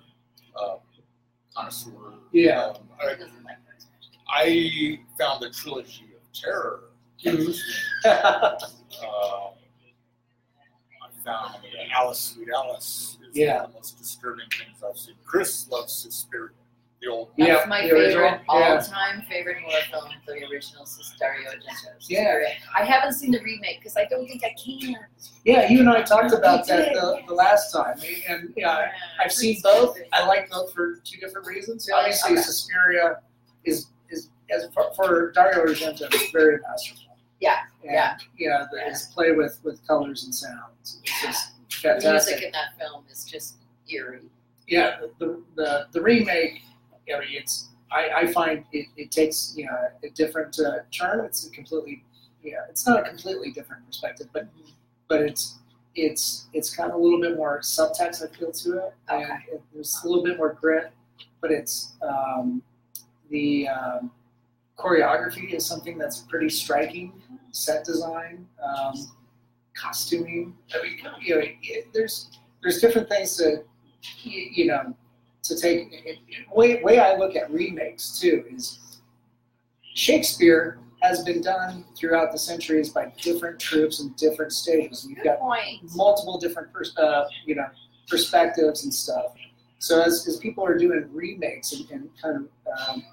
uh, 0.59 0.75
connoisseur. 1.55 1.91
Yeah. 2.31 2.73
Um, 2.75 2.75
I, 2.99 3.15
I 4.27 4.99
found 5.19 5.41
the 5.43 5.49
trilogy 5.49 6.05
of 6.15 6.31
terror 6.39 6.85
interesting. 7.23 7.63
Uh, 9.03 9.51
I 11.01 11.23
found 11.23 11.55
Alice, 11.95 12.19
Sweet 12.35 12.49
Alice 12.53 13.17
is 13.29 13.35
Yeah. 13.37 13.57
one 13.57 13.65
of 13.65 13.71
the 13.71 13.77
most 13.77 13.97
disturbing 13.97 14.45
things 14.51 14.83
I've 14.87 14.97
seen. 14.97 15.15
Kris 15.23 15.69
loves 15.69 15.93
Suspiria, 15.93 16.49
the 17.01 17.07
old 17.09 17.29
Yeah, 17.35 17.55
That's 17.55 17.67
my 17.67 17.81
the 17.83 17.89
favorite 17.89 18.15
yeah. 18.23 18.39
all-time 18.47 19.23
favorite 19.29 19.57
horror 19.63 19.81
film, 19.89 20.11
the 20.27 20.33
original 20.51 20.87
Dario 21.19 21.49
Argento. 21.49 21.93
Yeah. 22.07 22.39
I 22.75 22.83
haven't 22.83 23.13
seen 23.13 23.31
the 23.31 23.39
remake 23.41 23.79
because 23.79 23.97
I 23.97 24.05
don't 24.05 24.27
think 24.27 24.43
I 24.43 24.53
can. 24.63 24.95
Yeah, 25.43 25.67
you 25.69 25.79
and 25.79 25.89
I 25.89 26.03
talked 26.03 26.33
about 26.33 26.67
that 26.67 26.93
the, 26.93 27.19
the 27.27 27.33
last 27.33 27.71
time, 27.73 27.97
and 28.29 28.53
yeah, 28.55 28.91
I've 29.23 29.31
seen 29.31 29.59
both. 29.63 29.97
I 30.13 30.25
like 30.27 30.49
both 30.51 30.73
for 30.73 30.97
two 31.03 31.19
different 31.19 31.47
reasons. 31.47 31.89
Oh, 31.91 31.95
really? 31.97 32.05
Obviously, 32.05 32.33
Okay. 32.33 32.41
Suspiria 32.41 33.17
is 33.65 33.87
is 34.09 34.29
as 34.51 34.67
for, 34.73 34.91
for 34.95 35.31
Dario 35.31 35.65
Argento 35.65 36.13
is 36.13 36.29
very 36.31 36.59
masterful. 36.61 37.17
Yeah, 37.39 37.61
And, 37.83 37.91
yeah. 37.93 38.17
yeah. 38.37 38.65
The, 38.71 38.81
His 38.89 39.07
play 39.07 39.31
with 39.31 39.59
with 39.63 39.85
colors 39.87 40.23
and 40.25 40.35
sounds 40.35 40.99
is 41.03 41.11
just 41.21 41.51
The 41.81 42.11
music 42.11 42.43
in 42.43 42.51
that 42.51 42.77
film 42.79 43.03
is 43.11 43.25
just 43.25 43.55
eerie. 43.91 44.19
Yeah, 44.67 44.97
the 45.19 45.41
the 45.55 45.87
the 45.91 46.01
remake. 46.01 46.61
I 47.15 47.19
mean, 47.19 47.29
it's 47.33 47.69
I, 47.91 48.09
I 48.15 48.31
find 48.31 48.63
it, 48.71 48.87
it 48.97 49.11
takes 49.11 49.53
you 49.55 49.65
know 49.65 49.77
a 50.03 50.09
different 50.09 50.57
uh, 50.59 50.79
turn. 50.91 51.25
It's 51.25 51.45
a 51.47 51.51
completely 51.51 52.03
yeah, 52.43 52.65
it's 52.69 52.87
not 52.87 52.99
a 52.99 53.03
completely 53.09 53.51
different 53.51 53.85
perspective, 53.85 54.27
but 54.33 54.47
but 55.07 55.21
it's 55.21 55.59
it's 55.95 56.47
it's 56.53 56.75
got 56.75 56.91
a 56.91 56.97
little 56.97 57.19
bit 57.19 57.35
more 57.35 57.59
subtext 57.59 58.23
I 58.23 58.35
feel 58.35 58.51
to 58.51 58.77
it, 58.77 58.93
and 59.09 59.23
Okay. 59.23 59.33
it, 59.53 59.61
there's 59.73 59.99
a 60.03 60.07
little 60.07 60.23
bit 60.23 60.37
more 60.37 60.53
grit. 60.53 60.91
But 61.41 61.51
it's 61.51 61.93
um, 62.01 62.61
the 63.29 63.67
um, 63.67 64.11
choreography 64.77 65.53
is 65.53 65.65
something 65.65 65.97
that's 65.97 66.19
pretty 66.19 66.49
striking. 66.49 67.13
Set 67.51 67.83
design, 67.83 68.47
um, 68.63 68.93
costuming. 69.75 70.55
I 70.73 70.83
mean, 70.83 70.97
you 71.19 71.35
know, 71.35 71.41
it, 71.43 71.87
there's 71.93 72.29
there's 72.61 72.79
different 72.79 73.09
things 73.09 73.35
that 73.37 73.65
you, 74.23 74.49
you 74.53 74.65
know 74.67 74.95
to 75.43 75.59
take. 75.59 75.91
It, 75.91 76.19
it, 76.27 76.55
way 76.55 76.81
way 76.83 76.99
I 76.99 77.15
look 77.15 77.35
at 77.35 77.51
remakes 77.51 78.19
too 78.19 78.43
is 78.51 78.79
Shakespeare 79.93 80.79
has 81.01 81.23
been 81.23 81.41
done 81.41 81.83
throughout 81.95 82.31
the 82.31 82.37
centuries 82.37 82.89
by 82.89 83.11
different 83.21 83.59
troops 83.59 83.99
and 83.99 84.15
different 84.15 84.53
stages. 84.53 85.05
You've 85.07 85.17
Good 85.17 85.25
got 85.25 85.39
point. 85.39 85.81
multiple 85.95 86.37
different 86.39 86.71
pers- 86.71 86.95
uh, 86.97 87.27
you 87.45 87.55
know 87.55 87.67
perspectives 88.07 88.83
and 88.83 88.93
stuff. 88.93 89.33
So 89.79 90.01
as, 90.01 90.27
as 90.27 90.37
people 90.37 90.63
are 90.63 90.77
doing 90.77 91.09
remakes 91.11 91.73
and, 91.73 91.89
and 91.89 92.09
kind 92.21 92.37
of 92.37 92.89
um, 92.89 93.03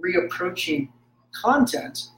reapproaching 0.00 0.88
content, 1.32 2.10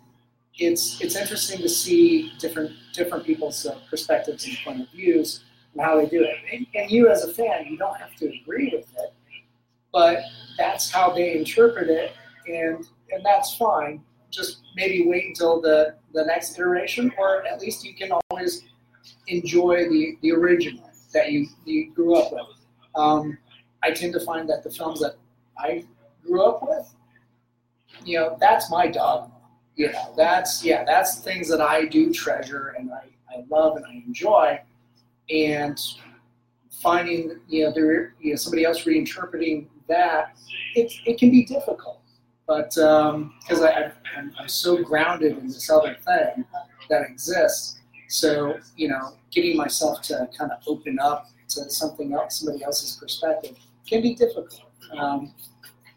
it's 0.59 1.01
it's 1.01 1.16
interesting 1.16 1.59
to 1.62 1.69
see 1.69 2.33
different 2.38 2.73
different 2.92 3.25
people's 3.25 3.64
uh, 3.64 3.79
perspectives 3.88 4.47
and 4.47 4.57
point 4.64 4.81
of 4.83 4.90
views 4.90 5.45
and 5.73 5.83
how 5.83 5.99
they 5.99 6.07
do 6.07 6.23
it. 6.23 6.37
And, 6.53 6.66
and 6.75 6.90
you 6.90 7.09
as 7.09 7.25
a 7.25 7.33
fan, 7.33 7.66
you 7.66 7.77
don't 7.77 7.97
have 7.99 8.14
to 8.16 8.27
agree 8.27 8.71
with 8.75 8.88
it, 8.99 9.14
but 9.97 10.25
that's 10.59 10.91
how 10.91 11.11
they 11.11 11.33
interpret 11.39 11.89
it, 11.89 12.13
and 12.47 12.87
and 13.11 13.25
that's 13.25 13.57
fine. 13.57 14.03
Just 14.31 14.59
maybe 14.77 15.07
wait 15.07 15.25
until 15.25 15.59
the 15.59 15.95
the 16.13 16.23
next 16.27 16.59
iteration, 16.59 17.11
or 17.17 17.47
at 17.47 17.63
least 17.63 17.83
you 17.83 17.95
can 17.95 18.11
always 18.13 18.65
enjoy 19.29 19.89
the, 19.89 20.19
the 20.21 20.33
original 20.33 20.91
that 21.15 21.33
you, 21.33 21.47
you 21.65 21.93
grew 21.95 22.15
up 22.17 22.31
with. 22.31 22.47
Um, 22.95 23.39
I 23.83 23.91
tend 23.93 24.13
to 24.13 24.21
find 24.21 24.47
that 24.51 24.63
the 24.63 24.71
films 24.71 25.01
that 25.01 25.15
I 25.59 25.85
grew 26.23 26.45
up 26.45 26.61
with, 26.63 26.95
you 28.05 28.19
know, 28.19 28.37
that's 28.39 28.71
my 28.71 28.89
dogma. 28.89 29.33
You 29.77 29.93
know, 29.93 30.13
that's 30.15 30.63
yeah, 30.63 30.85
that's 30.85 31.21
things 31.21 31.49
that 31.49 31.63
I 31.63 31.87
do 31.87 32.13
treasure 32.13 32.75
and 32.79 32.91
I, 32.93 33.05
I 33.35 33.45
love 33.49 33.77
and 33.77 33.87
I 33.87 34.03
enjoy. 34.07 34.61
And 35.31 35.81
finding 36.83 37.41
you 37.49 37.65
know 37.65 37.73
there 37.73 38.15
you 38.21 38.31
know 38.31 38.37
somebody 38.37 38.65
else 38.65 38.85
reinterpreting 38.85 39.67
that, 39.88 40.37
it, 40.75 40.92
it 41.05 41.18
can 41.18 41.31
be 41.31 41.44
difficult. 41.44 42.01
But 42.46 42.70
because 42.70 43.62
I 43.62 43.92
I'm, 44.16 44.33
I'm 44.38 44.49
so 44.49 44.83
grounded 44.83 45.37
in 45.38 45.49
this 45.49 45.68
other 45.68 45.96
thing 46.07 46.44
that 46.88 47.03
exists, 47.03 47.81
so, 48.09 48.59
you 48.77 48.88
know, 48.88 49.14
getting 49.33 49.57
myself 49.57 50.01
to 50.03 50.29
kind 50.38 50.53
of 50.53 50.59
open 50.66 50.99
up 51.01 51.29
to 51.49 51.68
something 51.70 52.12
else, 52.12 52.40
somebody 52.40 52.62
else's 52.62 52.96
perspective, 52.96 53.57
can 53.88 54.01
be 54.01 54.14
difficult. 54.14 54.62
Um, 54.96 55.35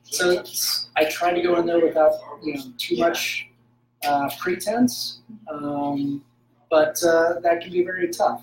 so 0.04 0.32
it's, 0.32 0.90
I 0.96 1.06
try 1.06 1.34
to 1.34 1.42
go 1.42 1.60
in 1.60 1.68
there 1.68 1.80
without, 1.80 2.14
you 2.44 2.56
know, 2.56 2.64
too 2.80 2.98
much 2.98 3.48
uh, 4.04 4.30
pretense, 4.40 5.20
um, 5.52 6.24
but 6.70 7.02
uh, 7.04 7.40
that 7.42 7.62
can 7.62 7.72
be 7.72 7.84
very 7.84 8.10
tough. 8.10 8.42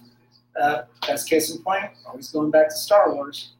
Uh, 0.61 0.83
best 1.07 1.29
case 1.29 1.55
in 1.55 1.63
point, 1.63 1.91
always 2.07 2.31
going 2.31 2.51
back 2.51 2.69
to 2.69 2.77
Star 2.77 3.13
Wars. 3.13 3.56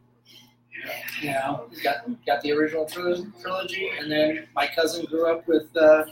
You 1.21 1.31
know, 1.31 1.67
you 1.73 1.83
got 1.83 2.05
got 2.27 2.43
the 2.43 2.53
original 2.53 2.87
trilogy, 2.87 3.27
trilogy, 3.41 3.91
and 3.99 4.11
then 4.11 4.47
my 4.55 4.67
cousin 4.67 5.05
grew 5.07 5.27
up 5.31 5.47
with 5.49 5.75
uh, 5.77 6.05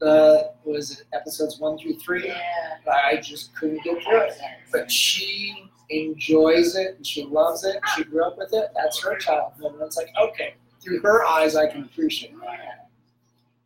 the 0.00 0.52
was 0.64 0.90
it 1.00 1.06
episodes 1.12 1.58
one 1.60 1.78
through 1.78 1.98
three. 1.98 2.26
Yeah. 2.26 2.76
I 2.90 3.16
just 3.16 3.54
couldn't 3.54 3.82
get 3.84 4.02
through 4.02 4.20
it. 4.22 4.34
But 4.72 4.90
she 4.90 5.70
enjoys 5.90 6.76
it 6.76 6.96
and 6.96 7.06
she 7.06 7.24
loves 7.24 7.64
it. 7.64 7.76
She 7.96 8.04
grew 8.04 8.24
up 8.24 8.38
with 8.38 8.52
it. 8.52 8.70
That's 8.74 9.00
her 9.02 9.16
childhood. 9.16 9.72
And 9.74 9.82
it's 9.82 9.96
like, 9.96 10.08
okay, 10.20 10.54
through 10.82 11.00
her 11.00 11.24
eyes, 11.24 11.56
I 11.56 11.66
can 11.66 11.82
appreciate 11.84 12.32
it. 12.32 12.38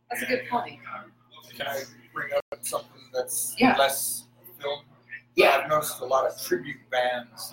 That's 0.09 0.23
a 0.23 0.25
good 0.25 0.47
point. 0.49 0.79
Can 1.57 1.67
I 1.67 1.81
bring 2.13 2.29
up 2.33 2.43
something 2.61 2.89
that's 3.13 3.55
Yeah. 3.57 3.75
less 3.77 4.25
film? 4.61 4.81
Yeah. 5.35 5.61
I've 5.63 5.69
noticed 5.69 6.01
a 6.01 6.05
lot 6.05 6.25
of 6.25 6.39
tribute 6.41 6.77
bands. 6.91 7.51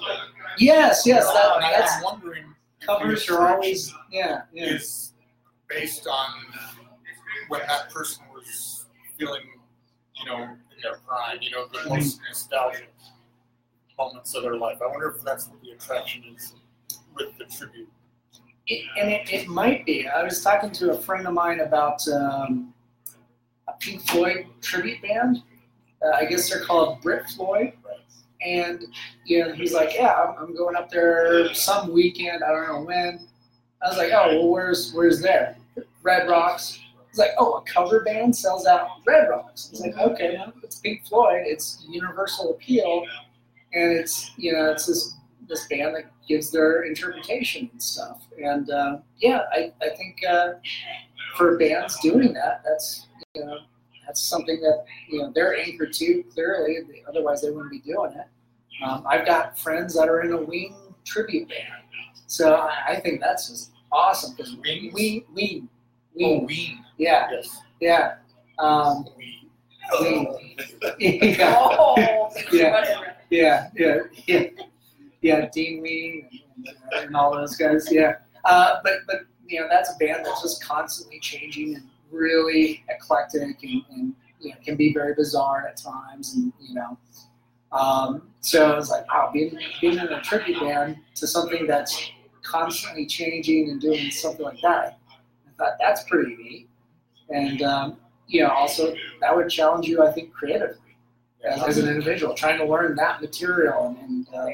Yes, 0.59 1.07
yes, 1.07 1.27
that, 1.33 1.57
and 1.57 1.65
I 1.65 1.71
that's 1.73 2.03
was 2.03 2.13
wondering 2.13 2.45
if 2.45 2.57
covers 2.85 3.29
are 3.29 3.49
always, 3.49 3.93
yeah, 4.11 4.43
yeah. 4.53 4.75
is 4.75 5.13
based 5.69 6.07
on 6.07 6.29
what 7.49 7.63
that 7.67 7.91
person 7.91 8.25
was 8.33 8.87
feeling, 9.19 9.43
you 10.17 10.27
know, 10.27 10.43
in 10.43 10.83
their 10.83 10.99
prime, 11.07 11.39
you 11.41 11.51
know, 11.51 11.67
the 11.73 11.89
most 11.89 12.21
nostalgic 12.29 12.93
moments 13.99 14.35
of 14.35 14.43
their 14.43 14.57
life. 14.57 14.79
I 14.83 14.87
wonder 14.89 15.15
if 15.17 15.23
that's 15.23 15.49
what 15.49 15.61
the 15.63 15.71
attraction 15.71 16.25
is 16.35 16.55
with 17.15 17.37
the 17.39 17.45
tribute. 17.45 17.89
It, 18.69 18.85
and 18.99 19.11
it, 19.11 19.33
it 19.33 19.49
might 19.49 19.85
be. 19.85 20.09
I 20.09 20.23
was 20.23 20.43
talking 20.43 20.71
to 20.73 20.93
a 20.93 20.99
friend 20.99 21.27
of 21.27 21.35
mine 21.35 21.61
about 21.61 22.07
um, 22.09 22.73
a 23.69 23.73
Pink 23.81 24.03
Floyd 24.09 24.47
tribute 24.61 25.03
band. 25.03 25.43
Uh, 26.05 26.11
I 26.17 26.25
guess 26.25 26.49
they're 26.49 26.65
called 26.65 27.01
Brit 27.01 27.29
Floyd. 27.31 27.73
And 28.45 28.85
you 29.25 29.41
know, 29.41 29.53
he's 29.53 29.73
like, 29.73 29.95
"Yeah, 29.95 30.15
I'm, 30.15 30.43
I'm 30.43 30.57
going 30.57 30.77
up 30.77 30.91
there 30.91 31.53
some 31.55 31.93
weekend. 31.93 32.43
I 32.45 32.51
don't 32.51 32.69
know 32.69 32.83
when." 32.83 33.29
I 33.83 33.89
was 33.89 33.99
like, 33.99 34.13
"Oh, 34.13 34.29
well, 34.29 34.49
where's 34.49 34.93
where's 34.93 35.21
there? 35.21 35.57
Red 36.03 36.29
Rocks." 36.29 36.81
He's 37.09 37.19
like, 37.19 37.33
"Oh, 37.39 37.55
a 37.55 37.63
cover 37.63 38.03
band 38.05 38.35
sells 38.35 38.67
out 38.67 38.89
Red 39.07 39.29
Rocks." 39.29 39.69
I 39.69 39.71
was 39.73 39.81
like, 39.81 39.99
"Okay, 39.99 40.35
well, 40.37 40.53
it's 40.63 40.79
Pink 40.81 41.07
Floyd. 41.07 41.43
It's 41.45 41.85
universal 41.89 42.51
appeal, 42.51 43.05
and 43.73 43.93
it's 43.93 44.33
you 44.37 44.53
know, 44.53 44.71
it's 44.71 44.87
this 44.87 45.15
this 45.49 45.67
band 45.69 45.95
that 45.95 46.11
gives 46.29 46.51
their 46.51 46.83
interpretation 46.83 47.69
and 47.73 47.83
stuff. 47.83 48.23
And 48.43 48.71
uh, 48.71 48.99
yeah, 49.19 49.43
I 49.53 49.73
I 49.83 49.91
think 49.91 50.19
uh, 50.29 50.55
for 51.37 51.59
bands 51.59 51.99
doing 52.01 52.33
that, 52.35 52.63
that's 52.65 53.07
you 53.35 53.45
know, 53.45 53.59
that's 54.07 54.23
something 54.23 54.61
that 54.61 54.85
you 55.09 55.21
know 55.21 55.33
they're 55.35 55.57
anchored 55.57 55.93
to 55.95 56.23
clearly. 56.35 56.79
Otherwise, 57.09 57.43
they 57.43 57.51
wouldn't 57.51 57.71
be 57.71 57.81
doing 57.81 58.13
it. 58.13 58.27
Um, 58.85 59.05
I've 59.09 59.27
got 59.27 59.59
friends 59.59 59.95
that 59.95 60.09
are 60.09 60.23
in 60.23 60.33
a 60.33 60.41
Wing 60.41 60.75
tribute 61.05 61.49
band, 61.49 61.83
so 62.27 62.55
I, 62.55 62.93
I 62.93 63.01
think 63.01 63.21
that's 63.21 63.49
just 63.49 63.73
awesome 63.91 64.35
because 64.37 64.57
Wings? 64.57 64.93
Wing, 64.95 65.25
Wing, 65.35 65.69
Oh, 66.21 66.39
Wing, 66.39 66.47
Ween. 66.47 66.85
yeah, 66.99 67.29
Yes. 67.31 67.59
yeah, 67.81 68.15
um, 68.59 69.07
Ween. 69.17 69.51
Wing. 70.01 70.57
yeah, 70.99 71.55
Oh, 71.59 72.31
Yeah. 72.53 73.07
yeah, 73.31 73.69
yeah, 73.75 73.99
yeah. 74.27 74.43
yeah, 75.21 75.49
Dean 75.53 75.81
Ween 75.83 76.29
and, 76.57 76.69
and, 76.93 77.07
and 77.07 77.17
all 77.17 77.33
those 77.35 77.57
guys. 77.57 77.89
Yeah, 77.91 78.17
uh, 78.45 78.77
but 78.83 78.95
but 79.07 79.21
you 79.47 79.61
know 79.61 79.69
that's 79.71 79.91
a 79.95 79.97
band 79.99 80.25
that's 80.25 80.43
just 80.43 80.65
constantly 80.65 81.19
changing 81.21 81.77
and 81.77 81.85
really 82.11 82.85
eclectic 82.89 83.43
and, 83.63 83.83
and 83.91 84.15
you 84.41 84.51
know 84.51 84.57
can 84.65 84.77
be 84.77 84.93
very 84.93 85.15
bizarre 85.15 85.67
at 85.69 85.77
times 85.77 86.35
and 86.35 86.53
you 86.61 86.75
know. 86.75 86.97
Um, 87.73 88.23
so 88.41 88.71
I 88.71 88.77
was 88.77 88.91
like, 88.91 89.07
wow, 89.13 89.31
being, 89.33 89.59
being 89.81 89.99
in 89.99 90.01
a 90.01 90.21
tribute 90.21 90.61
band 90.61 90.99
to 91.17 91.27
something 91.27 91.67
that's 91.67 92.11
constantly 92.43 93.07
changing 93.07 93.71
and 93.71 93.81
doing 93.81 94.11
something 94.11 94.45
like 94.45 94.61
that, 94.63 94.99
I 95.11 95.51
thought 95.57 95.77
that's 95.81 96.03
pretty 96.05 96.37
neat. 96.37 96.69
And 97.31 97.63
um, 97.63 97.97
you 98.27 98.43
know, 98.43 98.51
also 98.51 98.95
that 99.21 99.35
would 99.35 99.49
challenge 99.49 99.87
you, 99.87 100.03
I 100.03 100.11
think, 100.11 100.33
creatively 100.33 100.97
as, 101.45 101.63
as 101.63 101.79
an 101.79 101.89
individual, 101.89 102.35
trying 102.35 102.59
to 102.59 102.65
learn 102.65 102.97
that 102.97 103.21
material. 103.21 103.97
And 104.03 104.27
uh, 104.35 104.47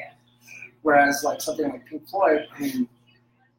whereas, 0.83 1.23
like 1.25 1.41
something 1.41 1.69
like 1.69 1.87
Pink 1.87 2.09
Floyd, 2.09 2.47
I 2.55 2.61
mean, 2.61 2.89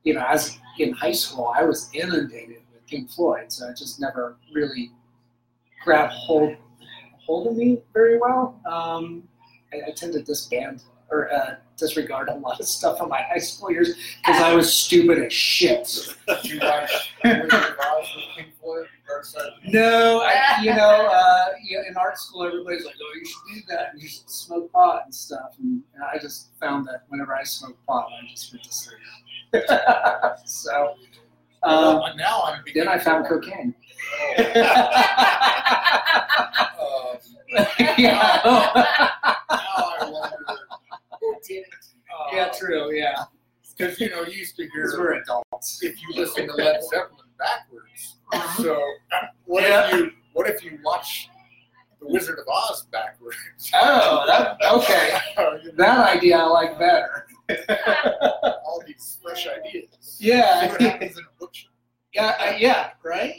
you 0.03 0.13
know, 0.13 0.25
as 0.27 0.57
in 0.77 0.93
high 0.93 1.11
school, 1.11 1.53
I 1.55 1.63
was 1.63 1.89
inundated 1.93 2.61
with 2.73 2.85
Pink 2.87 3.09
Floyd, 3.09 3.51
so 3.51 3.67
it 3.67 3.77
just 3.77 3.99
never 3.99 4.37
really 4.53 4.91
grabbed 5.83 6.13
hold 6.13 6.55
hold 7.25 7.47
of 7.47 7.55
me 7.55 7.81
very 7.93 8.17
well. 8.19 8.59
Um, 8.65 9.23
I, 9.73 9.89
I 9.89 9.91
tend 9.91 10.13
to 10.13 10.21
disband 10.21 10.83
or 11.11 11.31
uh, 11.33 11.55
disregard 11.75 12.29
a 12.29 12.35
lot 12.35 12.59
of 12.59 12.67
stuff 12.67 12.99
from 12.99 13.09
my 13.09 13.21
high 13.23 13.39
school 13.39 13.71
years 13.71 13.95
because 14.23 14.41
I 14.41 14.53
was 14.59 14.71
stupid 14.71 15.17
as 15.23 15.33
shit. 15.33 15.87
Did 16.27 16.45
you 16.53 16.59
watch 16.61 17.13
Wizard 17.23 17.51
of 17.51 17.51
Oz 17.79 18.07
with 18.15 18.25
Pink 18.37 18.49
Floyd? 18.61 18.85
Dark 19.07 19.25
Side 19.25 19.41
of 19.41 19.53
the 19.63 19.71
Moon? 19.71 19.81
No, 19.81 20.21
I, 20.23 20.61
you 20.61 20.69
know, 20.75 21.07
uh, 21.11 21.45
you 21.63 21.77
know, 21.77 21.83
in 21.89 21.97
art 21.97 22.19
school, 22.19 22.43
everybody's 22.43 22.85
like, 22.85 22.93
"Oh, 23.01 23.11
you 23.15 23.25
should 23.25 23.41
do 23.55 23.61
that. 23.69 23.93
And 23.93 24.01
you 24.01 24.07
should 24.07 24.29
smoke 24.29 24.71
pot 24.71 25.01
and 25.05 25.15
stuff." 25.15 25.55
And, 25.59 25.81
and 25.95 26.03
I 26.03 26.19
just 26.19 26.49
found 26.59 26.85
that 26.87 27.05
whenever 27.07 27.33
I 27.35 27.43
smoke 27.43 27.77
pot, 27.87 28.07
I 28.11 28.27
just 28.29 28.53
went 28.53 28.63
to 28.65 28.71
sleep. 28.71 28.99
so 30.45 30.93
um, 31.63 31.95
Well, 32.01 32.15
now 32.17 32.43
I'm 32.43 32.61
then 32.75 32.87
I 32.87 32.97
beginning 32.97 32.99
found 32.99 33.23
to- 33.25 33.29
cocaine. 33.29 33.73
Um, 36.79 37.17
yeah. 37.97 39.35
Now 41.49 41.55
I 41.55 41.61
wonder. 41.61 41.65
Dude. 41.65 41.65
uh, 42.11 42.35
yeah, 42.35 42.51
true. 42.57 42.93
Yeah, 42.93 43.23
Because 43.77 43.99
you 43.99 44.09
know, 44.09 44.23
you 44.23 44.33
used 44.39 44.55
to 44.57 44.63
because 44.63 44.91
hear 44.93 44.99
we're 45.01 45.13
adults. 45.13 45.79
if 45.83 46.01
you 46.01 46.07
listen 46.15 46.47
to 46.47 46.53
Led 46.53 46.83
Zeppelin 46.83 47.27
backwards. 47.37 48.17
So 48.57 48.75
uh, 49.11 49.25
what 49.45 49.63
Yeah. 49.63 49.87
if 49.87 49.93
you 49.99 50.11
what 50.33 50.47
if 50.49 50.63
you 50.63 50.79
watch 50.83 51.29
The 51.99 52.07
Wizard 52.07 52.39
of 52.39 52.45
Oz 52.47 52.85
backwards? 52.91 53.37
Oh, 53.73 54.23
that, 54.27 54.57
okay. 54.73 55.17
That 55.77 56.15
idea 56.17 56.37
I 56.37 56.45
like 56.45 56.77
better. 56.79 57.25
All 58.65 58.81
these 58.85 59.17
fresh 59.23 59.47
ideas. 59.47 60.17
Yeah. 60.19 60.61
See 60.65 60.71
what 60.71 60.81
happens 60.81 61.17
in 61.17 61.23
a. 61.23 61.45
Yeah, 62.13 62.35
uh, 62.39 62.55
yeah, 62.57 62.89
right. 63.03 63.33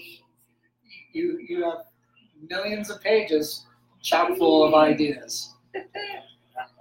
You 1.13 1.39
you 1.49 1.65
have 1.65 1.85
millions 2.49 2.89
of 2.91 3.01
pages 3.01 3.67
chock 4.03 4.37
full 4.39 4.65
of 4.65 4.75
ideas. 4.75 5.55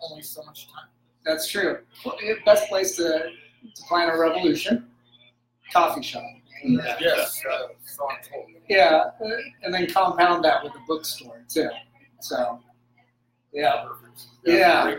Only 0.09 0.21
so 0.23 0.43
much 0.43 0.67
time. 0.67 0.89
That's 1.25 1.47
true. 1.49 1.79
Best 2.45 2.69
place 2.69 2.95
to, 2.97 3.03
to 3.75 3.83
plan 3.87 4.09
a 4.09 4.17
revolution, 4.17 4.87
coffee 5.71 6.01
shop. 6.01 6.23
Yes, 6.63 7.41
uh, 7.49 7.67
so 7.85 8.07
I'm 8.09 8.17
told. 8.29 8.47
Yeah, 8.67 9.11
and 9.63 9.73
then 9.73 9.87
compound 9.87 10.43
that 10.43 10.63
with 10.63 10.73
a 10.73 10.79
bookstore 10.87 11.43
too. 11.47 11.69
So, 12.19 12.59
yeah. 13.53 13.85
Perfect. 13.87 14.23
Yeah. 14.45 14.95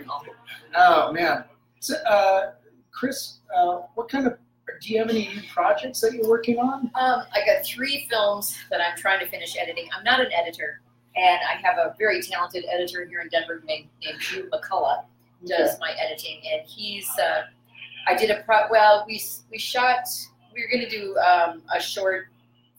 Oh 0.75 1.13
man. 1.13 1.45
So, 1.81 1.97
uh, 2.05 2.53
Kris, 2.93 3.41
uh, 3.55 3.81
what 3.95 4.09
kind 4.09 4.27
of 4.27 4.39
do 4.81 4.93
you 4.93 4.99
have 4.99 5.11
any 5.11 5.29
new 5.29 5.43
projects 5.53 6.01
that 6.01 6.13
you're 6.13 6.29
working 6.29 6.59
on? 6.59 6.91
Um, 6.95 7.25
I 7.33 7.45
got 7.45 7.65
three 7.65 8.07
films 8.09 8.57
that 8.71 8.81
I'm 8.81 8.97
trying 8.97 9.21
to 9.21 9.27
finish 9.27 9.57
editing. 9.59 9.89
I'm 9.97 10.05
not 10.05 10.21
an 10.21 10.33
editor, 10.33 10.81
and 11.17 11.41
I 11.49 11.61
have 11.67 11.77
a 11.79 11.95
very 11.99 12.23
talented 12.23 12.65
editor 12.73 13.07
here 13.07 13.21
in 13.21 13.29
Denver 13.29 13.63
named, 13.67 13.89
named 14.03 14.19
Drew 14.21 14.49
McCullough 14.51 15.05
does 15.47 15.79
my 15.81 15.93
editing, 15.93 16.41
and 16.53 16.63
he's. 16.67 17.09
Uh, 17.19 17.43
I 18.07 18.15
did 18.15 18.31
a 18.31 18.43
pro. 18.43 18.63
Well, 18.71 19.05
we 19.07 19.23
we 19.51 19.59
shot. 19.59 20.07
We 20.55 20.63
were 20.63 20.69
going 20.69 20.89
to 20.89 20.91
do 20.91 21.17
um, 21.19 21.63
a 21.75 21.81
short 21.81 22.29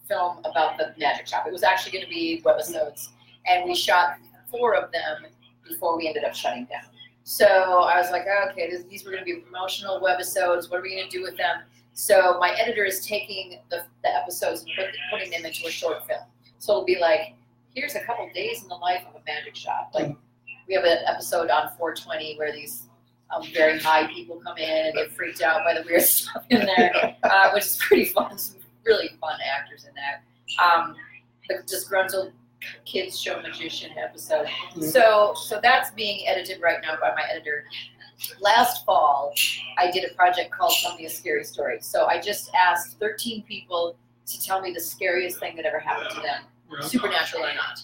film 0.08 0.40
about 0.40 0.78
the 0.78 0.94
magic 0.98 1.28
shop. 1.28 1.46
It 1.48 1.54
was 1.54 1.64
actually 1.64 1.94
going 1.94 2.04
to 2.04 2.10
be 2.10 2.42
webisodes, 2.44 3.10
and 3.48 3.66
we 3.66 3.76
shot 3.76 4.18
four 4.50 4.76
of 4.76 4.92
them 4.92 5.28
before 5.68 5.98
we 5.98 6.08
ended 6.08 6.24
up 6.24 6.36
shutting 6.36 6.66
down. 6.66 6.84
So 7.24 7.46
I 7.46 7.98
was 8.00 8.12
like, 8.12 8.26
oh, 8.28 8.50
okay, 8.50 8.70
this, 8.70 8.84
these 8.90 9.06
were 9.06 9.12
going 9.12 9.24
to 9.24 9.26
be 9.26 9.40
promotional 9.40 10.02
webisodes. 10.02 10.70
What 10.70 10.80
are 10.80 10.82
we 10.82 10.96
going 10.96 11.10
to 11.10 11.18
do 11.18 11.24
with 11.24 11.38
them? 11.38 11.62
So 11.94 12.38
my 12.40 12.52
editor 12.52 12.84
is 12.84 13.06
taking 13.06 13.60
the, 13.70 13.84
the 14.04 14.16
episodes 14.16 14.62
and 14.62 14.72
put, 14.76 14.88
putting 15.12 15.32
them 15.32 15.46
into 15.46 15.68
a 15.68 15.72
short 15.72 16.06
film. 16.08 16.22
So 16.60 16.74
it'll 16.74 16.86
be 16.86 17.00
like, 17.00 17.36
here's 17.74 17.96
a 17.96 18.02
couple 18.02 18.30
days 18.34 18.64
in 18.64 18.70
the 18.70 18.76
life 18.76 19.04
of 19.08 19.16
a 19.16 19.24
magic 19.26 19.56
shop. 19.56 19.92
Like 19.94 20.16
we 20.72 20.76
have 20.76 20.86
an 20.86 21.00
episode 21.06 21.50
on 21.50 21.68
420 21.78 22.38
where 22.38 22.54
these 22.54 22.84
um, 23.30 23.44
very 23.54 23.78
high 23.78 24.08
people 24.08 24.38
come 24.38 24.58
in 24.58 24.86
and 24.86 24.96
get 24.96 25.12
freaked 25.12 25.42
out 25.42 25.66
by 25.66 25.74
the 25.74 25.84
weird 25.86 26.02
stuff 26.02 26.46
in 26.50 26.66
there, 26.66 27.18
uh, 27.24 27.52
which 27.52 27.66
is 27.66 27.78
pretty 27.78 28.06
fun. 28.06 28.38
Some 28.38 28.62
really 28.86 29.10
fun 29.20 29.38
actors 29.54 29.86
in 29.86 29.92
that. 29.96 30.24
Um, 30.64 30.96
the 31.50 31.62
disgruntled 31.68 32.32
kids 32.86 33.20
show 33.20 33.42
magician 33.42 33.92
episode. 33.98 34.48
So 34.80 35.34
so 35.36 35.60
that's 35.62 35.92
being 35.92 36.26
edited 36.26 36.62
right 36.62 36.78
now 36.82 36.96
by 37.02 37.14
my 37.16 37.24
editor. 37.30 37.66
Last 38.40 38.86
fall, 38.86 39.34
I 39.78 39.92
did 39.92 40.10
a 40.10 40.14
project 40.14 40.52
called 40.52 40.74
Tell 40.82 40.96
Me 40.96 41.06
a 41.06 41.10
Scary 41.10 41.44
Story. 41.44 41.80
So 41.82 42.06
I 42.06 42.22
just 42.22 42.50
asked 42.56 42.98
13 43.00 43.44
people 43.44 43.98
to 44.26 44.42
tell 44.42 44.62
me 44.62 44.72
the 44.72 44.80
scariest 44.80 45.40
thing 45.40 45.58
that 45.58 45.66
ever 45.66 45.80
happened 45.80 46.12
to 46.12 46.22
them, 46.22 46.44
supernatural 46.82 47.44
or 47.44 47.54
not. 47.56 47.84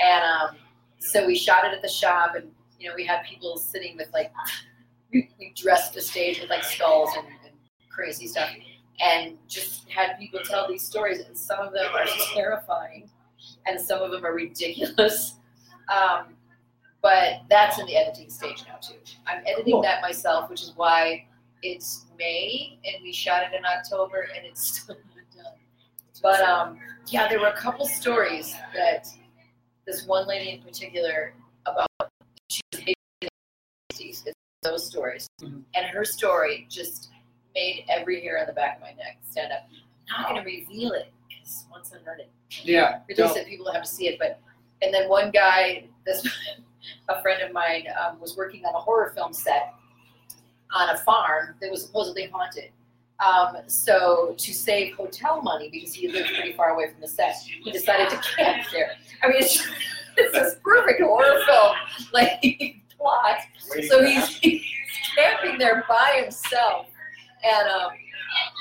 And 0.00 0.24
um, 0.24 0.56
so 0.98 1.26
we 1.26 1.36
shot 1.36 1.64
it 1.64 1.74
at 1.74 1.82
the 1.82 1.88
shop, 1.88 2.34
and 2.34 2.50
you 2.78 2.88
know 2.88 2.94
we 2.94 3.04
had 3.04 3.22
people 3.24 3.56
sitting 3.56 3.96
with 3.96 4.08
like 4.12 4.32
we, 5.12 5.30
we 5.38 5.52
dressed 5.56 5.94
the 5.94 6.00
stage 6.00 6.40
with 6.40 6.50
like 6.50 6.64
skulls 6.64 7.10
and, 7.16 7.26
and 7.44 7.54
crazy 7.90 8.26
stuff, 8.26 8.50
and 9.04 9.36
just 9.48 9.88
had 9.88 10.18
people 10.18 10.40
tell 10.44 10.68
these 10.68 10.86
stories, 10.86 11.20
and 11.20 11.36
some 11.36 11.60
of 11.60 11.72
them 11.72 11.86
are 11.94 12.06
terrifying, 12.34 13.08
and 13.66 13.80
some 13.80 14.02
of 14.02 14.10
them 14.10 14.24
are 14.24 14.34
ridiculous. 14.34 15.34
Um, 15.88 16.36
but 17.00 17.44
that's 17.48 17.78
in 17.78 17.86
the 17.86 17.96
editing 17.96 18.28
stage 18.28 18.64
now 18.68 18.76
too. 18.76 18.98
I'm 19.26 19.42
editing 19.46 19.72
Cool. 19.72 19.82
that 19.82 20.02
myself, 20.02 20.50
which 20.50 20.60
is 20.60 20.74
why 20.76 21.24
it's 21.62 22.06
May 22.18 22.78
and 22.84 23.02
we 23.02 23.12
shot 23.12 23.42
it 23.42 23.56
in 23.56 23.64
October 23.64 24.28
and 24.36 24.46
it's 24.46 24.80
still 24.80 24.96
not 25.14 25.44
done. 25.44 25.54
But 26.22 26.40
um, 26.42 26.78
yeah, 27.06 27.28
there 27.28 27.40
were 27.40 27.48
a 27.48 27.56
couple 27.56 27.86
stories 27.86 28.54
that 28.74 29.08
this 29.88 30.06
one 30.06 30.28
lady 30.28 30.50
in 30.50 30.60
particular 30.62 31.32
about 31.64 31.86
she 32.50 32.60
was 32.70 34.22
it's 34.26 34.32
those 34.62 34.86
stories, 34.86 35.26
Mhm. 35.40 35.64
and 35.74 35.86
her 35.86 36.04
story 36.04 36.66
just 36.68 37.10
made 37.54 37.84
every 37.88 38.20
hair 38.20 38.38
on 38.38 38.46
the 38.46 38.52
back 38.52 38.76
of 38.76 38.82
my 38.82 38.92
neck 38.92 39.18
stand 39.22 39.50
up. 39.52 39.66
I'm 40.10 40.22
not 40.22 40.28
going 40.30 40.44
to 40.44 40.46
reveal 40.46 40.92
it 40.92 41.12
because 41.26 41.64
once 41.70 41.92
I 41.92 41.98
heard 41.98 42.20
it, 42.20 42.30
Yeah. 42.50 43.00
release 43.08 43.34
it, 43.36 43.46
people 43.46 43.70
have 43.72 43.82
to 43.82 43.88
see 43.88 44.08
it. 44.08 44.18
But 44.18 44.40
and 44.82 44.92
then 44.92 45.08
one 45.08 45.30
guy, 45.30 45.88
this 46.04 46.22
a 47.08 47.22
friend 47.22 47.42
of 47.42 47.52
mine 47.52 47.86
um, 47.98 48.20
was 48.20 48.36
working 48.36 48.64
on 48.66 48.74
a 48.74 48.78
horror 48.78 49.12
film 49.14 49.32
set 49.32 49.72
on 50.74 50.90
a 50.90 50.98
farm 50.98 51.56
that 51.60 51.70
was 51.70 51.86
supposedly 51.86 52.26
haunted. 52.26 52.70
Um, 53.20 53.56
so 53.66 54.34
to 54.38 54.54
save 54.54 54.94
hotel 54.94 55.42
money 55.42 55.68
because 55.70 55.92
he 55.92 56.08
lived 56.08 56.28
pretty 56.34 56.52
far 56.52 56.70
away 56.70 56.90
from 56.90 57.00
the 57.00 57.08
set, 57.08 57.34
he 57.64 57.72
decided 57.72 58.10
to 58.10 58.16
camp 58.36 58.64
there. 58.72 58.92
I 59.22 59.28
mean, 59.28 59.38
it's, 59.38 59.66
it's 60.16 60.32
this 60.32 60.56
perfect 60.62 61.00
horror 61.02 61.40
film 61.46 61.76
like 62.12 62.40
plot. 62.96 63.38
So 63.88 64.04
he's, 64.04 64.36
he's 64.36 64.62
camping 65.16 65.58
there 65.58 65.84
by 65.88 66.20
himself, 66.22 66.86
and 67.44 67.68
um, 67.68 67.90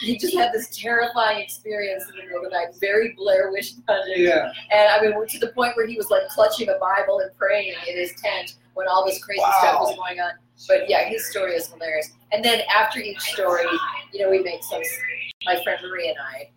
he 0.01 0.17
just 0.17 0.35
had 0.35 0.51
this 0.53 0.75
terrifying 0.75 1.39
experience 1.39 2.05
in 2.09 2.17
the 2.17 2.23
middle 2.23 2.45
of 2.45 2.51
the 2.51 2.57
night, 2.57 2.75
very 2.79 3.13
Blair 3.13 3.51
Witch 3.51 3.73
Project. 3.85 4.17
Yeah. 4.17 4.51
And 4.71 4.89
I 4.89 5.01
mean, 5.01 5.15
we're 5.15 5.27
to 5.27 5.39
the 5.39 5.49
point 5.49 5.75
where 5.75 5.87
he 5.87 5.97
was 5.97 6.09
like 6.09 6.27
clutching 6.29 6.69
a 6.69 6.77
Bible 6.79 7.19
and 7.19 7.31
praying 7.37 7.73
in 7.87 7.97
his 7.97 8.13
tent 8.21 8.55
when 8.73 8.87
all 8.87 9.05
this 9.05 9.23
crazy 9.23 9.41
stuff 9.59 9.81
was 9.81 9.95
going 9.95 10.19
on. 10.19 10.31
But 10.67 10.89
yeah, 10.89 11.03
his 11.05 11.29
story 11.29 11.53
is 11.53 11.67
hilarious. 11.67 12.11
And 12.31 12.43
then 12.43 12.61
after 12.73 12.99
each 12.99 13.19
story, 13.19 13.65
you 14.13 14.21
know, 14.21 14.29
we 14.29 14.39
make 14.39 14.63
some. 14.63 14.81
My 15.45 15.61
friend 15.63 15.79
Marie 15.87 16.09
and 16.09 16.17
I 16.19 16.49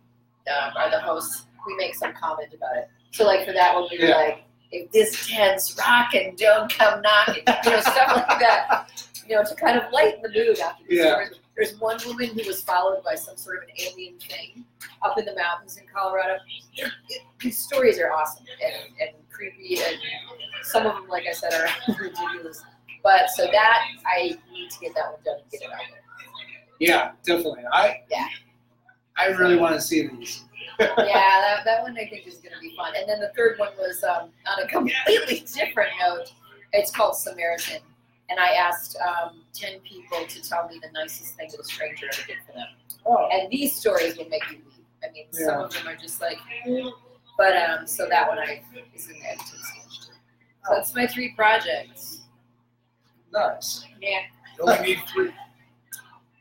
um, 0.51 0.73
are 0.77 0.91
the 0.91 0.99
hosts. 1.01 1.47
We 1.67 1.77
make 1.77 1.95
some 1.95 2.13
comment 2.15 2.53
about 2.55 2.77
it. 2.77 2.89
So 3.11 3.25
like 3.25 3.45
for 3.47 3.53
that 3.53 3.75
one, 3.75 3.89
we 3.91 3.99
were 3.99 4.07
Yeah. 4.07 4.17
like, 4.17 4.45
"If 4.73 4.91
this 4.91 5.29
tent's 5.29 5.77
rocking, 5.79 6.35
don't 6.37 6.73
come 6.73 7.03
knocking," 7.03 7.45
you 7.65 7.71
know, 7.71 7.81
stuff 7.81 8.17
like 8.29 8.41
that. 8.41 8.91
You 9.29 9.37
know, 9.37 9.45
to 9.45 9.55
kind 9.55 9.79
of 9.79 9.93
lighten 9.93 10.23
the 10.23 10.31
mood 10.31 10.59
after 10.61 10.83
the 10.89 10.95
Yeah. 10.95 11.03
story. 11.13 11.27
There's 11.57 11.79
one 11.79 11.99
woman 12.07 12.29
who 12.31 12.43
was 12.47 12.63
followed 12.63 13.05
by 13.05 13.15
some 13.17 13.37
sort 13.37 13.59
of 13.59 13.65
an 13.65 13.75
alien 13.79 14.19
thing 14.19 14.65
up 15.03 15.19
in 15.19 15.27
the 15.27 15.35
mountains 15.35 15.77
in 15.77 15.87
Colorado. 15.87 16.39
These 17.41 17.59
stories 17.59 17.99
are 17.99 18.11
awesome 18.13 18.47
and, 18.65 18.75
and 19.01 19.11
creepy, 19.31 19.79
and 19.83 19.97
some 20.63 20.87
of 20.87 20.95
them, 20.95 21.09
like 21.09 21.27
I 21.29 21.33
said, 21.33 21.53
are 21.53 21.69
ridiculous. 22.01 22.63
But 23.03 23.31
so 23.31 23.47
that 23.51 23.83
I 24.07 24.37
need 24.53 24.71
to 24.71 24.79
get 24.81 24.95
that 24.95 25.13
one 25.13 25.21
done 25.25 25.37
and 25.43 25.51
get 25.51 25.63
it 25.63 25.73
out 25.73 25.79
there. 25.91 26.01
Yeah, 26.79 27.13
definitely. 27.25 27.63
I 27.73 28.03
Yeah. 28.11 28.27
I 29.17 29.27
really 29.27 29.57
want 29.57 29.75
to 29.75 29.81
see 29.81 30.07
these. 30.07 30.45
yeah, 30.79 30.87
that, 30.97 31.61
that 31.65 31.83
one 31.83 31.93
I 31.99 32.07
think 32.07 32.27
is 32.27 32.37
going 32.37 32.55
to 32.55 32.61
be 32.61 32.75
fun. 32.75 32.95
And 32.97 33.07
then 33.09 33.21
the 33.21 33.33
third 33.37 33.59
one 33.59 33.71
was 33.79 34.03
um, 34.03 34.31
on 34.47 34.63
a 34.63 34.67
completely 34.67 35.45
different 35.55 35.91
note. 36.01 36.33
It's 36.73 36.91
called 36.91 37.17
Samaritan. 37.17 37.81
And 38.31 38.39
I 38.39 38.53
asked 38.55 38.97
um, 39.07 39.43
10 39.53 39.81
people 39.81 40.25
to 40.27 40.43
tell 40.49 40.69
me 40.69 40.81
the 40.83 40.89
nicest 40.93 41.35
thing 41.35 41.49
that 41.51 41.61
a 41.61 41.65
stranger 41.65 42.07
ever 42.13 42.27
did 42.27 42.37
for 42.47 42.53
them. 42.53 42.67
Oh, 43.05 43.29
And 43.33 43.51
these 43.51 43.75
stories 43.75 44.17
will 44.17 44.29
make 44.29 44.43
you 44.51 44.59
weep. 44.59 44.87
I 45.05 45.11
mean, 45.13 45.27
some 45.33 45.61
of 45.65 45.73
them 45.73 45.89
are 45.89 45.97
just 45.97 46.21
like, 46.21 46.39
"Mm." 46.67 46.93
but 47.39 47.57
um, 47.57 47.87
so 47.87 48.07
that 48.09 48.29
one 48.29 48.39
I 48.39 48.63
is 48.95 49.09
in 49.09 49.15
the 49.19 49.27
editing 49.27 49.45
stage. 49.45 50.09
So 50.67 50.75
that's 50.75 50.95
my 50.95 51.07
three 51.07 51.33
projects. 51.35 52.20
Nice. 53.33 53.85
Yeah, 54.01 54.21
You 54.59 54.65
only 54.65 54.83
need 54.95 54.99
three. 55.13 55.31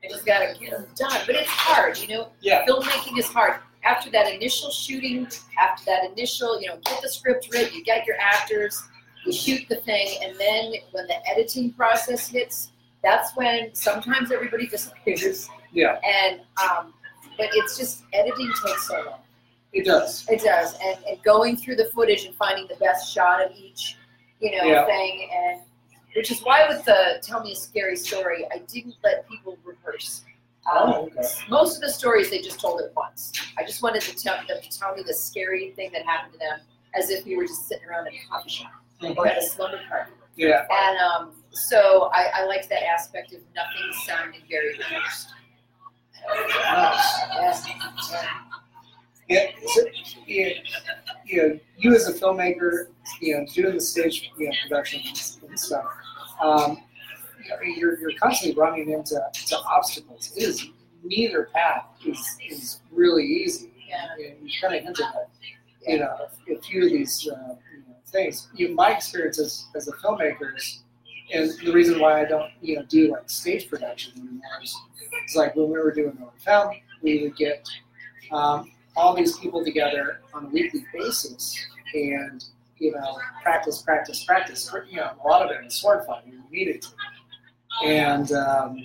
I 0.03 0.07
just 0.09 0.25
gotta 0.25 0.55
get 0.59 0.71
them 0.71 0.87
done. 0.95 1.19
But 1.25 1.35
it's 1.35 1.49
hard, 1.49 1.97
you 1.97 2.07
know. 2.07 2.29
Yeah. 2.41 2.65
Filmmaking 2.65 3.17
is 3.19 3.25
hard. 3.27 3.59
After 3.83 4.09
that 4.11 4.33
initial 4.33 4.71
shooting, 4.71 5.27
after 5.57 5.85
that 5.85 6.05
initial, 6.11 6.59
you 6.61 6.67
know, 6.67 6.77
get 6.85 7.01
the 7.01 7.09
script 7.09 7.47
written, 7.53 7.73
you 7.77 7.83
get 7.83 8.05
your 8.05 8.17
actors, 8.19 8.81
you 9.25 9.31
shoot 9.33 9.67
the 9.69 9.75
thing, 9.77 10.17
and 10.23 10.35
then 10.37 10.73
when 10.91 11.07
the 11.07 11.15
editing 11.29 11.71
process 11.73 12.27
hits, 12.27 12.71
that's 13.03 13.35
when 13.35 13.73
sometimes 13.73 14.31
everybody 14.31 14.67
disappears. 14.75 15.49
Yeah, 15.71 15.99
And 16.03 16.41
um, 16.61 16.93
but 17.37 17.49
it's 17.53 17.77
just 17.77 18.03
editing 18.13 18.51
takes 18.65 18.87
so 18.87 18.95
long. 19.05 19.19
it 19.71 19.85
does. 19.85 20.25
It 20.29 20.41
does, 20.43 20.75
and, 20.83 20.97
and 21.07 21.23
going 21.23 21.55
through 21.57 21.75
the 21.75 21.85
footage 21.93 22.25
and 22.25 22.35
finding 22.35 22.67
the 22.67 22.75
best 22.77 23.13
shot 23.13 23.41
of 23.45 23.51
each, 23.55 23.97
you 24.41 24.57
know, 24.57 24.63
Yeah. 24.63 24.85
thing, 24.85 25.29
and 25.33 25.61
which 26.15 26.31
is 26.31 26.41
why 26.41 26.67
with 26.67 26.83
the 26.85 27.19
tell 27.21 27.41
me 27.43 27.51
a 27.53 27.55
scary 27.55 27.95
story, 27.95 28.45
I 28.53 28.59
didn't 28.59 28.95
let 29.03 29.27
people 29.29 29.57
rehearse. 29.63 30.23
Um, 30.71 30.77
Oh, 30.93 31.09
okay. 31.17 31.27
Most 31.49 31.75
of 31.77 31.81
the 31.81 31.89
stories 31.91 32.29
they 32.29 32.41
just 32.41 32.59
told 32.59 32.81
it 32.81 32.91
once. 32.95 33.31
I 33.57 33.63
just 33.63 33.81
wanted 33.81 34.01
to 34.03 34.15
tell 34.15 34.35
them 34.47 34.57
to 34.61 34.77
tell 34.79 34.93
me 34.95 35.03
the 35.05 35.13
scary 35.13 35.71
thing 35.71 35.89
that 35.93 36.05
happened 36.05 36.33
to 36.33 36.39
them, 36.39 36.59
as 36.93 37.09
if 37.09 37.25
we 37.25 37.35
were 37.37 37.45
just 37.45 37.67
sitting 37.67 37.87
around 37.87 38.07
in 38.07 38.13
a 38.13 38.17
coffee 38.29 38.49
shop 38.49 38.71
or 39.17 39.25
at 39.27 39.37
a 39.37 39.41
slumber 39.41 39.79
party. 39.89 40.11
Yeah, 40.35 40.65
And 40.69 40.97
um, 40.99 41.31
so 41.51 42.09
I, 42.13 42.29
I 42.35 42.45
liked 42.45 42.69
that 42.69 42.83
aspect 42.83 43.33
of 43.33 43.39
nothing 43.55 43.91
sounding 44.05 44.41
very 44.49 44.77
rehearsed. 44.77 45.29
nice. 46.27 47.67
Yeah. 48.11 48.29
Yeah, 49.27 49.45
so, 49.67 49.81
yeah, 50.25 50.49
you 51.23 51.37
know, 51.37 51.59
you 51.77 51.93
as 51.95 52.07
a 52.09 52.13
filmmaker, 52.13 52.87
you 53.21 53.37
know, 53.37 53.45
doing 53.53 53.75
the 53.75 53.81
stage, 53.81 54.31
you 54.39 54.47
know, 54.47 54.53
productions 54.67 55.39
and 55.47 55.59
stuff, 55.59 55.85
um, 56.41 56.77
you're, 57.63 57.99
you're 57.99 58.17
constantly 58.19 58.59
running 58.59 58.91
into 58.91 59.19
to 59.47 59.57
obstacles. 59.59 60.31
It 60.35 60.43
is 60.43 60.69
neither 61.03 61.49
path 61.53 61.85
is, 62.05 62.37
is 62.49 62.81
really 62.91 63.25
easy. 63.25 63.71
Yeah. 63.87 64.05
You, 64.17 64.35
you 64.43 64.51
kind 64.61 64.75
of 64.75 64.83
hinted 64.83 65.05
at, 65.05 65.29
you 65.87 65.99
know, 65.99 66.15
a, 66.51 66.61
few 66.61 66.85
of 66.85 66.91
these 66.91 67.27
uh, 67.31 67.55
you 67.71 67.79
know, 67.79 67.95
things. 68.07 68.49
You, 68.53 68.75
my 68.75 68.91
experience 68.91 69.39
as, 69.39 69.65
as 69.75 69.87
a 69.87 69.93
filmmaker 69.93 70.55
is, 70.55 70.83
and 71.33 71.51
the 71.63 71.71
reason 71.71 71.99
why 71.99 72.21
I 72.21 72.25
don't, 72.25 72.51
you 72.61 72.75
know, 72.77 72.83
do 72.83 73.11
like 73.11 73.29
stage 73.29 73.69
production 73.69 74.13
anymore 74.13 74.41
is, 74.63 74.75
is 75.27 75.35
like 75.35 75.55
when 75.55 75.67
we 75.67 75.77
were 75.77 75.91
doing 75.91 76.17
Northern 76.19 76.39
Film, 76.39 76.75
we 77.01 77.23
would 77.23 77.37
get 77.37 77.67
um, 78.31 78.71
all 78.95 79.15
these 79.15 79.37
people 79.37 79.63
together 79.63 80.21
on 80.33 80.45
a 80.45 80.49
weekly 80.49 80.85
basis 80.93 81.55
and 81.93 82.43
you 82.79 82.91
know 82.91 83.17
practice 83.43 83.81
practice 83.81 84.23
practice 84.23 84.71
you 84.89 84.97
know 84.97 85.11
a 85.23 85.27
lot 85.27 85.41
of 85.43 85.51
it 85.51 85.63
it 85.63 85.67
is 85.67 85.75
sword 85.75 86.05
fighting 86.05 86.33
You 86.49 86.59
needed 86.65 86.81
to 86.81 86.89
and 87.85 88.31
um, 88.31 88.77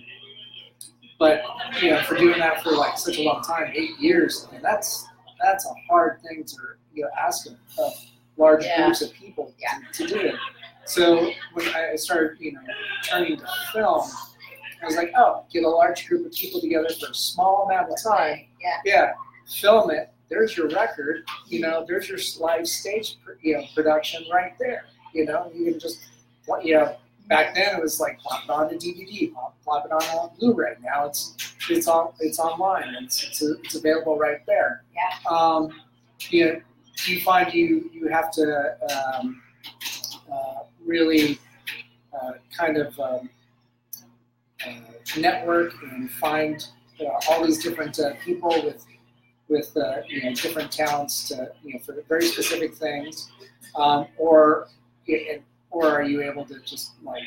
but 1.18 1.42
you 1.80 1.90
know 1.90 2.02
for 2.02 2.16
doing 2.16 2.38
that 2.38 2.62
for 2.62 2.72
like 2.72 2.98
such 2.98 3.18
a 3.18 3.22
long 3.22 3.42
time 3.42 3.72
eight 3.74 3.98
years 3.98 4.46
I 4.48 4.52
mean, 4.52 4.62
that's 4.62 5.06
that's 5.42 5.64
a 5.66 5.74
hard 5.88 6.20
thing 6.22 6.44
to 6.44 6.56
you 6.92 7.02
know 7.04 7.08
ask 7.18 7.46
of, 7.78 7.92
large 8.36 8.64
Yeah. 8.64 8.84
groups 8.84 9.00
of 9.02 9.12
people 9.12 9.54
Yeah. 9.60 9.78
to, 9.92 10.06
to 10.08 10.14
do 10.22 10.32
so 10.86 11.30
when 11.54 11.68
I 11.68 11.94
started 11.96 12.38
you 12.40 12.52
know 12.52 12.60
turning 13.08 13.36
to 13.38 13.46
film 13.72 14.10
I 14.82 14.86
was 14.86 14.96
like 14.96 15.12
oh 15.16 15.44
get 15.52 15.62
a 15.64 15.68
large 15.68 16.06
group 16.08 16.26
of 16.26 16.32
people 16.32 16.60
together 16.60 16.88
for 17.00 17.10
a 17.10 17.14
small 17.14 17.66
amount 17.70 17.90
of 17.92 18.02
time 18.02 18.46
Yeah. 18.60 18.80
yeah, 18.84 19.12
film 19.48 19.90
it. 19.90 20.10
There's 20.30 20.56
your 20.56 20.68
record. 20.68 21.24
You 21.48 21.60
know, 21.60 21.84
there's 21.86 22.08
your 22.08 22.18
live 22.40 22.66
stage, 22.66 23.18
you 23.42 23.54
know, 23.54 23.64
production 23.74 24.24
right 24.32 24.52
there. 24.58 24.86
You 25.12 25.26
know, 25.26 25.50
you 25.54 25.70
can 25.70 25.80
just, 25.80 26.00
what 26.46 26.64
you 26.64 26.74
know, 26.74 26.96
back 27.28 27.54
then 27.54 27.76
it 27.76 27.82
was 27.82 28.00
like 28.00 28.18
plop 28.18 28.44
it 28.44 28.50
on 28.50 28.68
to 28.68 28.76
DVD, 28.76 29.32
plop, 29.64 29.84
it 29.86 29.92
on 29.92 30.02
a 30.02 30.38
Blu-ray. 30.38 30.76
Now 30.82 31.06
it's 31.06 31.34
it's 31.70 31.88
on 31.88 32.12
it's 32.20 32.38
online. 32.38 32.94
It's 33.02 33.22
it's, 33.22 33.42
it's 33.42 33.74
available 33.74 34.18
right 34.18 34.44
there. 34.46 34.82
Yeah. 34.94 35.30
Um, 35.30 35.70
you 36.30 36.44
know, 36.44 36.60
you 37.06 37.20
find 37.20 37.52
you 37.52 37.90
you 37.92 38.08
have 38.08 38.30
to 38.32 38.76
um, 38.94 39.42
uh, 40.30 40.64
really 40.84 41.38
uh, 42.12 42.32
kind 42.56 42.76
of 42.76 42.98
um, 43.00 43.28
uh, 44.66 44.72
network 45.18 45.74
and 45.82 46.10
find 46.10 46.66
uh, 47.00 47.04
all 47.28 47.44
these 47.44 47.62
different 47.62 47.98
uh, 47.98 48.14
people 48.24 48.50
with 48.64 48.84
with 49.54 49.76
uh, 49.76 49.98
you 50.08 50.22
know 50.24 50.34
different 50.34 50.70
talents 50.72 51.28
to 51.28 51.52
you 51.62 51.74
know 51.74 51.78
for 51.80 51.94
very 52.08 52.26
specific 52.26 52.74
things, 52.74 53.30
um, 53.76 54.06
or 54.18 54.68
it, 55.06 55.42
or 55.70 55.88
are 55.88 56.02
you 56.02 56.22
able 56.22 56.44
to 56.46 56.58
just 56.60 56.92
like 57.02 57.22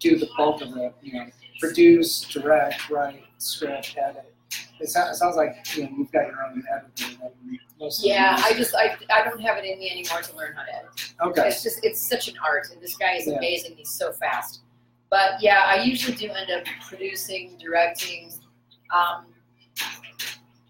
do 0.00 0.18
the 0.18 0.28
bulk 0.36 0.62
of 0.62 0.74
it? 0.76 0.94
You 1.02 1.12
know, 1.14 1.26
produce, 1.60 2.22
direct, 2.22 2.88
write, 2.88 3.24
script, 3.38 3.94
edit. 4.02 4.32
It, 4.80 4.88
sounds, 4.88 5.16
it 5.16 5.18
sounds 5.20 5.36
like 5.36 5.54
you 5.76 5.84
know 5.84 5.90
you've 5.98 6.12
got 6.12 6.26
your 6.26 6.42
own 6.44 6.62
editor. 6.74 7.18
That 7.78 7.98
Yeah. 8.00 8.40
I 8.42 8.54
just 8.54 8.74
I, 8.74 8.96
I 9.10 9.22
don't 9.24 9.40
have 9.40 9.58
it 9.58 9.64
in 9.66 9.78
me 9.78 9.90
anymore 9.90 10.22
to 10.22 10.36
learn 10.36 10.54
how 10.54 10.64
to 10.64 10.74
edit. 10.74 11.12
okay. 11.22 11.48
It's 11.48 11.62
just 11.62 11.80
it's 11.82 12.00
such 12.00 12.28
an 12.28 12.34
art, 12.44 12.68
and 12.72 12.80
this 12.80 12.96
guy 12.96 13.16
is 13.16 13.26
Yeah. 13.26 13.34
amazing. 13.36 13.74
He's 13.76 13.90
so 13.90 14.12
fast. 14.12 14.60
But 15.10 15.40
yeah, 15.40 15.62
I 15.66 15.82
usually 15.84 16.16
do 16.16 16.30
end 16.30 16.50
up 16.50 16.64
producing, 16.88 17.56
directing, 17.58 18.32
um, 18.92 19.26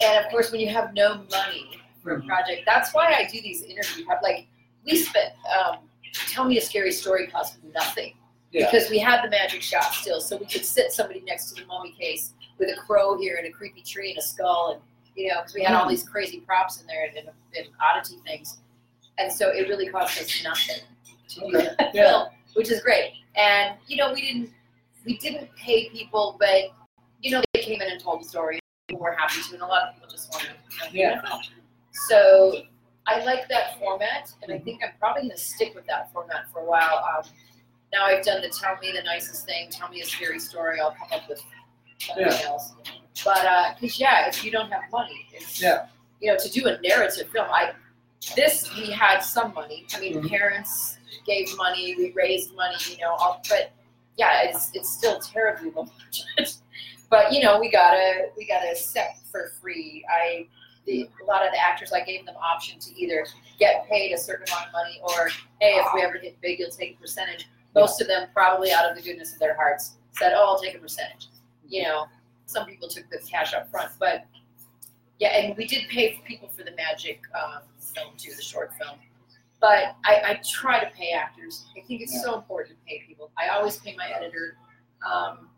and 0.00 0.24
of 0.24 0.30
course, 0.30 0.50
when 0.50 0.60
you 0.60 0.68
have 0.68 0.92
no 0.94 1.24
money 1.30 1.80
for 2.02 2.16
a 2.16 2.20
Mhm. 2.20 2.26
project, 2.26 2.62
that's 2.66 2.92
why 2.94 3.06
I 3.12 3.24
do 3.24 3.40
these 3.40 3.62
interviews. 3.62 4.06
Like 4.22 4.46
we 4.84 4.96
spent, 4.96 5.32
um, 5.58 5.78
tell 6.30 6.44
me 6.44 6.58
a 6.58 6.60
scary 6.60 6.92
story 6.92 7.26
cost 7.26 7.58
nothing 7.74 8.14
Yeah. 8.52 8.66
because 8.70 8.88
we 8.90 8.98
had 8.98 9.22
the 9.24 9.28
magic 9.28 9.62
shot 9.62 9.92
still, 9.94 10.20
so 10.20 10.36
we 10.36 10.46
could 10.46 10.64
sit 10.64 10.92
somebody 10.92 11.20
next 11.20 11.50
to 11.52 11.60
the 11.62 11.66
mummy 11.66 11.92
case 11.92 12.32
with 12.58 12.70
a 12.70 12.76
crow 12.80 13.18
here 13.18 13.36
and 13.36 13.46
a 13.46 13.50
creepy 13.50 13.82
tree 13.82 14.10
and 14.10 14.18
a 14.18 14.22
skull, 14.22 14.72
and 14.72 14.82
you 15.16 15.28
know, 15.28 15.36
because 15.40 15.54
we 15.54 15.62
had 15.62 15.74
all 15.74 15.86
Mhm. 15.86 15.90
these 15.90 16.08
crazy 16.08 16.40
props 16.40 16.80
in 16.80 16.86
there 16.86 17.06
and, 17.06 17.16
and, 17.16 17.30
and 17.56 17.68
oddity 17.80 18.16
things, 18.26 18.58
and 19.18 19.32
so 19.32 19.48
it 19.48 19.66
really 19.68 19.88
cost 19.88 20.20
us 20.20 20.42
nothing 20.42 20.82
to 21.28 21.40
do 21.40 21.56
Okay. 21.56 21.74
that 21.78 21.94
Yeah. 21.94 22.02
film, 22.10 22.28
which 22.54 22.70
is 22.70 22.80
great. 22.82 23.14
And 23.34 23.76
you 23.88 23.96
know, 23.96 24.12
we 24.12 24.20
didn't 24.22 24.52
we 25.04 25.16
didn't 25.18 25.54
pay 25.56 25.88
people, 25.88 26.36
but 26.38 26.70
you 27.22 27.30
know, 27.30 27.42
they 27.54 27.62
came 27.62 27.80
in 27.80 27.90
and 27.90 28.00
told 28.00 28.22
the 28.22 28.28
story. 28.28 28.58
And 28.88 28.98
We're 28.98 29.14
happy 29.16 29.40
to, 29.48 29.54
and 29.54 29.62
a 29.62 29.66
lot 29.66 29.88
of 29.88 29.94
people 29.94 30.08
just 30.10 30.32
wanted 30.32 30.50
to 30.84 30.92
be 30.92 31.02
in 31.02 31.10
a 31.12 31.22
film. 31.22 31.40
So 32.08 32.62
I 33.06 33.24
like 33.24 33.48
that 33.48 33.78
format, 33.78 34.32
and 34.42 34.52
I 34.52 34.58
think 34.58 34.82
I'm 34.84 34.90
probably 34.98 35.22
going 35.22 35.32
to 35.32 35.38
stick 35.38 35.74
with 35.74 35.86
that 35.86 36.12
format 36.12 36.50
for 36.52 36.60
a 36.60 36.64
while. 36.64 37.04
Um, 37.16 37.24
now 37.92 38.04
I've 38.04 38.24
done 38.24 38.42
the 38.42 38.48
tell 38.48 38.76
me 38.80 38.92
the 38.92 39.02
nicest 39.02 39.46
thing, 39.46 39.70
tell 39.70 39.88
me 39.88 40.02
a 40.02 40.04
scary 40.06 40.38
story. 40.38 40.80
I'll 40.80 40.92
come 40.92 41.08
up 41.20 41.28
with 41.28 41.42
something 41.98 42.26
else. 42.44 42.72
But 43.24 43.76
because 43.80 43.98
yeah, 43.98 44.28
if 44.28 44.44
you 44.44 44.50
don't 44.50 44.70
have 44.70 44.82
money, 44.92 45.26
it's 45.32 45.60
Yeah. 45.60 45.86
you 46.20 46.30
know 46.30 46.38
to 46.38 46.48
do 46.50 46.66
a 46.68 46.78
narrative 46.80 47.30
film. 47.30 47.46
I 47.50 47.72
this 48.34 48.74
we 48.76 48.90
had 48.90 49.20
some 49.20 49.54
money. 49.54 49.86
I 49.94 50.00
mean, 50.00 50.14
Mhm. 50.22 50.28
parents 50.28 50.98
gave 51.24 51.56
money, 51.56 51.94
we 51.96 52.12
raised 52.12 52.54
money, 52.54 52.76
you 52.90 52.98
know. 52.98 53.14
All, 53.14 53.40
but 53.48 53.70
yeah, 54.16 54.42
it's 54.42 54.70
it's 54.74 54.90
still 54.92 55.18
terribly 55.20 55.70
low 55.70 55.84
budget. 56.36 56.56
But 57.10 57.32
you 57.32 57.42
know, 57.42 57.58
we 57.58 57.70
gotta 57.70 58.28
we 58.36 58.46
got 58.46 58.62
a 58.64 58.74
set 58.74 59.18
for 59.30 59.52
free. 59.60 60.04
I 60.10 60.46
the, 60.86 61.08
a 61.22 61.24
lot 61.26 61.44
of 61.44 61.52
the 61.52 61.58
actors 61.58 61.92
I 61.92 62.00
gave 62.04 62.24
them 62.24 62.36
option 62.36 62.78
to 62.78 63.00
either 63.00 63.26
get 63.58 63.88
paid 63.88 64.12
a 64.12 64.18
certain 64.18 64.46
amount 64.48 64.68
of 64.68 64.72
money 64.72 65.00
or 65.02 65.28
hey, 65.60 65.74
if 65.74 65.86
we 65.94 66.02
ever 66.02 66.18
get 66.18 66.40
big, 66.40 66.60
you'll 66.60 66.70
take 66.70 66.96
a 66.96 67.00
percentage. 67.00 67.48
Most 67.74 68.00
of 68.00 68.06
them 68.06 68.28
probably 68.32 68.70
out 68.72 68.88
of 68.88 68.96
the 68.96 69.02
goodness 69.02 69.32
of 69.32 69.38
their 69.38 69.54
hearts 69.54 69.96
said, 70.12 70.32
"Oh, 70.34 70.46
I'll 70.46 70.60
take 70.60 70.74
a 70.74 70.78
percentage." 70.78 71.28
You 71.68 71.82
know, 71.82 72.06
some 72.46 72.66
people 72.66 72.88
took 72.88 73.08
the 73.10 73.18
cash 73.28 73.52
up 73.52 73.70
front, 73.70 73.90
but 73.98 74.24
yeah, 75.18 75.28
and 75.28 75.56
we 75.56 75.66
did 75.66 75.88
pay 75.88 76.14
for 76.14 76.22
people 76.22 76.48
for 76.48 76.62
the 76.62 76.72
magic 76.72 77.20
um, 77.34 77.62
film 77.78 78.12
too, 78.16 78.32
the 78.34 78.42
short 78.42 78.72
film. 78.78 78.98
But 79.60 79.96
I, 80.04 80.20
I 80.24 80.40
try 80.48 80.84
to 80.84 80.90
pay 80.90 81.12
actors. 81.12 81.66
I 81.76 81.80
think 81.86 82.02
it's 82.02 82.22
so 82.22 82.36
important 82.36 82.78
to 82.78 82.84
pay 82.86 83.02
people. 83.06 83.30
I 83.38 83.48
always 83.48 83.78
pay 83.78 83.96
my 83.96 84.08
editor. 84.08 84.56
Um, 85.04 85.48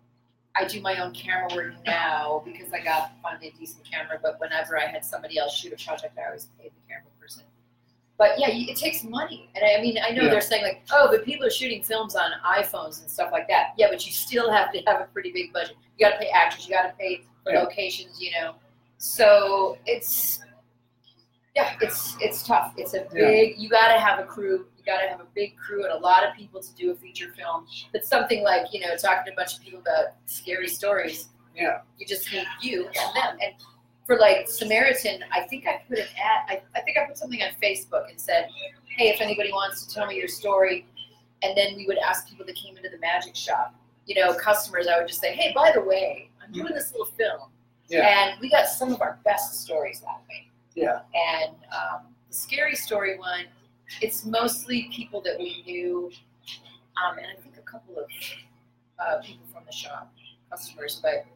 I 0.59 0.65
do 0.65 0.81
my 0.81 0.99
own 1.03 1.13
camera 1.13 1.49
work 1.55 1.75
now 1.87 2.43
because 2.45 2.73
I 2.73 2.81
got 2.81 3.13
finally 3.23 3.49
a 3.49 3.59
decent 3.59 3.85
camera. 3.91 4.19
But 4.23 4.41
whenever 4.41 4.79
I 4.79 4.87
had 4.87 5.05
somebody 5.05 5.39
else 5.39 5.55
shoot 5.57 5.73
a 5.73 5.85
project, 5.85 6.19
I 6.19 6.27
always 6.27 6.47
paid 6.59 6.73
the 6.73 6.93
camera 6.93 7.11
person. 7.21 7.45
but 8.17 8.31
yeah, 8.37 8.49
it 8.51 8.77
takes 8.77 9.05
money, 9.05 9.49
and 9.55 9.65
I 9.65 9.81
mean, 9.81 9.97
I 10.05 10.11
know 10.11 10.25
Yeah. 10.25 10.31
they're 10.31 10.41
saying 10.41 10.65
like, 10.65 10.83
oh, 10.91 11.07
but 11.09 11.25
people 11.25 11.47
are 11.47 11.51
shooting 11.51 11.85
films 11.85 12.17
on 12.17 12.33
iPhones 12.45 13.01
and 13.01 13.09
stuff 13.09 13.31
like 13.31 13.47
that. 13.47 13.75
Yeah, 13.77 13.87
but 13.91 14.05
you 14.05 14.11
still 14.13 14.51
have 14.51 14.73
to 14.73 14.81
have 14.89 15.01
a 15.01 15.05
pretty 15.05 15.31
big 15.31 15.53
budget. 15.53 15.77
You 15.97 16.05
got 16.05 16.15
to 16.15 16.19
pay 16.19 16.29
actors, 16.31 16.67
you 16.67 16.75
got 16.75 16.83
to 16.83 16.93
pay 16.99 17.23
for 17.45 17.53
Yeah. 17.53 17.61
locations, 17.61 18.21
you 18.21 18.33
know. 18.33 18.57
So 18.97 19.79
it's 19.87 20.41
yeah, 21.55 21.77
it's 21.81 22.17
it's 22.21 22.43
tough. 22.47 22.75
It's 22.77 22.95
a 22.95 22.99
Yeah. 23.13 23.29
big. 23.29 23.59
You 23.59 23.69
got 23.69 23.93
to 23.95 24.01
have 24.01 24.19
a 24.19 24.25
crew. 24.25 24.67
Got 24.89 25.03
to 25.03 25.09
have 25.09 25.21
a 25.21 25.27
big 25.35 25.55
crew 25.59 25.85
and 25.85 25.93
a 25.93 25.99
lot 25.99 26.27
of 26.27 26.35
people 26.35 26.63
to 26.63 26.75
do 26.75 26.91
a 26.91 26.95
feature 26.95 27.31
film. 27.37 27.67
But 27.93 28.07
something 28.07 28.43
like 28.43 28.73
you 28.73 28.81
know 28.81 28.97
talking 28.97 29.27
to 29.27 29.33
a 29.33 29.37
bunch 29.37 29.59
of 29.59 29.63
people 29.63 29.81
about 29.81 30.15
scary 30.25 30.67
stories. 30.67 31.29
Yeah. 31.55 31.81
You 31.99 32.07
just 32.07 32.33
need 32.33 32.47
you 32.63 32.87
and 32.87 33.17
them. 33.17 33.37
And 33.43 33.53
for 34.07 34.17
like 34.17 34.49
Samaritan, 34.49 35.23
I 35.31 35.43
think 35.43 35.67
I 35.67 35.83
put 35.89 35.99
an 35.99 36.07
ad. 36.17 36.47
I, 36.49 36.63
I 36.75 36.81
think 36.81 36.97
I 36.97 37.05
put 37.05 37.19
something 37.19 37.43
on 37.43 37.51
Facebook 37.63 38.09
and 38.09 38.19
said, 38.19 38.49
hey, 38.97 39.09
if 39.09 39.21
anybody 39.21 39.53
wants 39.53 39.85
to 39.85 39.95
tell 39.95 40.07
me 40.07 40.17
your 40.17 40.29
story, 40.29 40.87
and 41.43 41.55
then 41.57 41.77
we 41.77 41.87
would 41.87 41.99
ask 41.99 42.27
people 42.27 42.47
that 42.47 42.57
came 42.57 42.77
into 42.77 42.89
the 42.89 42.99
magic 42.99 43.37
shop. 43.37 43.75
You 44.07 44.15
know, 44.15 44.33
customers. 44.33 44.87
I 44.87 44.99
would 44.99 45.09
just 45.09 45.21
say, 45.21 45.35
hey, 45.35 45.53
by 45.55 45.71
the 45.75 45.83
way, 45.83 46.31
I'm 46.43 46.51
doing 46.51 46.73
this 46.73 46.93
little 46.93 47.13
film. 47.13 47.51
Yeah. 47.89 48.31
And 48.31 48.41
we 48.41 48.49
got 48.49 48.69
some 48.69 48.91
of 48.93 49.03
our 49.03 49.19
best 49.25 49.61
stories 49.61 50.01
that 50.01 50.21
way. 50.31 50.49
Yeah. 50.75 51.01
And 51.15 51.55
um, 51.73 52.07
the 52.29 52.35
scary 52.35 52.75
story 52.75 53.19
one, 53.19 53.45
it's 54.01 54.25
mostly 54.25 54.89
people 54.93 55.21
that 55.23 55.39
we 55.39 55.63
knew, 55.67 56.11
um, 57.03 57.19
and 57.19 57.27
I 57.27 57.41
think 57.41 57.57
a 57.59 57.63
couple 57.71 57.97
of 57.99 58.07
uh, 58.99 59.21
people 59.23 59.47
from 59.53 59.65
the 59.67 59.73
shop, 59.73 60.13
customers. 60.51 61.01
But 61.03 61.27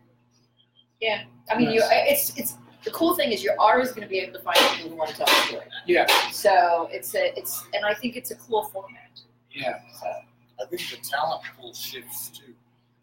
yeah, 1.00 1.24
I 1.50 1.58
mean, 1.58 1.70
you. 1.70 1.80
Nice. 1.80 1.90
It's 2.30 2.38
it's 2.38 2.54
the 2.84 2.90
cool 2.90 3.14
thing 3.14 3.32
is 3.32 3.42
you're 3.44 3.58
always 3.60 3.90
going 3.90 4.02
to 4.02 4.08
be 4.08 4.18
able 4.18 4.34
to 4.38 4.40
find 4.44 4.58
people 4.76 4.90
who 4.90 4.96
want 4.96 5.10
to 5.10 5.16
tell 5.16 5.26
a 5.28 5.46
story. 5.46 5.64
Yeah. 5.86 6.06
So 6.30 6.88
it's 6.90 7.14
a 7.14 7.36
it's 7.38 7.64
and 7.74 7.84
I 7.84 7.94
think 7.94 8.16
it's 8.16 8.30
a 8.30 8.36
cool 8.36 8.64
format. 8.64 9.20
Yeah. 9.50 9.78
So 10.00 10.06
I 10.06 10.66
think 10.68 10.82
the 10.90 10.96
talent 11.08 11.42
pool 11.56 11.74
shifts 11.74 12.30
too. 12.30 12.54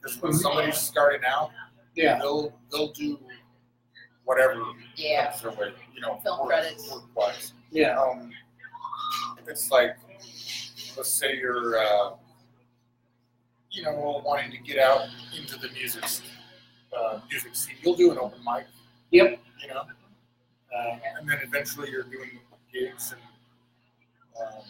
Because 0.02 0.22
when 0.22 0.32
Mhm. 0.32 0.40
somebody's 0.40 0.78
starting 0.78 1.22
out, 1.26 1.52
Yeah. 1.96 2.20
they'll 2.20 2.54
they'll 2.72 2.92
do 2.94 3.20
whatever 4.26 4.64
yeah, 4.96 5.32
comes 5.32 5.42
their 5.42 5.52
way, 5.52 5.74
you 5.94 6.02
know, 6.02 6.20
Film 6.24 6.40
work, 6.40 6.48
credits. 6.50 6.92
work 6.92 7.04
wise. 7.16 7.54
Yeah. 7.72 8.00
Um, 8.00 8.32
it's 9.50 9.72
like, 9.72 9.98
let's 10.96 11.10
say 11.10 11.38
you're, 11.38 11.78
uh, 11.78 12.12
you 13.72 13.84
know, 13.84 14.22
wanting 14.26 14.52
to 14.52 14.58
get 14.58 14.80
out 14.80 15.08
into 15.38 15.58
the 15.60 15.70
music, 15.70 16.04
uh, 16.98 17.20
music 17.30 17.56
scene. 17.56 17.76
You'll 17.82 17.96
do 17.96 18.12
an 18.12 18.18
open 18.18 18.40
mic. 18.46 18.66
Yep. 19.12 19.40
You 19.62 19.68
know, 19.70 19.82
uh, 19.82 21.00
and 21.18 21.28
then 21.28 21.40
eventually 21.44 21.90
you're 21.90 22.04
doing 22.04 22.40
gigs 22.72 23.14
and, 23.14 23.22
um, 24.42 24.64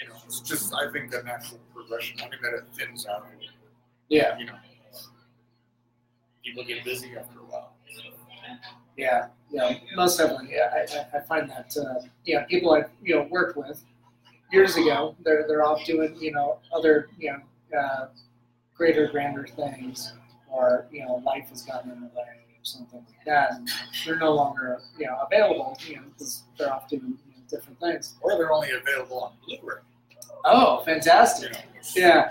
you 0.00 0.08
know, 0.08 0.14
it's 0.26 0.40
just 0.40 0.74
I 0.74 0.90
think 0.90 1.10
the 1.10 1.22
natural 1.22 1.60
progression. 1.74 2.18
I 2.20 2.28
mean 2.28 2.40
that 2.42 2.54
it 2.54 2.64
thins 2.76 3.06
out. 3.06 3.26
Yeah. 4.08 4.38
You 4.38 4.46
know, 4.46 4.54
people 6.44 6.64
get 6.64 6.84
busy 6.84 7.10
after 7.18 7.40
a 7.40 7.42
while. 7.42 7.57
Yeah, 8.98 9.28
yeah, 9.50 9.74
most 9.96 10.18
definitely. 10.18 10.50
Yeah, 10.52 10.70
I, 10.74 10.98
I- 10.98 11.18
I 11.18 11.20
find 11.22 11.48
that 11.50 11.74
uh, 11.80 12.00
yeah, 12.26 12.44
people 12.44 12.72
I've 12.72 12.90
you 13.02 13.14
know 13.14 13.28
worked 13.30 13.56
with 13.56 13.82
years 14.52 14.76
ago, 14.76 15.14
they're 15.24 15.46
they're 15.48 15.64
off 15.64 15.84
doing 15.86 16.16
you 16.20 16.32
know 16.32 16.58
other 16.74 17.08
you 17.18 17.32
know 17.32 17.78
uh, 17.78 18.06
greater, 18.76 19.06
grander 19.06 19.46
things, 19.46 20.12
or 20.50 20.86
you 20.90 21.04
know 21.06 21.22
life 21.24 21.48
has 21.50 21.62
gotten 21.62 21.92
in 21.92 22.00
the 22.00 22.06
way 22.08 22.22
or 22.24 22.64
something 22.64 22.98
like 23.08 23.24
that, 23.24 23.52
and 23.52 23.68
they're 24.04 24.16
no 24.18 24.34
longer 24.34 24.80
you 24.98 25.06
know 25.06 25.16
available, 25.24 25.78
you 25.86 25.96
know, 25.96 26.02
because 26.12 26.42
they're 26.58 26.72
off 26.72 26.88
doing 26.88 27.02
you 27.26 27.32
know, 27.36 27.42
different 27.48 27.78
things. 27.80 28.16
Or 28.20 28.36
they're 28.36 28.52
only 28.52 28.70
available 28.72 29.20
on 29.20 29.32
Blu-ray. 29.46 29.80
Oh, 30.44 30.82
fantastic! 30.84 31.56
Yeah. 31.94 32.28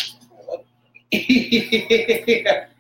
yeah. 1.12 2.66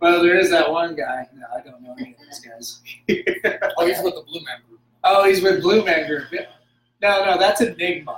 Well, 0.00 0.20
there 0.20 0.36
is 0.36 0.50
that 0.50 0.68
one 0.68 0.96
guy. 0.96 1.28
No, 1.32 1.46
I 1.56 1.60
don't 1.60 1.80
know 1.80 1.94
any 1.96 2.16
of 2.20 2.21
those 2.40 2.80
guys. 3.08 3.72
Oh, 3.78 3.86
he's 3.86 4.02
with 4.02 4.14
the 4.14 4.22
Blue 4.26 4.40
Man 4.44 4.56
Group. 4.68 4.80
Oh, 5.04 5.26
he's 5.28 5.42
with 5.42 5.60
Blue 5.62 5.84
Man 5.84 6.06
Group. 6.06 6.26
No, 7.02 7.24
no, 7.24 7.36
that's 7.38 7.60
Enigma. 7.60 8.16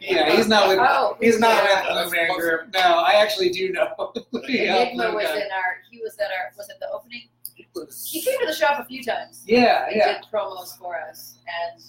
Yeah, 0.00 0.34
he's 0.36 0.46
not 0.48 0.68
with. 0.68 0.78
Oh, 0.80 1.16
he's 1.20 1.38
not 1.40 1.62
yeah. 1.64 1.94
with 2.02 2.10
Blue 2.10 2.16
Man 2.16 2.38
Group. 2.38 2.60
No, 2.74 2.80
I 2.80 3.12
actually 3.16 3.50
do 3.50 3.72
know. 3.72 4.12
Yeah, 4.48 4.76
Enigma 4.76 5.08
Blue 5.10 5.16
was 5.16 5.26
guy. 5.26 5.36
in 5.36 5.42
our. 5.52 5.76
He 5.90 6.00
was 6.02 6.16
at 6.18 6.26
our. 6.30 6.52
Was 6.56 6.68
it 6.70 6.76
the 6.80 6.88
opening? 6.90 7.22
He 7.54 7.66
was- 7.74 8.08
He 8.10 8.22
came 8.22 8.38
to 8.40 8.46
the 8.46 8.52
shop 8.52 8.78
a 8.80 8.84
few 8.84 9.02
times. 9.02 9.42
Yeah, 9.46 9.88
He 9.90 9.98
yeah. 9.98 10.14
did 10.14 10.24
promos 10.32 10.78
for 10.78 10.96
us, 11.00 11.38
and 11.72 11.82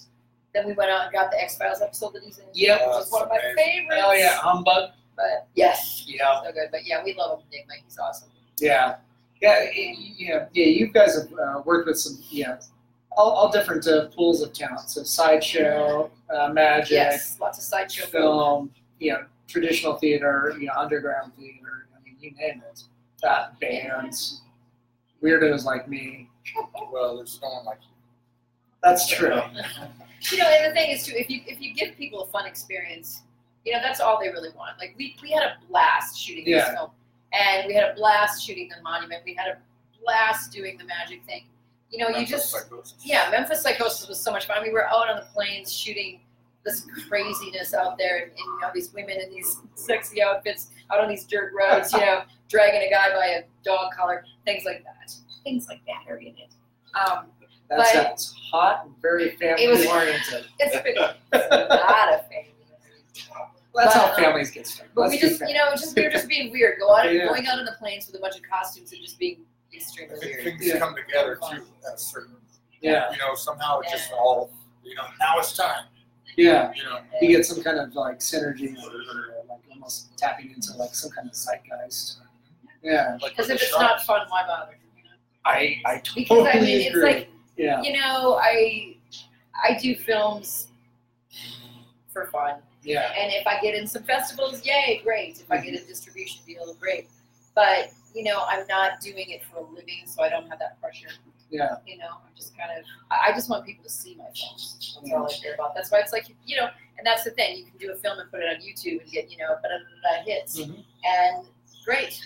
then 0.54 0.66
we 0.66 0.72
went 0.74 0.90
out 0.90 1.04
and 1.04 1.12
got 1.12 1.30
the 1.30 1.40
X 1.42 1.56
Files 1.56 1.80
episode 1.80 2.12
that 2.14 2.22
he's 2.24 2.38
in. 2.38 2.44
Yeah, 2.52 2.86
which 2.88 3.06
is 3.06 3.10
one 3.12 3.22
of 3.22 3.28
my 3.28 3.38
That's 3.42 3.54
favorites. 3.54 4.02
Oh 4.04 4.12
yeah, 4.12 4.36
humbug. 4.36 4.90
But 5.16 5.46
yes, 5.54 6.04
Yeah, 6.06 6.42
so 6.42 6.52
good. 6.52 6.68
But 6.72 6.84
yeah, 6.86 7.02
we 7.04 7.14
love 7.14 7.42
Enigma. 7.52 7.74
He's 7.84 7.98
awesome. 7.98 8.30
yeah, 8.60 8.96
yeah, 9.42 9.58
y- 9.76 9.96
yeah, 10.16 10.46
yeah. 10.52 10.66
You 10.66 10.86
guys 10.86 11.14
have 11.20 11.32
uh, 11.38 11.62
worked 11.66 11.86
with 11.88 11.98
some, 11.98 12.16
yeah, 12.30 12.58
all, 13.16 13.30
all 13.32 13.50
different 13.52 13.86
uh, 13.86 14.06
pools 14.16 14.40
of 14.40 14.52
talent. 14.54 14.88
So 14.88 15.02
sideshow, 15.02 16.10
uh, 16.34 16.48
magic, 16.52 16.92
Yes, 16.92 17.36
lots 17.40 17.58
of 17.58 17.64
sideshow 17.64 18.06
film. 18.06 18.10
film, 18.38 18.70
you 19.00 19.12
know, 19.12 19.24
traditional 19.48 19.96
theater, 19.96 20.56
you 20.58 20.66
know, 20.68 20.72
underground 20.78 21.32
theater. 21.38 21.86
I 21.94 22.02
mean, 22.04 22.16
you 22.20 22.30
name 22.32 22.62
it. 22.70 22.84
Uh, 23.22 23.48
bands, 23.60 24.40
weirdos 25.22 25.64
like 25.64 25.88
me. 25.88 26.28
Well, 26.92 27.16
there's 27.18 27.38
no 27.42 27.48
one 27.50 27.64
like 27.66 27.78
you. 27.82 27.94
That's 28.82 29.06
true. 29.08 29.40
You 30.30 30.38
know, 30.38 30.44
and 30.46 30.70
the 30.70 30.74
thing 30.80 30.90
is 30.92 31.04
too, 31.04 31.14
if 31.16 31.28
you 31.28 31.40
if 31.48 31.60
you 31.60 31.74
give 31.74 31.96
people 31.96 32.22
a 32.22 32.26
fun 32.28 32.46
experience, 32.46 33.22
you 33.64 33.72
know, 33.72 33.80
that's 33.82 33.98
all 33.98 34.20
they 34.20 34.28
really 34.28 34.50
want. 34.56 34.78
Like 34.78 34.94
we 34.96 35.16
we 35.20 35.32
had 35.32 35.42
a 35.42 35.54
blast 35.68 36.16
shooting 36.16 36.44
this 36.44 36.64
film, 36.68 36.90
and 37.32 37.66
we 37.66 37.74
had 37.74 37.84
a 37.90 37.94
blast 37.94 38.44
shooting 38.44 38.68
the 38.74 38.82
monument. 38.82 39.22
We 39.24 39.34
had 39.34 39.48
a 39.48 39.58
blast 40.02 40.52
doing 40.52 40.78
the 40.78 40.84
magic 40.84 41.24
thing. 41.24 41.44
You 41.90 41.98
know, 41.98 42.08
you 42.08 42.24
just 42.26 42.50
Psychosis. 42.50 42.94
yeah, 43.04 43.28
Memphis 43.30 43.62
Psychosis 43.62 44.08
was 44.08 44.18
so 44.20 44.30
much 44.32 44.46
fun. 44.46 44.62
We 44.62 44.70
were 44.70 44.86
out 44.88 45.08
on 45.10 45.16
the 45.16 45.26
plains 45.34 45.72
shooting 45.72 46.20
this 46.64 46.86
craziness 47.08 47.74
out 47.74 47.98
there, 47.98 48.18
and, 48.22 48.30
and 48.30 48.38
you 48.38 48.58
know 48.60 48.68
these 48.72 48.92
women 48.94 49.20
in 49.20 49.30
these 49.30 49.58
sexy 49.74 50.22
outfits 50.22 50.68
out 50.90 51.00
on 51.00 51.08
these 51.08 51.24
dirt 51.24 51.52
roads, 51.54 51.92
you 51.92 51.98
know, 52.00 52.22
dragging 52.48 52.80
a 52.86 52.90
guy 52.90 53.10
by 53.14 53.26
a 53.26 53.42
dog 53.64 53.92
collar, 53.94 54.24
things 54.46 54.64
like 54.64 54.84
that. 54.84 55.12
Things 55.44 55.66
like 55.68 55.80
that 55.86 56.10
are 56.10 56.16
in 56.18 56.28
it. 56.28 56.54
Um, 56.94 57.26
That 57.68 57.78
But- 57.78 57.86
sounds 57.88 58.34
hot 58.50 58.84
and 58.86 58.94
very 59.02 59.30
family 59.36 59.64
It 59.64 59.68
was- 59.68 59.86
oriented. 59.86 60.46
it's 60.60 60.82
been 60.82 60.94
it's 60.96 61.46
a 61.50 61.66
lot 61.68 62.12
of 63.74 63.82
family. 63.82 63.84
That's 63.84 63.94
how 63.94 64.06
but, 64.08 64.18
um, 64.18 64.24
families 64.24 64.50
get 64.50 64.66
started. 64.66 64.92
But 64.94 65.00
Let's 65.02 65.12
we 65.14 65.18
just, 65.20 65.38
fair. 65.38 65.48
you 65.48 65.54
know, 65.54 65.70
just 65.70 65.96
we 65.96 66.02
were 66.04 66.10
just 66.10 66.28
being 66.28 66.50
weird. 66.52 66.78
Go 66.80 66.94
out, 66.94 67.04
Yeah. 67.12 67.26
going 67.28 67.46
out 67.46 67.58
on 67.58 67.64
the 67.64 67.72
plains 67.78 68.06
with 68.06 68.16
a 68.16 68.20
bunch 68.20 68.36
of 68.36 68.42
costumes 68.42 68.92
and 68.92 69.02
just 69.02 69.18
being 69.18 69.44
I 69.72 69.76
extremely 69.76 70.16
weird. 70.20 70.44
things 70.44 70.66
Yeah. 70.66 70.78
come 70.78 70.94
together 70.94 71.36
too 71.50 71.62
at 71.88 71.94
a 71.94 71.98
certain. 71.98 72.36
yeah, 72.80 73.10
You 73.12 73.18
know, 73.18 73.34
somehow 73.34 73.80
it 73.80 73.88
just 73.90 74.12
all. 74.12 74.50
You 74.84 74.94
know, 74.96 75.04
now 75.20 75.38
it's 75.38 75.56
time. 75.56 75.84
yeah. 76.36 76.72
You 76.74 76.82
know, 76.84 76.98
You 77.20 77.28
get 77.36 77.46
some 77.46 77.62
kind 77.62 77.78
of 77.78 77.94
like 77.94 78.18
synergy, 78.18 78.76
or, 78.82 78.90
or 78.90 79.44
like 79.48 79.60
almost 79.70 80.16
tapping 80.18 80.50
into 80.50 80.72
like 80.76 80.94
some 80.94 81.10
kind 81.12 81.28
of 81.28 81.34
zeitgeist. 81.34 82.18
Yeah, 82.82 83.16
Because 83.22 83.46
with 83.48 83.56
if 83.56 83.62
it's 83.62 83.70
shop. 83.70 83.80
not 83.80 84.02
fun, 84.02 84.26
why 84.28 84.42
bother? 84.46 84.76
You 84.96 85.04
know? 85.04 85.10
I 85.44 85.80
I 85.86 86.02
Because 86.14 86.26
totally 86.28 86.50
I 86.50 86.60
mean, 86.60 86.80
it's 86.80 86.90
agree. 86.90 87.04
like 87.14 87.28
yeah, 87.56 87.80
you 87.82 87.92
know, 87.92 88.38
I 88.42 88.96
I 89.54 89.78
do 89.80 89.94
films 89.94 90.66
for 92.12 92.26
fun, 92.26 92.56
yeah, 92.82 93.12
and 93.18 93.32
if 93.32 93.46
I 93.46 93.60
get 93.60 93.74
in 93.74 93.86
some 93.86 94.02
festivals, 94.02 94.64
yay, 94.64 95.00
great. 95.04 95.40
If 95.40 95.50
I 95.50 95.58
get 95.58 95.74
a 95.80 95.84
distribution 95.86 96.42
deal, 96.46 96.74
great. 96.80 97.08
But 97.54 97.90
you 98.14 98.24
know, 98.24 98.44
I'm 98.48 98.66
not 98.66 99.00
doing 99.00 99.30
it 99.30 99.42
for 99.44 99.58
a 99.58 99.62
living, 99.70 100.02
so 100.06 100.22
I 100.22 100.28
don't 100.28 100.48
have 100.48 100.58
that 100.58 100.80
pressure. 100.80 101.08
yeah, 101.50 101.76
You 101.86 101.98
know, 101.98 102.08
I'm 102.08 102.34
just 102.36 102.56
kind 102.56 102.70
of 102.78 102.84
I 103.10 103.32
just 103.32 103.48
want 103.50 103.64
people 103.66 103.84
to 103.84 103.90
see 103.90 104.14
my 104.16 104.24
films. 104.34 104.98
That's 105.00 105.12
all 105.12 105.26
I 105.26 105.32
care 105.42 105.54
about. 105.54 105.74
That's 105.74 105.90
why 105.90 105.98
it's 106.00 106.12
like 106.12 106.26
you 106.46 106.56
know, 106.56 106.68
and 106.98 107.06
that's 107.06 107.24
the 107.24 107.30
thing. 107.30 107.56
You 107.58 107.64
can 107.64 107.78
do 107.78 107.92
a 107.92 107.96
film 107.96 108.18
and 108.18 108.30
put 108.30 108.40
it 108.40 108.46
on 108.48 108.56
YouTube 108.62 109.02
and 109.02 109.10
get 109.10 109.30
you 109.30 109.38
know, 109.38 109.56
but 109.62 109.70
hits 110.26 110.58
Mhm. 110.60 110.84
and 111.04 111.46
great. 111.84 112.20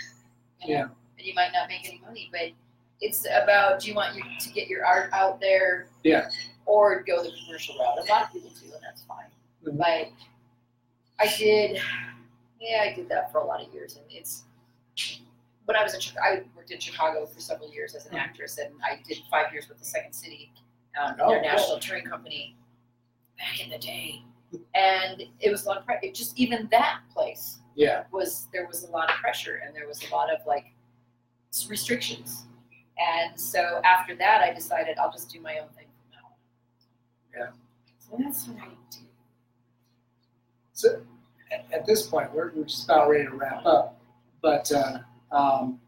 you 0.63 0.69
know, 0.69 0.75
Yeah. 0.75 0.83
And 1.19 1.27
you 1.27 1.35
might 1.35 1.53
not 1.53 1.69
make 1.69 1.87
any 1.87 1.99
money, 2.05 2.29
but 2.33 2.51
it's 3.01 3.27
about 3.31 3.81
do 3.81 3.89
you 3.89 3.95
want 3.95 4.15
you 4.17 4.23
to 4.41 4.51
get 4.51 4.69
your 4.69 4.85
art 4.87 5.11
out 5.13 5.41
there? 5.41 5.89
Yeah. 6.03 6.29
Or 6.67 7.03
go 7.03 7.23
the 7.23 7.31
commercial 7.45 7.77
route. 7.79 7.99
A 7.99 8.11
lot 8.13 8.23
of 8.25 8.33
people 8.33 8.51
do, 8.51 8.73
and 8.73 8.83
that's 8.83 9.03
fine. 9.03 9.27
Mhm. 9.65 9.77
But 9.79 10.09
I 11.19 11.35
did, 11.37 11.81
yeah, 12.61 12.83
I 12.83 12.93
did 12.95 13.09
that 13.09 13.33
for 13.33 13.39
a 13.39 13.45
lot 13.45 13.63
of 13.67 13.73
years, 13.73 13.97
and 13.97 14.05
it's 14.11 14.45
when 15.65 15.77
I 15.77 15.83
was 15.83 15.95
in 15.95 16.01
Chicago, 16.01 16.25
I 16.27 16.43
worked 16.57 16.71
in 16.71 16.79
Chicago 16.79 17.27
for 17.27 17.41
several 17.41 17.73
years 17.73 17.95
as 17.95 18.07
an 18.07 18.13
Mhm. 18.13 18.21
actress, 18.21 18.59
and 18.59 18.75
I 18.85 18.97
did 19.07 19.19
five 19.31 19.53
years 19.53 19.69
with 19.69 19.79
the 19.79 19.85
Second 19.85 20.13
City 20.13 20.53
um, 20.99 21.17
Oh, 21.21 21.35
International 21.35 21.79
Touring 21.79 22.05
Company 22.07 22.57
back 23.37 23.61
in 23.61 23.69
the 23.71 23.79
day, 23.79 24.23
and 24.75 25.23
it 25.41 25.51
was 25.51 25.65
a 25.65 25.69
lot 25.69 25.77
of 25.79 25.85
pressure. 25.85 26.11
Just 26.13 26.39
even 26.39 26.69
that 26.69 27.01
place 27.13 27.59
yeah, 27.75 28.05
was 28.11 28.47
there 28.53 28.67
was 28.67 28.85
a 28.85 28.91
lot 28.91 29.11
of 29.11 29.17
pressure 29.17 29.57
and 29.57 29.75
there 29.77 29.87
was 29.87 30.03
a 30.09 30.15
lot 30.15 30.31
of 30.33 30.47
like 30.47 30.73
restrictions. 31.69 32.47
And 32.99 33.39
so 33.39 33.81
after 33.85 34.15
that, 34.17 34.41
I 34.41 34.55
decided 34.55 34.97
I'll 34.99 35.13
just 35.13 35.29
do 35.31 35.41
my 35.41 35.59
own 35.59 35.69
thing 35.71 35.87
from 36.01 36.11
now 36.13 36.27
on. 36.29 37.53
Yeah. 37.53 37.53
So 37.99 38.17
that's 38.19 38.47
what 38.49 38.63
I 38.63 38.69
do. 38.91 39.06
So 40.77 41.01
at, 41.51 41.67
at 41.73 41.87
this 41.87 42.07
point, 42.07 42.33
we're, 42.35 42.53
we're 42.55 42.65
just 42.65 42.85
about 42.85 43.09
ready 43.09 43.25
to 43.25 43.31
wrap 43.31 43.65
up. 43.65 43.99
But 44.43 44.71
uh, 44.71 44.99
um, 45.33 45.81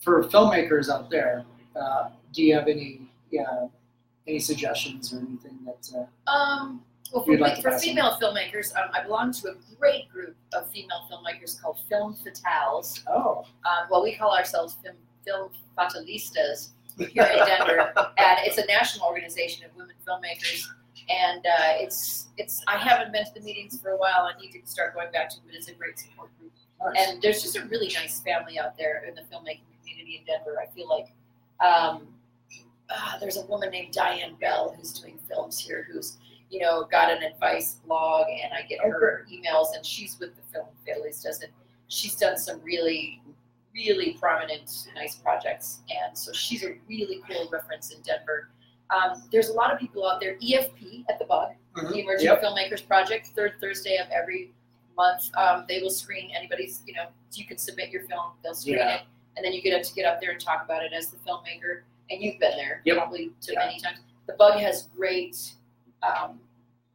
for 0.00 0.24
filmmakers 0.24 0.90
out 0.90 1.08
there, 1.10 1.44
uh, 1.80 2.10
do 2.32 2.42
you 2.42 2.54
have 2.54 2.66
any 2.68 3.08
uh, 3.40 3.68
any 4.26 4.40
suggestions 4.40 5.14
or 5.14 5.18
anything 5.18 5.58
that? 5.64 5.88
Uh, 6.26 6.30
Um, 6.30 6.82
well, 7.12 7.22
for, 7.24 7.38
like 7.38 7.62
for 7.62 7.78
female 7.78 8.18
filmmakers, 8.20 8.74
um, 8.76 8.90
I 8.92 9.04
belong 9.04 9.32
to 9.32 9.48
a 9.50 9.54
great 9.78 10.10
group 10.10 10.34
of 10.52 10.68
female 10.72 11.06
filmmakers 11.10 11.60
called 11.60 11.78
Film 11.88 12.16
Fatales. 12.16 13.04
oh, 13.06 13.44
Um, 13.64 13.86
well, 13.88 14.02
we 14.02 14.16
call 14.16 14.34
ourselves 14.36 14.76
Film, 14.82 14.96
Film 15.24 15.50
Fatalistas 15.78 16.70
here 16.96 17.22
in 17.22 17.46
Denver, 17.46 17.92
and 17.96 18.38
it's 18.44 18.58
a 18.58 18.66
national 18.66 19.06
organization 19.06 19.64
of 19.64 19.76
women 19.76 19.94
filmmakers. 20.06 20.64
And 21.08 21.44
uh, 21.44 21.74
it's 21.80 22.28
it's 22.38 22.62
I 22.66 22.78
haven't 22.78 23.12
been 23.12 23.24
to 23.24 23.34
the 23.34 23.40
meetings 23.40 23.80
for 23.80 23.90
a 23.90 23.96
while. 23.96 24.30
I 24.34 24.40
need 24.40 24.52
to 24.52 24.60
start 24.64 24.94
going 24.94 25.12
back 25.12 25.28
to 25.30 25.36
it. 25.36 25.42
but 25.46 25.54
It's 25.54 25.68
a 25.68 25.74
great 25.74 25.98
support 25.98 26.30
group, 26.38 26.52
nice. 26.82 26.94
and 26.98 27.22
there's 27.22 27.42
just 27.42 27.56
a 27.56 27.64
really 27.66 27.92
nice 27.94 28.20
family 28.20 28.58
out 28.58 28.76
there 28.78 29.04
in 29.06 29.14
the 29.14 29.22
filmmaking 29.22 29.60
community 29.80 30.16
in 30.20 30.24
Denver. 30.24 30.56
I 30.60 30.66
feel 30.74 30.88
like 30.88 31.12
um, 31.60 32.06
uh, 32.88 33.18
there's 33.18 33.36
a 33.36 33.44
woman 33.46 33.70
named 33.70 33.92
Diane 33.92 34.36
Bell 34.40 34.74
who's 34.76 34.92
doing 34.92 35.18
films 35.28 35.58
here, 35.58 35.86
who's 35.90 36.16
you 36.50 36.60
know 36.60 36.88
got 36.90 37.10
an 37.10 37.22
advice 37.22 37.74
blog, 37.86 38.26
and 38.28 38.52
I 38.54 38.62
get 38.62 38.80
her 38.80 39.26
emails, 39.30 39.76
and 39.76 39.84
she's 39.84 40.18
with 40.18 40.34
the 40.36 40.42
Film 40.52 40.66
Families. 40.86 41.22
Doesn't 41.22 41.52
she's 41.88 42.16
done 42.16 42.38
some 42.38 42.62
really 42.62 43.20
really 43.74 44.16
prominent, 44.20 44.70
nice 44.94 45.16
projects. 45.16 45.80
And 45.90 46.16
so 46.16 46.32
she's 46.32 46.64
a 46.64 46.76
really 46.88 47.20
cool 47.28 47.48
reference 47.50 47.90
in 47.90 48.00
Denver. 48.02 48.48
Um, 48.90 49.22
there's 49.32 49.48
a 49.48 49.52
lot 49.52 49.72
of 49.72 49.78
people 49.78 50.06
out 50.08 50.20
there. 50.20 50.36
EFP 50.36 51.04
at 51.08 51.18
the 51.18 51.24
Bug, 51.24 51.52
Mhm. 51.74 51.90
the 51.92 51.98
Emerging 52.00 52.26
Yep. 52.26 52.42
Filmmakers 52.42 52.86
Project, 52.86 53.28
third 53.28 53.54
Thursday 53.60 53.96
of 53.96 54.08
every 54.10 54.52
month. 54.96 55.30
Um, 55.36 55.64
they 55.68 55.80
will 55.80 55.90
screen 55.90 56.30
anybody's. 56.34 56.82
You 56.86 56.94
know, 56.94 57.06
you 57.32 57.44
can 57.46 57.58
submit 57.58 57.90
your 57.90 58.02
film. 58.02 58.32
They'll 58.42 58.54
screen 58.54 58.76
Yeah. 58.76 58.96
it, 58.96 59.02
and 59.36 59.44
then 59.44 59.52
you 59.52 59.62
get 59.62 59.74
up 59.74 59.82
to 59.82 59.94
get 59.94 60.04
up 60.04 60.20
there 60.20 60.30
and 60.30 60.40
talk 60.40 60.64
about 60.64 60.84
it 60.84 60.92
as 60.92 61.10
the 61.10 61.16
filmmaker. 61.18 61.82
And 62.10 62.22
you've 62.22 62.38
been 62.38 62.56
there 62.56 62.82
Yep. 62.84 62.96
probably 62.98 63.32
to 63.40 63.52
Yeah. 63.52 63.60
many 63.60 63.80
times. 63.80 64.00
The 64.26 64.34
Bug 64.34 64.58
has 64.60 64.88
great 64.88 65.36
um, 66.02 66.38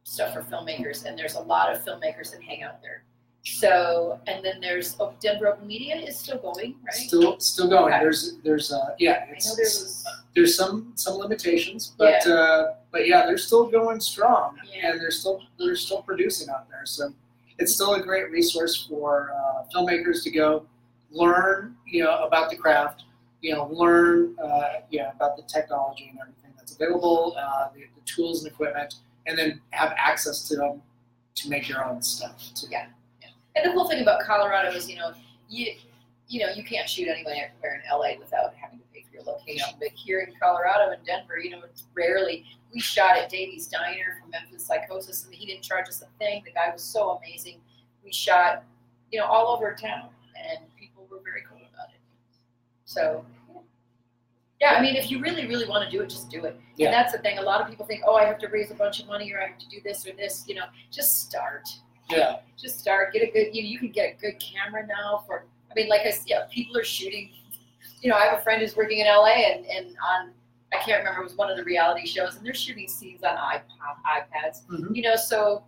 stuff 0.04 0.32
for 0.32 0.42
filmmakers, 0.44 1.04
and 1.04 1.18
there's 1.18 1.34
a 1.34 1.40
lot 1.40 1.72
of 1.74 1.84
filmmakers 1.84 2.30
that 2.30 2.40
hang 2.42 2.62
out 2.62 2.80
there. 2.80 3.02
So, 3.42 4.20
and 4.26 4.44
then 4.44 4.60
there's 4.60 4.96
oh, 5.00 5.14
Denver 5.20 5.48
Open 5.48 5.66
Media 5.66 5.96
is 5.96 6.18
still 6.18 6.38
going, 6.38 6.76
right? 6.84 6.94
Still, 6.94 7.40
still 7.40 7.68
going. 7.68 7.92
Okay. 7.94 8.02
There's, 8.02 8.36
there's, 8.44 8.70
uh, 8.72 8.94
yeah, 8.98 9.24
I 9.24 9.30
know 9.32 9.54
there 9.56 9.64
was. 9.64 10.04
there's 10.34 10.54
some, 10.56 10.92
some 10.94 11.14
limitations, 11.14 11.94
but, 11.96 12.26
uh, 12.26 12.74
but 12.92 13.06
yeah, 13.08 13.24
they're 13.24 13.38
still 13.38 13.66
going 13.66 13.98
strong, 14.00 14.56
Yeah. 14.70 14.90
and 14.90 15.00
they're 15.00 15.10
still, 15.10 15.40
they're 15.58 15.74
still 15.76 16.02
producing 16.02 16.50
out 16.50 16.68
there. 16.68 16.84
So 16.84 17.12
it's 17.58 17.74
still 17.74 17.94
a 17.94 18.02
great 18.02 18.30
resource 18.30 18.86
for 18.86 19.32
uh, 19.34 19.64
filmmakers 19.74 20.22
to 20.24 20.30
go 20.30 20.66
learn, 21.10 21.76
you 21.86 22.04
know, 22.04 22.18
about 22.24 22.50
the 22.50 22.56
craft, 22.56 23.04
you 23.40 23.54
know, 23.54 23.68
learn, 23.72 24.36
uh, 24.42 24.80
yeah, 24.90 25.12
about 25.14 25.36
the 25.38 25.42
technology 25.44 26.08
and 26.10 26.18
everything 26.20 26.52
that's 26.56 26.74
available, 26.74 27.36
uh, 27.38 27.68
the, 27.74 27.80
the 27.80 28.00
tools 28.04 28.44
and 28.44 28.52
equipment, 28.52 28.96
and 29.26 29.36
then 29.38 29.60
have 29.70 29.94
access 29.96 30.46
to 30.48 30.56
them 30.56 30.82
to 31.36 31.48
make 31.48 31.68
your 31.70 31.84
own 31.86 32.02
stuff. 32.02 32.36
too. 32.54 32.66
Yeah. 32.70 32.86
And 33.56 33.68
the 33.68 33.74
cool 33.74 33.88
thing 33.88 34.00
about 34.00 34.20
Colorado 34.20 34.70
is, 34.70 34.88
you 34.88 34.96
know, 34.96 35.12
you 35.48 35.72
you 36.30 36.38
know, 36.38 36.52
you 36.54 36.62
can't 36.62 36.88
shoot 36.88 37.08
anywhere 37.08 37.52
in 37.64 37.80
LA 37.90 38.16
without 38.18 38.54
having 38.54 38.78
to 38.78 38.84
pay 38.94 39.02
for 39.02 39.14
your 39.14 39.24
location. 39.24 39.66
But 39.80 39.88
here 39.88 40.20
in 40.20 40.32
Colorado 40.40 40.92
and 40.92 41.04
Denver, 41.04 41.38
you 41.38 41.50
know, 41.50 41.60
it's 41.64 41.84
rarely. 41.92 42.44
We 42.72 42.80
shot 42.80 43.18
at 43.18 43.28
Davy's 43.28 43.66
Diner 43.66 44.16
from 44.20 44.30
Memphis 44.30 44.64
Psychosis, 44.64 45.24
and 45.24 45.34
he 45.34 45.44
didn't 45.44 45.62
charge 45.62 45.88
us 45.88 46.02
a 46.02 46.06
thing. 46.18 46.42
The 46.44 46.52
guy 46.52 46.70
was 46.72 46.84
so 46.84 47.18
amazing. 47.18 47.60
We 48.04 48.12
shot, 48.12 48.62
you 49.10 49.18
know, 49.18 49.26
all 49.26 49.48
over 49.48 49.74
town, 49.74 50.10
and 50.36 50.60
people 50.78 51.04
were 51.10 51.18
very 51.24 51.42
cool 51.48 51.58
about 51.58 51.88
it. 51.88 52.00
So, 52.84 53.24
yeah, 54.60 54.74
I 54.74 54.80
mean, 54.80 54.94
if 54.94 55.10
you 55.10 55.20
really, 55.20 55.48
really 55.48 55.66
want 55.66 55.84
to 55.84 55.90
do 55.90 56.00
it, 56.00 56.10
just 56.10 56.30
do 56.30 56.44
it. 56.44 56.56
Yeah. 56.76 56.86
And 56.86 56.94
that's 56.94 57.10
the 57.10 57.18
thing. 57.18 57.38
A 57.38 57.42
lot 57.42 57.60
of 57.60 57.68
people 57.68 57.86
think, 57.86 58.02
oh, 58.06 58.14
I 58.14 58.24
have 58.24 58.38
to 58.38 58.48
raise 58.48 58.70
a 58.70 58.74
bunch 58.74 59.00
of 59.00 59.08
money, 59.08 59.32
or 59.32 59.42
I 59.42 59.48
have 59.48 59.58
to 59.58 59.68
do 59.68 59.80
this 59.82 60.06
or 60.06 60.12
this. 60.12 60.44
You 60.46 60.54
know, 60.54 60.66
just 60.92 61.22
start 61.22 61.68
Yeah. 62.10 62.36
just 62.58 62.78
start 62.80 63.12
get 63.12 63.22
a 63.22 63.30
good 63.30 63.54
you, 63.54 63.62
you 63.62 63.78
can 63.78 63.90
get 63.90 64.14
a 64.16 64.20
good 64.20 64.38
camera 64.40 64.86
now 64.86 65.22
for 65.26 65.44
i 65.70 65.74
mean 65.74 65.88
like 65.88 66.02
i 66.02 66.10
said 66.10 66.24
yeah, 66.26 66.40
people 66.50 66.76
are 66.76 66.84
shooting 66.84 67.30
you 68.02 68.10
know 68.10 68.16
i 68.16 68.24
have 68.24 68.38
a 68.38 68.42
friend 68.42 68.60
who's 68.60 68.76
working 68.76 68.98
in 68.98 69.06
la 69.06 69.26
and, 69.26 69.64
and 69.66 69.86
on 70.06 70.30
i 70.72 70.76
can't 70.78 70.98
remember 70.98 71.20
it 71.20 71.24
was 71.24 71.36
one 71.36 71.50
of 71.50 71.56
the 71.56 71.64
reality 71.64 72.06
shows 72.06 72.36
and 72.36 72.44
they're 72.46 72.54
shooting 72.54 72.88
scenes 72.88 73.22
on 73.22 73.36
ipod 73.36 73.96
ipads 74.18 74.64
Mhm. 74.66 74.94
you 74.96 75.02
know 75.02 75.16
so 75.16 75.64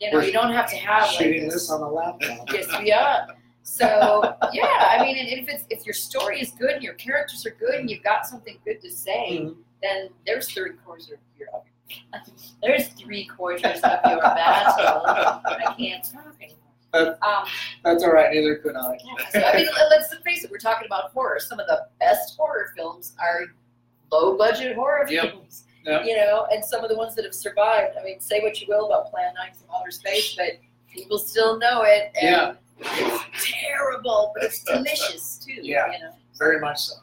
you 0.00 0.10
know 0.10 0.18
We're 0.18 0.24
you 0.24 0.32
don't 0.32 0.52
have 0.52 0.68
to 0.70 0.76
have 0.76 1.04
like 1.08 1.18
Shooting 1.18 1.44
this 1.44 1.54
this 1.54 1.70
on 1.70 1.80
a 1.82 1.88
laptop. 1.88 2.50
yes 2.52 2.66
we 2.80 2.92
are 2.92 3.26
so 3.62 4.34
yeah 4.52 4.88
i 4.90 5.02
mean 5.02 5.16
and 5.16 5.28
if 5.28 5.48
it's 5.48 5.64
if 5.70 5.86
your 5.86 5.94
story 5.94 6.40
is 6.40 6.50
good 6.52 6.70
and 6.72 6.82
your 6.82 6.94
characters 6.94 7.46
are 7.46 7.56
good 7.58 7.74
and 7.76 7.88
you've 7.88 8.02
got 8.02 8.26
something 8.26 8.58
good 8.64 8.80
to 8.82 8.90
say 8.90 9.40
Mhm. 9.42 9.56
then 9.82 10.10
there's 10.26 10.48
three 10.48 10.72
quarters 10.84 11.10
of 11.10 11.18
your 11.38 11.48
there's 12.62 12.88
three 12.88 13.26
quarters 13.26 13.62
of 13.82 14.00
your 14.10 14.20
battle. 14.20 15.02
I 15.06 15.74
can't 15.78 16.04
talk 16.04 16.34
anymore. 16.40 17.18
Um, 17.22 17.44
That's 17.84 18.04
all 18.04 18.12
right. 18.12 18.32
Neither 18.32 18.56
could 18.56 18.76
I. 18.76 18.98
yeah, 19.04 19.28
so, 19.30 19.40
I 19.40 19.56
mean, 19.56 19.66
let- 19.66 19.90
let's 19.90 20.14
face 20.24 20.44
it. 20.44 20.50
We're 20.50 20.58
talking 20.58 20.86
about 20.86 21.10
horror. 21.12 21.38
Some 21.40 21.58
of 21.58 21.66
the 21.66 21.86
best 22.00 22.36
horror 22.36 22.72
films 22.76 23.14
are 23.18 23.46
low 24.10 24.36
budget 24.36 24.76
horror 24.76 25.06
Yep. 25.08 25.30
films. 25.32 25.64
Yep. 25.86 26.04
You 26.04 26.16
know, 26.16 26.46
and 26.52 26.64
some 26.64 26.84
of 26.84 26.90
the 26.90 26.96
ones 26.96 27.14
that 27.16 27.24
have 27.24 27.34
survived. 27.34 27.96
I 28.00 28.04
mean, 28.04 28.20
say 28.20 28.40
what 28.40 28.60
you 28.60 28.66
will 28.68 28.86
about 28.86 29.10
Plan 29.10 29.32
Nine 29.34 29.52
from 29.54 29.74
Outer 29.74 29.90
Space, 29.90 30.34
but 30.36 30.52
people 30.92 31.18
still 31.18 31.58
know 31.58 31.82
it. 31.82 32.12
And 32.20 32.56
It's 32.78 33.24
terrible, 33.62 34.32
but 34.34 34.44
it's 34.44 34.62
delicious 34.64 35.38
too. 35.44 35.60
Yeah. 35.62 35.90
You 35.92 35.98
know. 36.00 36.12
Very 36.38 36.60
much 36.60 36.78
so. 36.78 36.94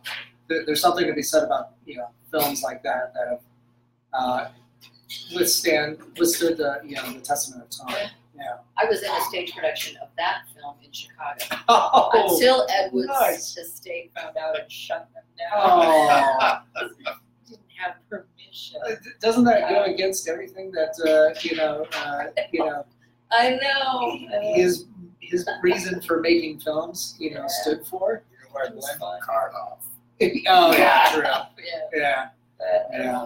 There, 0.47 0.65
there's 0.65 0.81
something 0.81 1.05
to 1.07 1.13
be 1.13 1.21
said 1.23 1.43
about 1.43 1.71
you 1.85 1.97
know 1.97 2.07
films 2.31 2.61
like 2.63 2.81
that 2.83 3.13
that 3.15 3.27
have 3.29 3.39
uh, 4.13 4.47
withstand 5.35 5.97
withstood 6.17 6.57
the 6.57 6.79
you 6.83 6.95
know 6.95 7.13
the 7.13 7.19
testament 7.21 7.63
of 7.63 7.87
time. 7.87 8.09
Yeah. 8.35 8.57
I 8.77 8.85
was 8.85 9.03
in 9.03 9.11
a 9.11 9.21
stage 9.23 9.53
production 9.53 9.97
of 9.97 10.07
that 10.17 10.43
film 10.55 10.75
in 10.83 10.91
Chicago. 10.93 11.43
Oh. 11.67 12.09
until 12.13 12.65
Ed 12.69 12.91
Wood's 12.93 13.07
nice. 13.07 13.57
estate 13.57 14.11
found 14.15 14.37
out 14.37 14.57
and 14.59 14.71
shut 14.71 15.09
them 15.13 15.23
down. 15.37 15.49
Oh. 15.61 16.59
Didn't 17.49 17.61
have 17.77 17.95
permission. 18.09 18.79
Uh, 18.87 18.95
Doesn't 19.19 19.43
that 19.43 19.69
go 19.69 19.83
against 19.83 20.29
everything 20.29 20.71
that 20.71 20.93
uh, 21.05 21.37
you 21.41 21.55
know 21.57 21.85
uh, 21.93 22.25
you 22.53 22.59
know 22.59 22.85
I 23.31 23.59
know. 23.61 24.17
His 24.55 24.85
his 25.19 25.47
reason 25.61 26.01
for 26.01 26.21
making 26.21 26.59
films 26.61 27.15
you 27.19 27.31
know 27.33 27.41
Yeah. 27.41 27.47
stood 27.47 27.85
for? 27.87 28.23
You 28.31 28.37
know, 28.53 28.59
I 28.65 28.69
blend 28.69 28.99
the 29.01 29.19
card 29.21 29.51
off. 29.53 29.85
oh 30.47 30.71
yeah, 30.77 31.11
true. 31.13 31.23
Yeah. 31.23 31.79
Yeah. 31.93 32.29
but, 32.57 32.87
Yeah. 32.93 33.25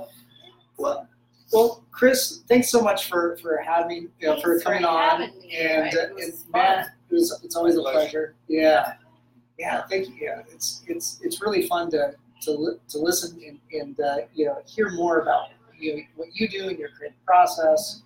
Well, 0.78 1.08
well, 1.54 1.84
Kris, 1.92 2.42
thanks 2.50 2.70
so 2.70 2.82
much 2.82 3.08
for 3.10 3.38
for 3.38 3.58
having 3.58 4.10
you 4.20 4.28
know, 4.28 4.42
for 4.42 4.60
Thanks 4.60 4.64
for 4.64 4.70
coming 4.74 4.86
on, 4.86 5.20
me, 5.40 5.56
and, 5.58 5.84
right? 5.84 5.96
uh, 5.96 6.16
and 6.16 6.34
fun. 6.34 6.52
man, 6.52 6.86
it 7.10 7.14
was 7.14 7.40
it's 7.44 7.56
always 7.56 7.76
a 7.78 7.82
Pleasure. 7.82 8.00
pleasure. 8.00 8.36
Yeah, 8.48 8.94
yeah, 9.60 9.84
thank 9.90 10.08
you. 10.10 10.16
Yeah, 10.20 10.42
it's 10.52 10.84
it's 10.88 11.20
it's 11.24 11.42
really 11.42 11.68
fun 11.68 11.92
to 11.92 12.14
to 12.42 12.52
li- 12.52 12.78
to 12.90 12.98
listen 12.98 13.40
and, 13.46 13.60
and 13.72 14.00
uh, 14.00 14.18
you 14.34 14.46
know 14.46 14.58
hear 14.66 14.90
more 14.92 15.20
about 15.22 15.50
you 15.78 15.96
know, 15.98 16.02
what 16.16 16.30
you 16.34 16.48
do 16.48 16.70
in 16.70 16.78
your 16.78 16.90
creative 16.90 17.24
process 17.26 18.02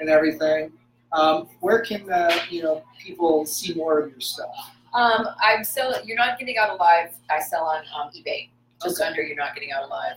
and 0.00 0.08
everything. 0.08 0.72
Um, 1.12 1.48
where 1.60 1.80
can 1.80 2.10
uh, 2.10 2.38
you 2.50 2.62
know 2.62 2.82
people 2.98 3.46
see 3.46 3.74
more 3.74 3.98
of 3.98 4.10
your 4.10 4.20
stuff? 4.20 4.54
Um, 4.94 5.26
I'm 5.40 5.64
selling. 5.64 6.06
You're 6.06 6.16
not 6.18 6.38
getting 6.38 6.58
out 6.58 6.70
alive. 6.70 7.10
I 7.30 7.40
sell 7.40 7.64
on 7.64 7.82
um, 7.98 8.10
eBay. 8.16 8.50
Just 8.82 9.00
Okay. 9.00 9.08
under. 9.08 9.22
You're 9.22 9.36
not 9.36 9.54
getting 9.54 9.72
out 9.72 9.84
alive. 9.84 10.16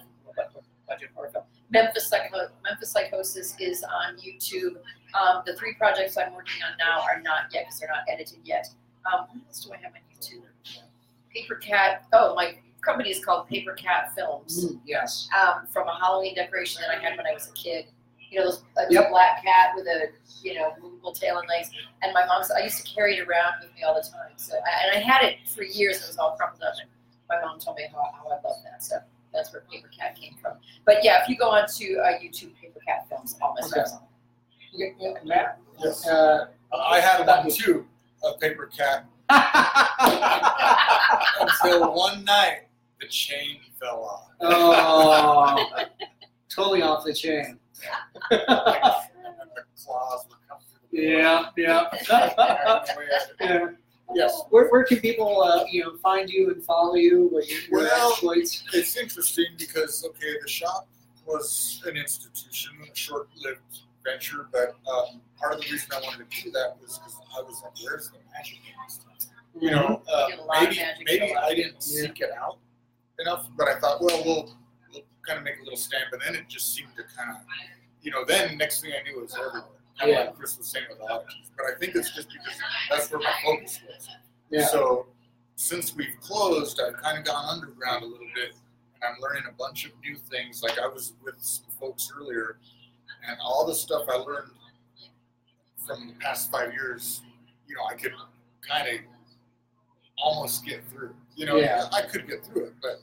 Budget 0.88 1.10
horror 1.16 1.30
film. 1.32 1.46
Memphis 1.74 2.08
Psycho- 2.08 2.50
Memphis 2.64 2.92
Psychosis 2.92 3.56
is 3.60 3.84
on 3.84 4.18
YouTube. 4.18 4.76
Um, 5.20 5.44
the 5.46 5.56
three 5.56 5.74
projects 5.74 6.18
I'm 6.18 6.34
working 6.34 6.62
on 6.64 6.78
now 6.78 7.02
are 7.02 7.22
not 7.22 7.52
yet 7.52 7.66
because 7.66 7.80
they're 7.80 7.90
not 7.90 8.04
edited 8.08 8.40
yet. 8.44 8.68
Um, 9.12 9.26
what 9.32 9.42
else 9.48 9.66
do 9.66 9.74
I 9.74 9.78
have 9.78 9.92
on 9.94 10.00
YouTube? 10.16 10.44
Paper 11.34 11.56
Cat. 11.56 12.06
Oh, 12.14 12.36
my 12.36 12.56
company 12.82 13.10
is 13.10 13.24
called 13.24 13.48
Paper 13.48 13.74
Cat 13.74 14.14
Films. 14.16 14.66
Mm, 14.66 14.80
yes. 14.86 15.28
um, 15.36 15.66
from 15.68 15.88
a 15.88 15.96
Halloween 16.00 16.36
decoration 16.36 16.82
that 16.82 16.96
I 16.96 17.02
had 17.02 17.18
when 17.18 17.26
I 17.28 17.34
was 17.34 17.50
a 17.50 17.54
kid. 17.54 17.86
You 18.30 18.40
know, 18.40 18.46
those, 18.46 18.62
Yep. 18.90 19.06
a 19.08 19.10
black 19.10 19.44
cat 19.44 19.72
with 19.76 19.86
a 19.86 20.08
you 20.42 20.56
know 20.56 20.74
movable 20.82 21.14
tail 21.14 21.38
and 21.40 21.48
legs. 21.48 21.70
And 22.02 22.14
my 22.14 22.26
mom 22.26 22.44
said 22.44 22.58
I 22.60 22.64
used 22.64 22.84
to 22.86 22.94
carry 22.96 23.18
it 23.18 23.28
around 23.28 23.56
with 23.62 23.74
me 23.76 23.84
all 23.84 23.94
the 23.94 24.02
time. 24.02 24.32
So 24.38 24.56
I, 24.56 24.86
and 24.88 24.98
I 24.98 25.00
had 25.06 25.24
it 25.24 25.38
for 25.48 25.64
years. 25.64 25.98
and 25.98 26.06
It 26.06 26.08
was 26.10 26.18
all 26.18 26.36
crumpled 26.36 26.64
up. 26.64 26.74
And 26.82 26.90
my 27.30 27.40
mom 27.46 27.60
told 27.60 27.78
me 27.78 27.84
how, 27.92 27.98
how 28.14 28.26
I 28.30 28.42
love 28.48 28.58
that. 28.64 28.84
So 28.84 28.98
that's 29.34 29.52
where 29.52 29.64
Paper 29.72 29.90
Cat 29.98 30.16
came 30.16 30.36
from. 30.42 30.54
But 30.86 31.04
yeah, 31.04 31.22
if 31.22 31.30
you 31.30 31.38
go 31.38 31.50
on 31.50 31.68
to 31.68 31.98
uh, 32.00 32.20
YouTube, 32.20 32.52
Paper 32.62 32.80
Cat 32.86 33.08
Films, 33.10 33.36
all 33.42 33.54
my 33.54 33.60
Okay. 33.62 33.70
stuff's 33.70 33.94
on. 33.94 34.02
Yeah, 34.74 34.88
yeah, 35.00 35.14
Matt. 35.24 35.60
Yes. 35.84 36.08
Uh, 36.08 36.48
I 36.74 37.00
had 37.00 37.26
one 37.28 37.50
too, 37.50 37.86
a 38.24 38.38
paper 38.40 38.68
cat, 38.76 39.06
until 41.40 41.94
one 41.96 42.24
night 42.24 42.62
the 43.00 43.08
chain 43.08 43.58
fell 43.80 44.04
off. 44.04 44.30
oh, 44.42 45.66
totally 46.50 46.82
off 46.82 47.04
the 47.06 47.14
chain. 47.14 47.60
and 48.32 48.40
the 48.40 49.64
claws 49.84 50.26
would 50.30 50.38
come 50.48 50.58
yeah, 50.92 51.46
yeah. 51.58 51.90
yeah. 53.42 53.70
Yes. 54.14 54.44
Where, 54.50 54.68
where 54.70 54.84
can 54.84 55.00
people, 55.00 55.42
uh, 55.42 55.66
you 55.72 55.84
know, 55.84 55.98
find 55.98 56.30
you 56.30 56.52
and 56.52 56.64
follow 56.64 56.96
you? 56.96 57.30
What 57.32 57.50
your, 57.50 57.60
your 57.70 57.80
Well, 57.80 58.12
exploits? 58.12 58.64
It's 58.74 58.98
interesting 58.98 59.48
because 59.58 60.06
okay, 60.06 60.36
the 60.42 60.48
shop 60.48 60.88
was 61.26 61.82
an 61.86 61.96
institution, 61.98 62.74
a 62.92 62.96
short-lived 62.96 63.60
venture, 64.04 64.48
but 64.52 64.76
um, 64.92 65.22
part 65.40 65.54
of 65.54 65.62
the 65.62 65.72
reason 65.72 65.90
I 65.94 66.02
wanted 66.02 66.30
to 66.30 66.44
do 66.44 66.52
that 66.52 66.76
was 66.82 67.00
because 67.00 67.16
I 67.38 67.42
was 67.42 67.62
like, 67.64 67.72
"Where's 67.84 68.10
the 68.10 68.18
magic 68.36 68.58
in 68.58 68.74
this 68.86 68.96
stuff?" 68.96 69.34
You 69.60 69.72
know, 69.72 70.02
uh, 70.12 70.28
Did 70.28 70.40
a 70.40 70.44
lot 70.44 70.64
of 70.64 70.70
maybe 70.70 71.20
maybe. 71.20 71.36
I 71.36 71.54
didn't 71.56 71.82
seek 71.82 72.20
it 72.20 72.32
out 72.38 72.58
enough, 73.20 73.48
but 73.58 73.68
I 73.68 73.80
thought, 73.80 74.02
well, 74.02 74.22
we'll, 74.26 74.54
we'll 74.92 75.04
kind 75.26 75.38
of 75.38 75.44
make 75.46 75.60
a 75.60 75.64
little 75.64 75.78
stand. 75.78 76.06
But 76.12 76.20
then 76.26 76.36
it 76.36 76.50
just 76.50 76.76
seemed 76.76 76.90
to 76.98 77.04
kind 77.16 77.30
of, 77.32 77.38
you 78.02 78.12
know, 78.12 78.26
then 78.26 78.58
next 78.58 78.82
thing 78.82 78.92
I 79.00 79.04
knew, 79.10 79.20
it 79.20 79.22
was 79.22 79.36
everywhere. 79.36 79.64
Of 80.02 80.10
Yeah. 80.10 80.20
like 80.22 80.36
Kris 80.36 80.58
was 80.58 80.68
saying 80.68 80.86
with. 80.90 81.00
But 81.00 81.66
I 81.66 81.76
think 81.80 81.96
it's 81.96 82.12
just 82.16 82.30
because 82.30 82.58
that's 82.90 83.12
where 83.12 83.20
my 83.22 83.34
focus 83.44 83.80
was. 83.88 84.10
Yeah. 84.50 84.66
So 84.68 85.08
since 85.56 85.96
we've 85.96 86.16
closed, 86.20 86.80
I've 86.82 86.98
kind 86.98 87.18
of 87.18 87.24
gone 87.26 87.46
underground 87.48 88.04
a 88.04 88.08
little 88.08 88.28
bit, 88.36 88.54
and 88.96 89.04
I'm 89.04 89.22
learning 89.22 89.44
a 89.48 89.54
bunch 89.54 89.86
of 89.86 89.92
new 90.04 90.16
things. 90.18 90.64
Like 90.64 90.80
I 90.80 90.88
was 90.88 91.14
with 91.24 91.36
some 91.40 91.66
folks 91.80 92.12
earlier, 92.18 92.58
and 93.28 93.38
all 93.42 93.66
the 93.66 93.76
stuff 93.76 94.04
I 94.10 94.16
learned 94.16 94.52
from 95.86 96.08
the 96.08 96.14
past 96.16 96.50
five 96.52 96.74
years, 96.74 97.22
you 97.68 97.76
know, 97.76 97.84
I 97.90 97.94
could 97.96 98.14
kind 98.68 98.88
of 98.88 99.02
almost 100.18 100.66
get 100.66 100.84
through. 100.90 101.14
You 101.36 101.46
know, 101.46 101.58
Yeah. 101.58 101.88
I 101.92 102.02
could 102.04 102.28
get 102.28 102.46
through 102.46 102.66
it, 102.66 102.74
but 102.82 103.02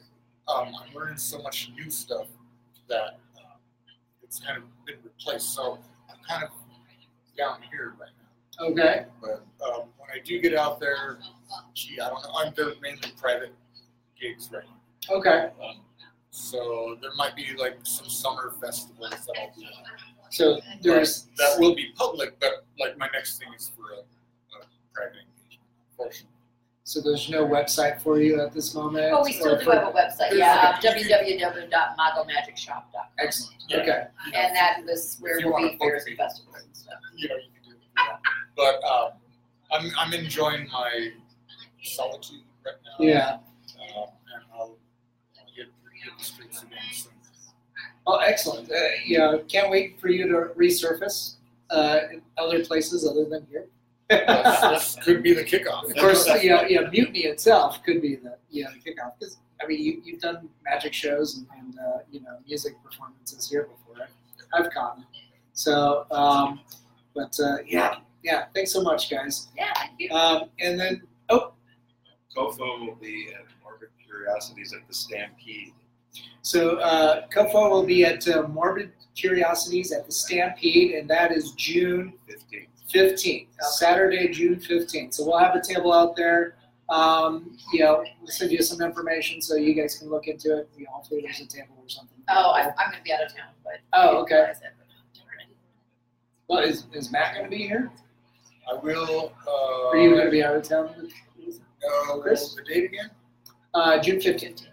um, 0.52 0.74
I'm 0.74 0.94
learning 0.94 1.18
so 1.18 1.40
much 1.42 1.70
new 1.76 1.90
stuff 1.90 2.26
that 2.88 3.18
uh, 3.36 3.56
it's 4.22 4.40
kind 4.40 4.56
of 4.58 4.64
been 4.86 4.96
replaced. 5.04 5.50
So 5.54 5.78
I'm 6.08 6.16
kind 6.28 6.42
of 6.44 6.50
down 7.40 7.58
here 7.70 7.94
right 7.98 8.10
now. 8.18 8.66
Okay. 8.66 9.06
But 9.20 9.46
um, 9.64 9.88
when 9.96 10.10
I 10.12 10.20
do 10.22 10.40
get 10.40 10.54
out 10.54 10.78
there, 10.78 11.18
gee, 11.74 11.98
I 12.00 12.08
don't 12.08 12.22
know. 12.22 12.30
I'm 12.36 12.52
they're 12.54 12.74
mainly 12.82 13.12
private 13.18 13.54
gigs 14.20 14.50
right 14.52 14.64
now. 14.64 15.16
Okay. 15.16 15.50
Um, 15.62 15.80
so 16.30 16.96
there 17.00 17.14
might 17.16 17.34
be 17.34 17.46
like 17.58 17.78
some 17.82 18.08
summer 18.08 18.52
festivals 18.60 19.10
that 19.10 19.36
I'll 19.40 19.52
do. 19.56 19.66
So 20.30 20.60
there's 20.82 21.26
that 21.38 21.58
will 21.58 21.74
be 21.74 21.92
public, 21.96 22.38
but 22.40 22.64
like 22.78 22.96
my 22.98 23.08
next 23.12 23.38
thing 23.38 23.48
is 23.56 23.70
for 23.74 23.92
a, 23.92 23.96
a 23.96 24.66
private 24.94 25.16
engagement. 25.16 25.66
Unfortunately. 25.90 26.39
So 26.90 27.00
there's 27.00 27.30
no 27.30 27.46
website 27.46 28.02
for 28.02 28.20
you 28.20 28.40
at 28.40 28.52
this 28.52 28.74
moment. 28.74 29.12
Oh, 29.14 29.22
we 29.24 29.32
still 29.32 29.56
do 29.56 29.64
for- 29.64 29.74
have 29.74 29.86
a 29.86 29.92
website, 29.92 30.32
yeah, 30.36 30.76
www.magomagicsshop.com. 30.80 33.04
Excellent. 33.20 33.54
Okay. 33.72 34.06
And 34.34 34.56
that 34.56 34.82
was 34.84 35.16
where 35.20 35.36
If 35.36 35.42
you 35.44 35.46
we'll 35.46 35.52
wanna 35.54 35.68
be 35.70 35.76
book 35.76 35.88
fairs 35.88 36.04
me. 36.06 36.10
and 36.12 36.18
festivals 36.18 36.56
and 36.64 36.76
stuff. 36.76 36.94
you 37.14 37.28
know, 37.28 37.36
you 37.36 37.42
can 37.62 37.70
do 37.72 37.76
that. 37.96 38.18
But 38.56 38.82
um, 38.84 39.10
I'm 39.70 39.92
I'm 39.96 40.12
enjoying 40.12 40.68
my 40.72 41.12
solitude 41.80 42.40
right 42.66 42.74
now. 42.84 42.96
Yeah. 43.04 43.34
Um, 43.34 43.40
and 44.34 44.42
I'll 44.52 44.76
get, 45.56 45.68
get 46.04 46.18
the 46.18 46.24
streets 46.24 46.62
again 46.64 46.78
soon. 46.92 47.12
Oh, 48.08 48.16
excellent. 48.16 48.68
Uh, 48.68 48.74
yeah. 49.06 49.36
Can't 49.46 49.70
wait 49.70 50.00
for 50.00 50.08
you 50.08 50.26
to 50.26 50.50
resurface 50.58 51.36
uh, 51.70 52.00
in 52.12 52.20
other 52.36 52.64
places 52.64 53.06
other 53.06 53.24
than 53.26 53.46
here. 53.48 53.66
This 54.10 54.96
could 55.02 55.22
be 55.22 55.32
the 55.32 55.44
kickoff. 55.44 55.88
Of 55.88 55.96
course, 55.96 56.26
yeah, 56.42 56.66
yeah. 56.68 56.88
Mutiny 56.90 57.20
itself 57.20 57.82
could 57.84 58.02
be 58.02 58.16
the 58.16 58.36
yeah 58.50 58.66
the 58.72 58.90
kickoff 58.90 59.12
because 59.18 59.38
I 59.62 59.66
mean 59.66 59.80
you 59.80 60.02
you've 60.04 60.20
done 60.20 60.48
magic 60.64 60.92
shows 60.92 61.36
and, 61.36 61.46
and 61.58 61.78
uh, 61.78 61.98
you 62.10 62.20
know 62.20 62.38
music 62.46 62.74
performances 62.82 63.48
here 63.48 63.62
before. 63.62 64.08
I've, 64.52 64.66
I've 64.66 64.66
it. 64.66 65.04
So, 65.52 66.06
um, 66.10 66.60
but 67.14 67.38
uh, 67.38 67.58
yeah, 67.66 67.96
yeah. 68.24 68.46
Thanks 68.54 68.72
so 68.72 68.82
much, 68.82 69.10
guys. 69.10 69.48
Yeah, 69.56 69.72
thank 69.76 69.92
you. 69.98 70.10
Um, 70.10 70.50
and 70.58 70.80
then 70.80 71.02
oh, 71.28 71.52
COFOH 72.36 72.86
will 72.86 72.96
be 72.96 73.28
at 73.34 73.44
Morbid 73.62 73.90
Curiosities 74.04 74.72
at 74.72 74.86
the 74.88 74.94
Stampede. 74.94 75.72
so 76.42 76.78
uh, 76.78 77.26
COFOH 77.28 77.70
will 77.70 77.86
be 77.86 78.04
at 78.04 78.26
uh, 78.26 78.48
Morbid 78.48 78.90
Curiosities 79.14 79.92
at 79.92 80.06
the 80.06 80.12
Stampede, 80.12 80.94
and 80.94 81.08
that 81.10 81.30
is 81.30 81.52
June 81.52 82.14
15th. 82.28 82.66
15th, 82.92 83.46
Saturday, 83.60 84.28
June 84.28 84.56
15th. 84.56 85.14
So 85.14 85.24
we'll 85.26 85.38
have 85.38 85.54
a 85.54 85.60
table 85.62 85.92
out 85.92 86.16
there. 86.16 86.56
Um, 86.88 87.56
you 87.72 87.80
know, 87.80 88.04
we'll 88.20 88.30
send 88.30 88.50
you 88.50 88.62
some 88.62 88.80
information 88.80 89.40
so 89.40 89.54
you 89.54 89.74
guys 89.74 89.96
can 89.96 90.08
look 90.10 90.26
into 90.26 90.58
it. 90.58 90.68
You 90.76 90.84
know, 90.84 90.90
hopefully 90.92 91.20
there's 91.22 91.40
a 91.40 91.46
table 91.46 91.76
or 91.80 91.88
something. 91.88 92.18
Oh, 92.28 92.52
I'm, 92.52 92.70
I'm 92.78 92.90
gonna 92.90 93.02
be 93.04 93.12
out 93.12 93.22
of 93.24 93.28
town, 93.34 93.50
but. 93.62 93.74
Oh, 93.92 94.18
okay. 94.22 94.34
realize 94.36 94.60
that, 94.60 94.74
but- 94.76 94.86
Well, 96.48 96.64
is, 96.64 96.84
is 96.92 97.12
Matt 97.12 97.34
going 97.34 97.44
to 97.44 97.50
be 97.50 97.58
here? 97.62 97.90
I 98.68 98.74
will. 98.74 99.32
Uh, 99.46 99.88
Are 99.90 99.96
you 99.96 100.10
going 100.10 100.24
to 100.24 100.30
be 100.32 100.42
out 100.42 100.56
of 100.56 100.64
town? 100.64 101.08
Uh, 102.10 102.18
Kris? 102.18 102.54
The 102.56 102.62
date 102.64 102.84
again? 102.86 103.10
Uh, 103.72 104.00
June 104.00 104.18
15th. 104.18 104.66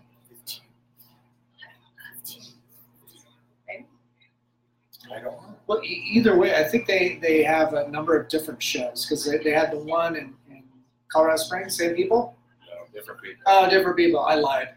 I 5.12 5.20
don't 5.20 5.24
know. 5.42 5.56
Well, 5.68 5.82
e- 5.84 6.04
either 6.14 6.38
way, 6.38 6.56
I 6.56 6.64
think 6.64 6.88
they, 6.88 7.18
they 7.22 7.44
have 7.44 7.74
a 7.74 7.88
number 7.90 8.18
of 8.20 8.28
different 8.30 8.62
shows 8.62 9.06
because 9.06 9.26
they, 9.26 9.38
they 9.38 9.52
had 9.52 9.72
the 9.72 9.80
one 9.80 10.16
in, 10.16 10.34
in 10.50 10.64
Colorado 11.12 11.38
Springs, 11.38 11.78
same 11.78 11.96
people? 11.96 12.36
No, 12.68 12.86
different 12.94 13.22
people. 13.22 13.42
Oh, 13.46 13.70
different 13.70 13.98
people. 13.98 14.20
I 14.22 14.36
lied. 14.36 14.70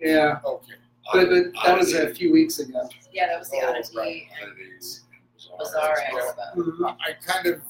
Yeah, 0.00 0.38
Okay. 0.44 0.74
but, 1.12 1.28
but 1.28 1.44
that 1.64 1.76
was 1.76 1.92
a 1.94 2.14
few 2.14 2.32
weeks 2.32 2.58
ago. 2.60 2.88
Yeah, 3.12 3.26
that 3.26 3.38
was 3.38 3.50
the 3.50 3.58
Oh, 3.62 3.70
oddity 3.70 4.28
and 4.40 4.52
Oddities 4.52 5.02
and 5.12 5.58
Bazaar 5.58 5.96
Bazaar. 6.12 6.34
Expo. 6.56 6.78
Mhm. 6.78 6.96
I 7.04 7.12
kind 7.26 7.46
of, 7.46 7.60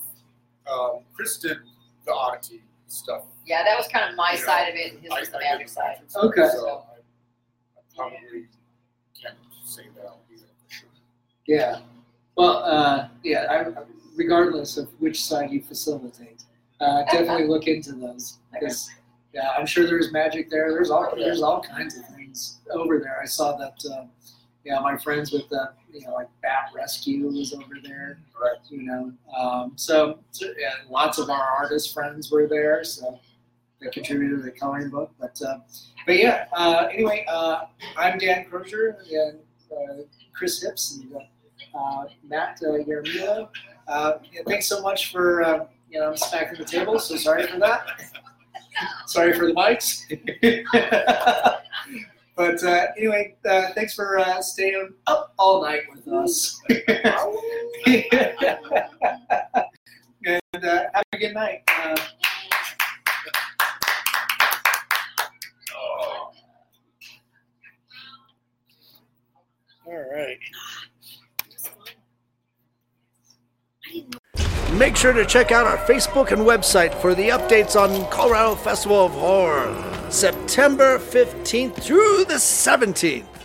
um, 0.70 1.05
Kris 1.14 1.39
did 1.39 1.57
the 2.05 2.12
oddity 2.12 2.62
stuff. 2.87 3.24
Yeah, 3.47 3.62
that 3.64 3.79
was 3.79 3.89
kind 3.89 4.11
of 4.11 4.14
my 4.16 4.33
You 4.33 4.39
know, 4.41 4.45
side 4.45 4.68
of 4.68 4.74
it, 4.74 4.93
and 4.93 5.03
his 5.03 5.11
I- 5.11 5.20
was 5.20 5.31
the 5.31 5.39
I 5.39 5.41
did 5.41 5.51
magic 5.53 5.68
side. 5.70 5.97
Okay. 6.16 6.49
So 6.53 6.68
I, 6.68 6.99
I 7.79 7.81
probably 7.97 8.47
can't 9.20 9.37
say 9.64 9.85
that 9.97 10.05
I'll 10.05 10.20
be 10.29 10.37
there 10.37 10.47
for 10.66 10.70
sure. 10.74 10.89
Yeah. 11.49 11.81
Well, 12.37 12.59
uh, 12.59 13.09
yeah, 13.25 13.47
I, 13.51 13.83
regardless 14.15 14.77
of 14.77 14.89
which 15.01 15.25
side 15.25 15.51
you 15.51 15.63
facilitate, 15.63 16.45
uh, 16.81 17.03
definitely 17.11 17.49
look 17.49 17.67
into 17.67 17.93
those. 17.93 18.39
Because, 18.53 18.89
yeah, 19.33 19.51
I'm 19.59 19.67
sure 19.67 19.87
there's 19.87 20.13
magic 20.13 20.51
there. 20.51 20.71
There's 20.71 20.91
all, 20.91 21.11
there's 21.17 21.43
all 21.43 21.61
kinds 21.61 21.97
of 21.99 22.07
things 22.15 22.59
over 22.71 23.01
there. 23.01 23.19
I 23.21 23.25
saw 23.25 23.57
that, 23.57 23.83
uh, 23.91 24.05
yeah, 24.65 24.79
my 24.81 24.99
friends 24.99 25.33
with 25.33 25.49
the, 25.49 25.73
you 25.91 26.07
know, 26.07 26.13
like 26.13 26.29
Bat 26.43 26.73
Rescue 26.75 27.27
was 27.27 27.55
over 27.55 27.77
there. 27.83 28.21
Right. 28.39 28.59
You 28.69 28.83
know, 28.83 29.13
um, 29.37 29.73
so, 29.77 30.19
so 30.31 30.47
yeah, 30.59 30.75
lots 30.91 31.19
of 31.19 31.31
our 31.31 31.51
artist 31.59 31.95
friends 31.95 32.31
were 32.31 32.47
there. 32.47 32.85
So 32.85 33.19
they 33.81 33.89
contributed 33.89 34.39
to 34.39 34.43
the 34.43 34.51
coloring 34.51 34.91
book. 34.91 35.11
But, 35.19 35.41
uh, 35.43 35.61
but 36.07 36.19
yeah, 36.19 36.45
uh, 36.53 36.89
anyway, 36.93 37.25
uh, 37.27 37.63
I'm 37.97 38.19
Dan 38.19 38.45
Crosier 38.51 38.99
and 39.11 39.39
uh, 39.73 40.03
Kris 40.35 40.63
Hipps 40.63 40.99
and 40.99 41.17
uh, 41.17 41.21
Matt 42.29 42.61
uh, 42.62 42.72
Jaramillo. 42.85 43.49
Uh, 43.87 44.12
yeah, 44.33 44.43
thanks 44.47 44.66
so 44.66 44.81
much 44.83 45.11
for 45.11 45.43
uh, 45.43 45.66
you 45.91 45.99
know 45.99 46.09
I'm 46.11 46.16
smacking 46.16 46.59
the 46.59 46.64
table. 46.64 46.99
So 46.99 47.16
sorry 47.16 47.47
for 47.47 47.59
that. 47.59 47.87
sorry 49.07 49.33
for 49.33 49.47
the 49.47 49.55
mics. 49.55 50.03
but 52.37 52.62
uh, 52.62 52.87
anyway, 52.97 53.37
uh, 53.49 53.72
thanks 53.74 53.95
for 53.95 54.18
uh, 54.18 54.41
staying 54.43 54.95
up 55.07 55.33
all 55.39 55.62
night 55.62 55.83
with 55.93 56.07
us. 56.09 56.61
and 60.26 60.64
uh, 60.64 60.85
have 60.93 61.05
a 61.12 61.16
good 61.16 61.35
night. 61.35 61.62
Uh, 61.68 61.97
all 69.87 70.05
right. 70.14 70.39
Make 74.72 74.97
sure 74.97 75.12
to 75.12 75.24
check 75.24 75.51
out 75.51 75.66
our 75.66 75.78
Facebook 75.78 76.30
and 76.30 76.43
website 76.43 76.95
for 77.01 77.14
the 77.14 77.30
updates 77.30 77.74
on 77.74 78.09
Colorado 78.11 78.55
Festival 78.55 79.07
of 79.07 79.12
Horror, 79.12 79.74
September 80.11 80.99
15th 80.99 81.74
through 81.82 82.24
the 82.24 82.34
17th. 82.34 83.38